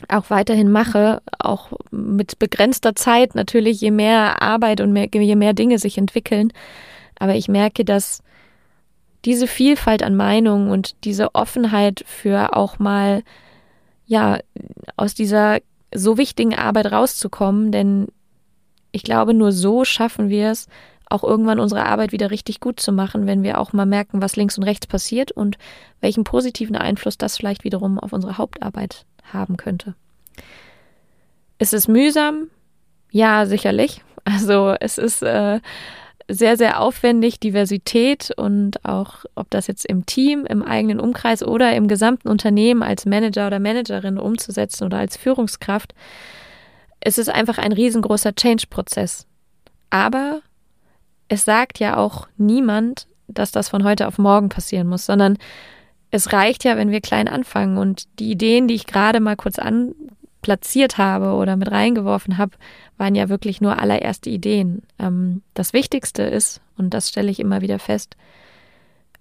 auch 0.09 0.31
weiterhin 0.31 0.71
mache, 0.71 1.23
auch 1.39 1.73
mit 1.91 2.39
begrenzter 2.39 2.95
Zeit 2.95 3.35
natürlich, 3.35 3.81
je 3.81 3.91
mehr 3.91 4.43
Arbeit 4.43 4.81
und 4.81 4.93
mehr, 4.93 5.09
je 5.13 5.37
mehr 5.37 5.53
Dinge 5.53 5.79
sich 5.79 5.99
entwickeln. 5.99 6.53
Aber 7.19 7.37
ich 7.37 7.49
merke, 7.49 7.85
dass 7.85 8.23
diese 9.25 9.47
Vielfalt 9.47 10.03
an 10.03 10.17
Meinungen 10.17 10.71
und 10.71 11.05
diese 11.05 11.35
Offenheit 11.35 12.05
für 12.07 12.57
auch 12.57 12.79
mal, 12.79 13.23
ja, 14.07 14.39
aus 14.97 15.15
dieser 15.15 15.59
so 15.95 16.19
wichtigen 16.19 16.55
Arbeit 16.55 16.93
rauszukommen, 16.93 17.73
denn 17.73 18.09
ich 18.93 19.03
glaube, 19.03 19.35
nur 19.35 19.53
so 19.53 19.85
schaffen 19.85 20.29
wir 20.29 20.51
es, 20.51 20.69
auch 21.09 21.23
irgendwann 21.23 21.61
unsere 21.61 21.85
Arbeit 21.87 22.13
wieder 22.13 22.31
richtig 22.31 22.61
gut 22.61 22.81
zu 22.81 22.91
machen, 22.91 23.27
wenn 23.27 23.43
wir 23.43 23.61
auch 23.61 23.73
mal 23.73 23.87
merken, 23.87 24.23
was 24.23 24.37
links 24.37 24.57
und 24.59 24.65
rechts 24.65 24.87
passiert 24.87 25.33
und 25.33 25.59
welchen 26.01 26.25
positiven 26.25 26.77
Einfluss 26.77 27.19
das 27.19 27.37
vielleicht 27.37 27.65
wiederum 27.65 27.99
auf 27.99 28.13
unsere 28.13 28.39
Hauptarbeit 28.39 29.05
haben 29.33 29.57
könnte. 29.57 29.95
Ist 31.59 31.75
es 31.75 31.89
mühsam? 31.89 32.49
Ja, 33.11 33.47
sicherlich. 33.47 34.03
Also 34.25 34.75
es 34.81 34.97
ist 34.97 35.23
äh, 35.23 35.61
sehr, 36.29 36.57
sehr 36.57 36.81
aufwendig, 36.81 37.39
Diversität 37.39 38.31
und 38.37 38.85
auch, 38.85 39.25
ob 39.35 39.51
das 39.51 39.67
jetzt 39.67 39.85
im 39.87 40.07
Team, 40.07 40.47
im 40.47 40.63
eigenen 40.63 41.01
Umkreis 41.01 41.43
oder 41.43 41.75
im 41.75 41.89
gesamten 41.89 42.29
Unternehmen 42.29 42.83
als 42.83 43.05
Manager 43.05 43.47
oder 43.47 43.61
Managerin 43.61 44.19
umzusetzen 44.19 44.85
oder 44.85 44.99
als 44.99 45.17
Führungskraft. 45.17 45.95
Es 47.01 47.19
ist 47.19 47.29
einfach 47.29 47.59
ein 47.59 47.73
riesengroßer 47.73 48.35
Change-Prozess. 48.35 49.27
Aber 49.91 50.41
es 51.29 51.45
sagt 51.45 51.79
ja 51.79 51.97
auch 51.97 52.27
niemand, 52.37 53.07
dass 53.29 53.53
das 53.53 53.69
von 53.69 53.85
heute 53.85 54.07
auf 54.07 54.19
morgen 54.19 54.49
passieren 54.49 54.89
muss, 54.89 55.07
sondern 55.07 55.37
es 56.11 56.33
reicht 56.33 56.65
ja, 56.65 56.77
wenn 56.77 56.91
wir 56.91 57.01
klein 57.01 57.29
anfangen 57.29 57.77
und 57.77 58.05
die 58.19 58.31
Ideen, 58.31 58.69
die 58.69 58.75
ich 58.75 58.87
gerade 58.87 59.21
mal 59.21 59.37
kurz 59.37 59.59
an 59.59 59.95
platziert 60.45 60.99
habe 60.99 61.33
oder 61.33 61.57
mit 61.57 61.71
reingeworfen 61.71 62.37
habe, 62.37 62.53
waren 62.99 63.15
ja 63.15 63.31
wirklich 63.31 63.63
nur 63.63 63.79
allererste 63.79 64.29
Ideen. 64.29 64.83
Ähm, 64.99 65.41
das 65.55 65.73
Wichtigste 65.73 66.23
ist, 66.23 66.61
und 66.77 66.93
das 66.93 67.09
stelle 67.09 67.31
ich 67.31 67.41
immer 67.41 67.63
wieder 67.63 67.79
fest, 67.79 68.17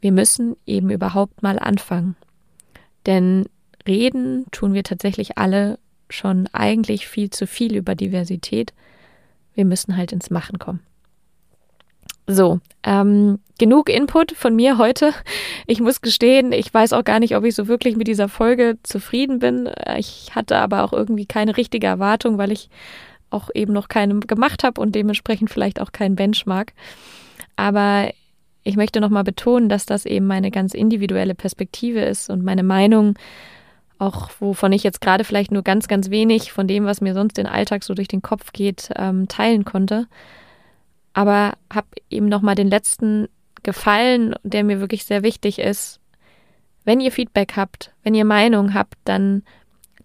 wir 0.01 0.11
müssen 0.11 0.57
eben 0.65 0.89
überhaupt 0.89 1.41
mal 1.41 1.57
anfangen. 1.59 2.17
Denn 3.05 3.45
reden 3.87 4.47
tun 4.51 4.73
wir 4.73 4.83
tatsächlich 4.83 5.37
alle 5.37 5.79
schon 6.09 6.49
eigentlich 6.51 7.07
viel 7.07 7.29
zu 7.29 7.47
viel 7.47 7.73
über 7.77 7.95
Diversität. 7.95 8.73
Wir 9.53 9.63
müssen 9.63 9.95
halt 9.95 10.11
ins 10.11 10.29
Machen 10.29 10.59
kommen. 10.59 10.81
So, 12.27 12.59
ähm, 12.83 13.39
genug 13.59 13.89
Input 13.89 14.31
von 14.31 14.55
mir 14.55 14.77
heute. 14.77 15.13
Ich 15.67 15.79
muss 15.79 16.01
gestehen, 16.01 16.51
ich 16.51 16.73
weiß 16.73 16.93
auch 16.93 17.03
gar 17.03 17.19
nicht, 17.19 17.35
ob 17.35 17.43
ich 17.43 17.55
so 17.55 17.67
wirklich 17.67 17.95
mit 17.95 18.07
dieser 18.07 18.29
Folge 18.29 18.77
zufrieden 18.83 19.39
bin. 19.39 19.69
Ich 19.97 20.31
hatte 20.33 20.57
aber 20.57 20.83
auch 20.83 20.93
irgendwie 20.93 21.25
keine 21.25 21.57
richtige 21.57 21.87
Erwartung, 21.87 22.37
weil 22.37 22.51
ich 22.51 22.69
auch 23.29 23.49
eben 23.53 23.73
noch 23.73 23.87
keine 23.87 24.19
gemacht 24.21 24.63
habe 24.63 24.79
und 24.79 24.93
dementsprechend 24.95 25.49
vielleicht 25.49 25.79
auch 25.79 25.91
kein 25.91 26.15
Benchmark. 26.15 26.73
Aber 27.55 28.09
ich 28.63 28.75
möchte 28.75 29.01
nochmal 29.01 29.23
betonen, 29.23 29.69
dass 29.69 29.85
das 29.85 30.05
eben 30.05 30.25
meine 30.25 30.51
ganz 30.51 30.73
individuelle 30.73 31.35
Perspektive 31.35 32.01
ist 32.01 32.29
und 32.29 32.43
meine 32.43 32.63
Meinung, 32.63 33.15
auch 33.99 34.29
wovon 34.39 34.71
ich 34.71 34.83
jetzt 34.83 35.01
gerade 35.01 35.23
vielleicht 35.23 35.51
nur 35.51 35.63
ganz, 35.63 35.87
ganz 35.87 36.09
wenig 36.09 36.51
von 36.51 36.67
dem, 36.67 36.85
was 36.85 37.01
mir 37.01 37.13
sonst 37.13 37.37
den 37.37 37.47
Alltag 37.47 37.83
so 37.83 37.93
durch 37.93 38.07
den 38.07 38.21
Kopf 38.21 38.51
geht, 38.51 38.89
ähm, 38.95 39.27
teilen 39.27 39.65
konnte 39.65 40.07
aber 41.13 41.53
habe 41.71 41.87
ihm 42.09 42.27
nochmal 42.27 42.55
den 42.55 42.69
letzten 42.69 43.27
Gefallen, 43.63 44.35
der 44.43 44.63
mir 44.63 44.79
wirklich 44.79 45.05
sehr 45.05 45.23
wichtig 45.23 45.59
ist. 45.59 45.99
Wenn 46.85 46.99
ihr 46.99 47.11
Feedback 47.11 47.53
habt, 47.55 47.91
wenn 48.03 48.13
ihr 48.13 48.25
Meinung 48.25 48.73
habt, 48.73 48.95
dann 49.05 49.43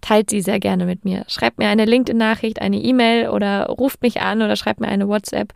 teilt 0.01 0.31
sie 0.31 0.41
sehr 0.41 0.61
gerne 0.61 0.87
mit 0.87 1.05
mir. 1.05 1.25
Schreibt 1.29 1.59
mir 1.59 1.69
eine 1.69 1.85
LinkedIn-Nachricht, 1.85 2.61
eine 2.61 2.79
E-Mail 2.79 3.29
oder 3.29 3.67
ruft 3.67 4.03
mich 4.03 4.21
an 4.21 4.43
oder 4.43 4.57
schreibt 4.57 4.81
mir 4.81 4.89
eine 4.89 5.09
WhatsApp, 5.09 5.53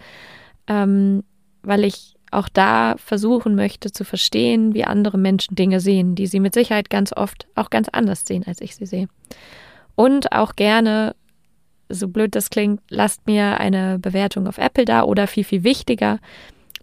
ähm, 0.66 1.22
weil 1.62 1.84
ich 1.84 2.16
auch 2.32 2.48
da 2.48 2.96
versuchen 2.96 3.54
möchte 3.54 3.92
zu 3.92 4.04
verstehen, 4.04 4.74
wie 4.74 4.84
andere 4.84 5.18
Menschen 5.18 5.54
Dinge 5.54 5.80
sehen, 5.80 6.14
die 6.14 6.26
sie 6.26 6.40
mit 6.40 6.54
Sicherheit 6.54 6.90
ganz 6.90 7.12
oft 7.12 7.46
auch 7.54 7.70
ganz 7.70 7.88
anders 7.90 8.24
sehen, 8.26 8.44
als 8.46 8.60
ich 8.60 8.74
sie 8.74 8.86
sehe. 8.86 9.08
Und 9.94 10.32
auch 10.32 10.56
gerne 10.56 11.14
so 11.88 12.08
blöd 12.08 12.34
das 12.34 12.48
klingt, 12.48 12.80
lasst 12.88 13.26
mir 13.26 13.60
eine 13.60 13.98
Bewertung 13.98 14.46
auf 14.46 14.56
Apple 14.56 14.86
da 14.86 15.02
oder 15.02 15.26
viel, 15.26 15.44
viel 15.44 15.62
wichtiger, 15.62 16.18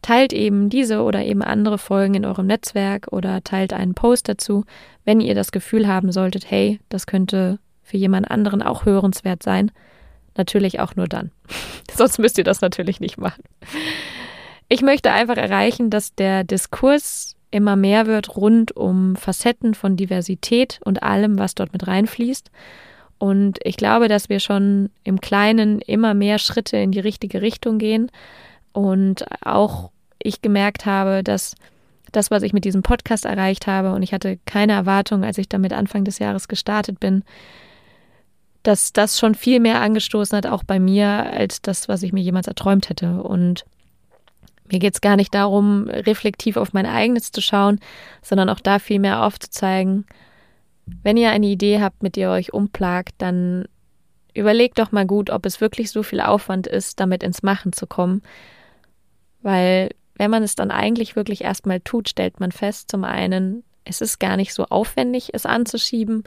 teilt 0.02 0.34
eben 0.34 0.70
diese 0.70 1.02
oder 1.02 1.24
eben 1.24 1.42
andere 1.42 1.78
Folgen 1.78 2.16
in 2.16 2.26
eurem 2.26 2.48
Netzwerk 2.48 3.08
oder 3.12 3.44
teilt 3.44 3.74
einen 3.74 3.94
Post 3.94 4.30
dazu, 4.30 4.66
wenn 5.06 5.22
ihr 5.22 5.36
das 5.36 5.52
Gefühl 5.52 5.88
haben 5.88 6.12
solltet, 6.12 6.50
hey, 6.50 6.80
das 6.90 7.08
könnte 7.08 7.60
für 7.84 7.98
jemand 7.98 8.30
anderen 8.30 8.62
auch 8.62 8.86
hörenswert 8.86 9.44
sein. 9.44 9.72
Natürlich 10.38 10.80
auch 10.80 10.96
nur 10.96 11.08
dann. 11.08 11.32
Sonst 11.96 12.20
müsst 12.20 12.38
ihr 12.38 12.44
das 12.44 12.62
natürlich 12.62 13.00
nicht 13.00 13.18
machen. 13.18 13.44
Ich 14.68 14.82
möchte 14.82 15.12
einfach 15.12 15.38
erreichen, 15.38 15.90
dass 15.90 16.14
der 16.16 16.44
Diskurs 16.44 17.36
immer 17.52 17.76
mehr 17.76 18.06
wird 18.06 18.36
rund 18.36 18.76
um 18.76 19.16
Facetten 19.16 19.74
von 19.74 19.98
Diversität 19.98 20.80
und 20.84 21.02
allem, 21.02 21.40
was 21.40 21.56
dort 21.56 21.74
mit 21.74 21.88
reinfließt 21.88 22.52
und 23.20 23.60
ich 23.64 23.76
glaube, 23.76 24.08
dass 24.08 24.30
wir 24.30 24.40
schon 24.40 24.90
im 25.04 25.22
Kleinen 25.22 25.82
immer 25.82 26.14
mehr 26.14 26.40
Schritte 26.40 26.78
in 26.78 26.92
die 26.92 27.02
richtige 27.02 27.42
Richtung 27.42 27.78
gehen. 27.78 28.10
Und 28.72 29.26
auch 29.46 29.92
ich 30.22 30.42
gemerkt 30.42 30.86
habe, 30.86 31.24
dass 31.24 31.56
das, 32.12 32.32
was 32.32 32.44
ich 32.44 32.54
mit 32.54 32.66
diesem 32.66 32.82
Podcast 32.82 33.26
erreicht 33.26 33.68
habe, 33.68 33.94
und 33.94 34.02
ich 34.04 34.14
hatte 34.14 34.40
keine 34.46 34.74
Erwartung, 34.74 35.24
als 35.24 35.38
ich 35.38 35.48
damit 35.48 35.74
Anfang 35.74 36.04
des 36.06 36.20
Jahres 36.20 36.48
gestartet 36.48 37.00
bin, 37.00 37.24
dass 38.64 38.92
das 38.94 39.20
schon 39.20 39.36
viel 39.36 39.60
mehr 39.60 39.82
angestoßen 39.82 40.38
hat, 40.38 40.46
auch 40.46 40.64
bei 40.64 40.80
mir, 40.80 41.08
als 41.08 41.62
das, 41.62 41.88
was 41.88 42.04
ich 42.04 42.12
mir 42.12 42.22
jemals 42.22 42.48
erträumt 42.48 42.90
hätte. 42.90 43.24
Und 43.24 43.66
mir 44.72 44.80
geht 44.80 44.96
es 44.96 45.02
gar 45.02 45.16
nicht 45.16 45.34
darum, 45.34 45.88
reflektiv 45.88 46.58
auf 46.58 46.74
mein 46.74 46.86
eigenes 46.86 47.32
zu 47.32 47.42
schauen, 47.42 47.80
sondern 48.22 48.50
auch 48.50 48.60
da 48.60 48.80
viel 48.80 49.00
mehr 49.00 49.24
aufzuzeigen, 49.24 50.06
wenn 51.04 51.18
ihr 51.18 51.32
eine 51.32 51.48
Idee 51.48 51.82
habt, 51.82 52.04
mit 52.04 52.16
der 52.16 52.30
ihr 52.30 52.34
euch 52.34 52.54
umplagt, 52.54 53.16
dann 53.20 53.66
überlegt 54.34 54.80
doch 54.80 54.92
mal 54.92 55.06
gut, 55.06 55.30
ob 55.30 55.46
es 55.46 55.62
wirklich 55.62 55.92
so 55.92 56.04
viel 56.04 56.22
Aufwand 56.22 56.68
ist, 56.68 57.00
damit 57.00 57.24
ins 57.24 57.44
Machen 57.44 57.74
zu 57.74 57.88
kommen. 57.88 58.22
Weil 59.42 59.92
wenn 60.16 60.32
man 60.32 60.44
es 60.44 60.56
dann 60.56 60.72
eigentlich 60.72 61.16
wirklich 61.16 61.44
erstmal 61.44 61.80
tut, 61.80 62.10
stellt 62.10 62.40
man 62.40 62.52
fest, 62.52 62.92
zum 62.92 63.04
einen, 63.04 63.64
es 63.86 64.02
ist 64.02 64.20
gar 64.20 64.38
nicht 64.38 64.54
so 64.54 64.66
aufwendig, 64.66 65.30
es 65.34 65.46
anzuschieben. 65.46 66.24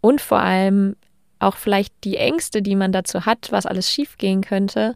Und 0.00 0.20
vor 0.20 0.40
allem 0.40 0.96
auch 1.40 1.56
vielleicht 1.56 1.92
die 2.04 2.16
Ängste, 2.16 2.62
die 2.62 2.76
man 2.76 2.92
dazu 2.92 3.26
hat, 3.26 3.48
was 3.50 3.66
alles 3.66 3.90
schiefgehen 3.90 4.42
könnte, 4.42 4.94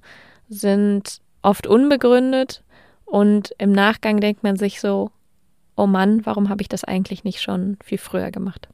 sind 0.49 1.21
oft 1.43 1.67
unbegründet. 1.67 2.63
Und 3.05 3.55
im 3.59 3.73
Nachgang 3.73 4.21
denkt 4.21 4.43
man 4.43 4.57
sich 4.57 4.81
so, 4.81 5.11
oh 5.77 5.87
Mann, 5.87 6.25
warum 6.25 6.49
habe 6.49 6.63
ich 6.63 6.69
das 6.69 6.85
eigentlich 6.85 7.25
nicht 7.25 7.43
schon 7.43 7.77
viel 7.83 7.99
früher 7.99 8.31
gemacht? 8.31 8.69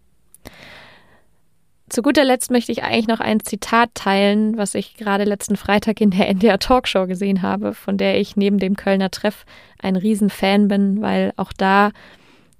Zu 1.90 2.02
guter 2.02 2.24
Letzt 2.24 2.52
möchte 2.52 2.70
ich 2.70 2.84
eigentlich 2.84 3.08
noch 3.08 3.18
ein 3.18 3.40
Zitat 3.40 3.90
teilen, 3.94 4.56
was 4.56 4.76
ich 4.76 4.94
gerade 4.94 5.24
letzten 5.24 5.56
Freitag 5.56 6.00
in 6.00 6.12
der 6.12 6.28
NDR 6.28 6.60
Talkshow 6.60 7.08
gesehen 7.08 7.42
habe, 7.42 7.74
von 7.74 7.98
der 7.98 8.20
ich 8.20 8.36
neben 8.36 8.60
dem 8.60 8.76
Kölner 8.76 9.10
Treff 9.10 9.44
ein 9.82 9.96
Riesenfan 9.96 10.68
bin, 10.68 11.02
weil 11.02 11.32
auch 11.36 11.52
da 11.52 11.90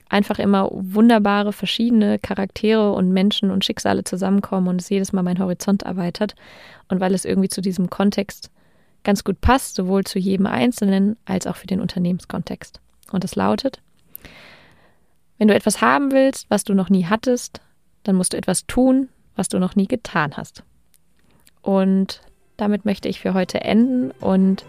einfach 0.09 0.41
immer 0.41 0.69
wunderbare 0.73 1.53
verschiedene 1.53 2.19
Charaktere 2.19 2.93
und 2.93 3.13
Menschen 3.13 3.53
und 3.53 3.65
Schicksale 3.65 4.03
zusammenkommen 4.03 4.67
und 4.67 4.81
es 4.81 4.89
jedes 4.89 5.13
Mal 5.13 5.23
meinen 5.23 5.39
Horizont 5.39 5.85
erweitert 5.85 6.35
und 6.89 6.99
weil 6.99 7.15
es 7.15 7.25
irgendwie 7.25 7.49
zu 7.49 7.61
diesem 7.61 7.89
Kontext 7.89 8.51
ganz 9.05 9.23
gut 9.23 9.41
passt, 9.41 9.77
sowohl 9.77 10.03
zu 10.03 10.19
jedem 10.19 10.47
Einzelnen 10.47 11.17
als 11.25 11.47
auch 11.47 11.55
für 11.55 11.69
den 11.69 11.81
Unternehmenskontext. 11.81 12.81
Und 13.13 13.25
es 13.25 13.37
lautet, 13.37 13.81
wenn 15.39 15.47
du 15.47 15.55
etwas 15.55 15.81
haben 15.81 16.11
willst, 16.11 16.51
was 16.51 16.65
du 16.65 16.75
noch 16.75 16.91
nie 16.91 17.07
hattest, 17.07 17.61
dann 18.03 18.17
musst 18.17 18.33
du 18.33 18.37
etwas 18.37 18.67
tun, 18.67 19.09
was 19.41 19.49
du 19.49 19.59
noch 19.59 19.75
nie 19.75 19.89
getan 19.89 20.37
hast. 20.37 20.63
Und 21.63 22.21
damit 22.59 22.85
möchte 22.85 23.09
ich 23.09 23.21
für 23.21 23.33
heute 23.33 23.63
enden 23.63 24.11
und 24.21 24.67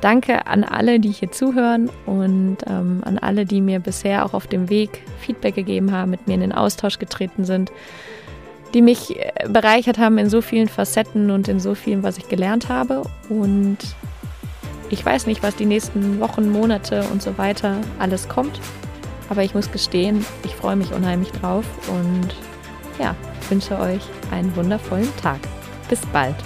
danke 0.00 0.48
an 0.48 0.64
alle, 0.64 0.98
die 0.98 1.12
hier 1.12 1.30
zuhören 1.30 1.88
und 2.04 2.58
ähm, 2.66 3.02
an 3.04 3.16
alle, 3.16 3.46
die 3.46 3.60
mir 3.60 3.78
bisher 3.78 4.26
auch 4.26 4.34
auf 4.34 4.48
dem 4.48 4.68
Weg 4.68 5.02
Feedback 5.20 5.54
gegeben 5.54 5.92
haben, 5.92 6.10
mit 6.10 6.26
mir 6.26 6.34
in 6.34 6.40
den 6.40 6.52
Austausch 6.52 6.98
getreten 6.98 7.44
sind, 7.44 7.70
die 8.74 8.82
mich 8.82 9.20
äh, 9.20 9.48
bereichert 9.48 9.98
haben 9.98 10.18
in 10.18 10.28
so 10.28 10.40
vielen 10.40 10.68
Facetten 10.68 11.30
und 11.30 11.46
in 11.46 11.60
so 11.60 11.76
vielem, 11.76 12.02
was 12.02 12.18
ich 12.18 12.26
gelernt 12.26 12.68
habe. 12.68 13.02
Und 13.28 13.78
ich 14.90 15.06
weiß 15.06 15.26
nicht, 15.28 15.44
was 15.44 15.54
die 15.54 15.64
nächsten 15.64 16.18
Wochen, 16.18 16.50
Monate 16.50 17.04
und 17.12 17.22
so 17.22 17.38
weiter 17.38 17.76
alles 18.00 18.28
kommt. 18.28 18.58
Aber 19.28 19.44
ich 19.44 19.54
muss 19.54 19.70
gestehen, 19.70 20.26
ich 20.44 20.56
freue 20.56 20.74
mich 20.74 20.92
unheimlich 20.92 21.30
drauf 21.30 21.64
und 21.88 22.34
ja, 22.98 23.14
wünsche 23.50 23.78
euch 23.78 24.02
einen 24.30 24.54
wundervollen 24.56 25.14
Tag. 25.16 25.40
Bis 25.88 26.04
bald. 26.06 26.36